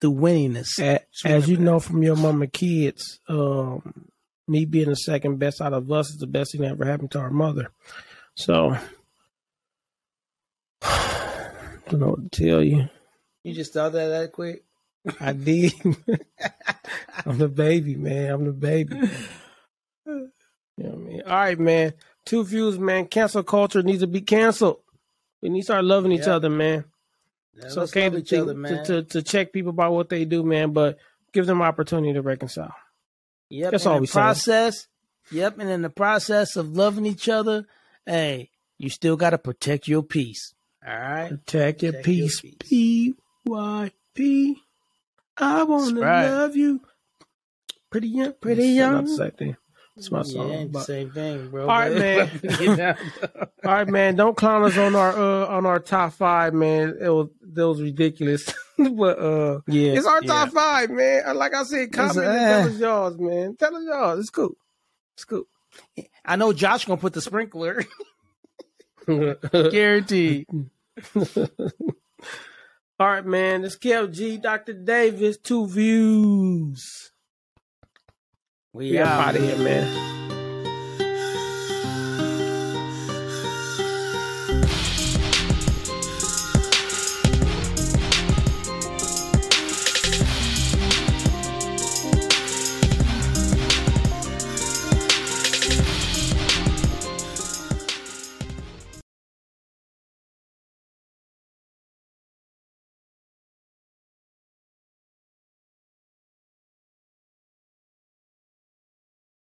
The 0.00 0.10
winningness. 0.10 0.80
As, 0.80 1.00
as 1.24 1.48
you 1.48 1.58
know 1.58 1.78
from 1.78 2.02
your 2.02 2.16
mama 2.16 2.48
kids, 2.48 3.20
um, 3.28 4.08
me 4.48 4.64
being 4.64 4.88
the 4.88 4.96
second 4.96 5.38
best 5.38 5.60
out 5.60 5.72
of 5.72 5.90
us 5.92 6.10
is 6.10 6.18
the 6.18 6.26
best 6.26 6.52
thing 6.52 6.62
that 6.62 6.72
ever 6.72 6.84
happened 6.84 7.10
to 7.12 7.18
our 7.20 7.30
mother. 7.30 7.70
So, 8.34 8.76
I 10.82 11.48
don't 11.90 12.00
know 12.00 12.08
what 12.10 12.32
to 12.32 12.44
tell 12.48 12.62
you. 12.62 12.88
You 13.44 13.54
just 13.54 13.72
thought 13.72 13.92
that 13.92 14.08
that 14.08 14.32
quick? 14.32 14.64
I 15.20 15.32
did. 15.32 15.72
I'm 17.26 17.38
the 17.38 17.48
baby, 17.48 17.96
man. 17.96 18.30
I'm 18.32 18.44
the 18.44 18.52
baby. 18.52 18.96
You 20.78 20.84
know 20.84 20.90
what 20.94 21.00
I 21.00 21.06
mean? 21.10 21.22
All 21.26 21.32
right, 21.36 21.58
man. 21.60 21.92
TuVues, 22.26 22.78
man. 22.78 23.06
Cancel 23.06 23.42
culture 23.42 23.82
needs 23.82 24.00
to 24.00 24.06
be 24.06 24.22
canceled. 24.22 24.78
We 25.42 25.50
need 25.50 25.60
to 25.60 25.64
start 25.64 25.84
loving 25.84 26.12
each 26.12 26.20
Yep. 26.20 26.28
other, 26.28 26.48
man. 26.50 26.84
Yeah, 27.54 27.66
It's 27.66 27.76
let's 27.76 27.92
okay 27.92 28.08
to, 28.08 28.16
each 28.16 28.30
think- 28.30 28.42
other, 28.48 28.54
to, 28.54 28.84
to 28.84 29.02
to 29.02 29.22
check 29.22 29.52
people 29.52 29.68
about 29.70 29.92
what 29.92 30.08
they 30.08 30.24
do, 30.24 30.42
man, 30.42 30.72
but 30.72 30.98
give 31.34 31.44
them 31.44 31.60
opportunity 31.60 32.14
to 32.14 32.22
reconcile. 32.22 32.74
Yep. 33.52 33.70
That's 33.72 33.86
all 33.86 34.00
we 34.00 34.06
saying. 34.06 34.22
process. 34.22 34.88
Yep. 35.30 35.58
And 35.58 35.70
in 35.70 35.82
the 35.82 35.90
process 35.90 36.56
of 36.56 36.76
loving 36.76 37.06
each 37.06 37.28
other, 37.28 37.66
hey, 38.06 38.50
you 38.78 38.88
still 38.88 39.16
got 39.16 39.30
to 39.30 39.38
protect 39.38 39.86
your 39.86 40.02
peace. 40.02 40.54
All 40.86 40.94
right. 40.94 41.28
Protect 41.28 41.82
your 41.82 41.92
Protect 41.92 42.06
peace. 42.06 42.42
P 42.58 43.14
Y 43.44 43.90
P. 44.14 44.56
I 45.36 45.62
wanna 45.64 46.00
right. 46.00 46.28
love 46.28 46.56
you. 46.56 46.80
Pretty 47.90 48.08
young. 48.08 48.32
Pretty 48.40 48.62
That's 48.62 48.76
young. 48.76 49.04
the 49.04 49.16
same 49.16 49.30
thing. 49.32 49.56
It's 49.96 50.10
my 50.10 50.22
song. 50.22 50.50
Yeah, 50.50 50.64
but- 50.64 50.84
same 50.84 51.10
thing, 51.10 51.48
bro. 51.50 51.62
All 51.68 51.68
right, 51.68 51.92
man. 51.94 52.30
All 53.64 53.72
right, 53.72 53.88
man. 53.88 54.16
Don't 54.16 54.36
clown 54.36 54.64
us 54.64 54.76
on 54.78 54.94
our 54.94 55.12
uh, 55.12 55.46
on 55.46 55.66
our 55.66 55.78
top 55.78 56.14
five, 56.14 56.54
man. 56.54 56.96
It 57.00 57.08
was 57.10 57.28
that 57.52 57.68
was 57.68 57.82
ridiculous, 57.82 58.52
but 58.96 59.18
uh, 59.18 59.60
yeah, 59.66 59.92
it's 59.92 60.06
our 60.06 60.22
yeah. 60.22 60.28
top 60.28 60.50
five, 60.50 60.90
man. 60.90 61.22
Uh, 61.26 61.34
Like 61.34 61.54
I 61.54 61.62
said, 61.64 61.92
comment 61.92 62.18
uh, 62.18 62.22
tell 62.22 62.68
us 62.68 62.78
yours, 62.78 63.18
man. 63.18 63.56
Tell 63.56 63.76
us 63.76 63.84
yours. 63.84 64.20
It's 64.20 64.30
cool. 64.30 64.56
It's 65.14 65.24
cool. 65.24 65.44
I 66.24 66.36
know 66.36 66.52
Josh 66.52 66.84
gonna 66.84 67.00
put 67.00 67.12
the 67.12 67.20
sprinkler. 67.20 67.84
Guaranteed. 69.06 70.46
All 71.16 73.08
right, 73.08 73.26
man. 73.26 73.64
It's 73.64 73.76
KLG, 73.76 74.40
Dr. 74.40 74.74
Davis, 74.74 75.38
TuVues. 75.38 77.10
We 78.72 78.90
We 78.92 78.98
out. 79.00 79.28
out 79.28 79.36
of 79.36 79.42
here, 79.42 79.58
man. 79.58 80.21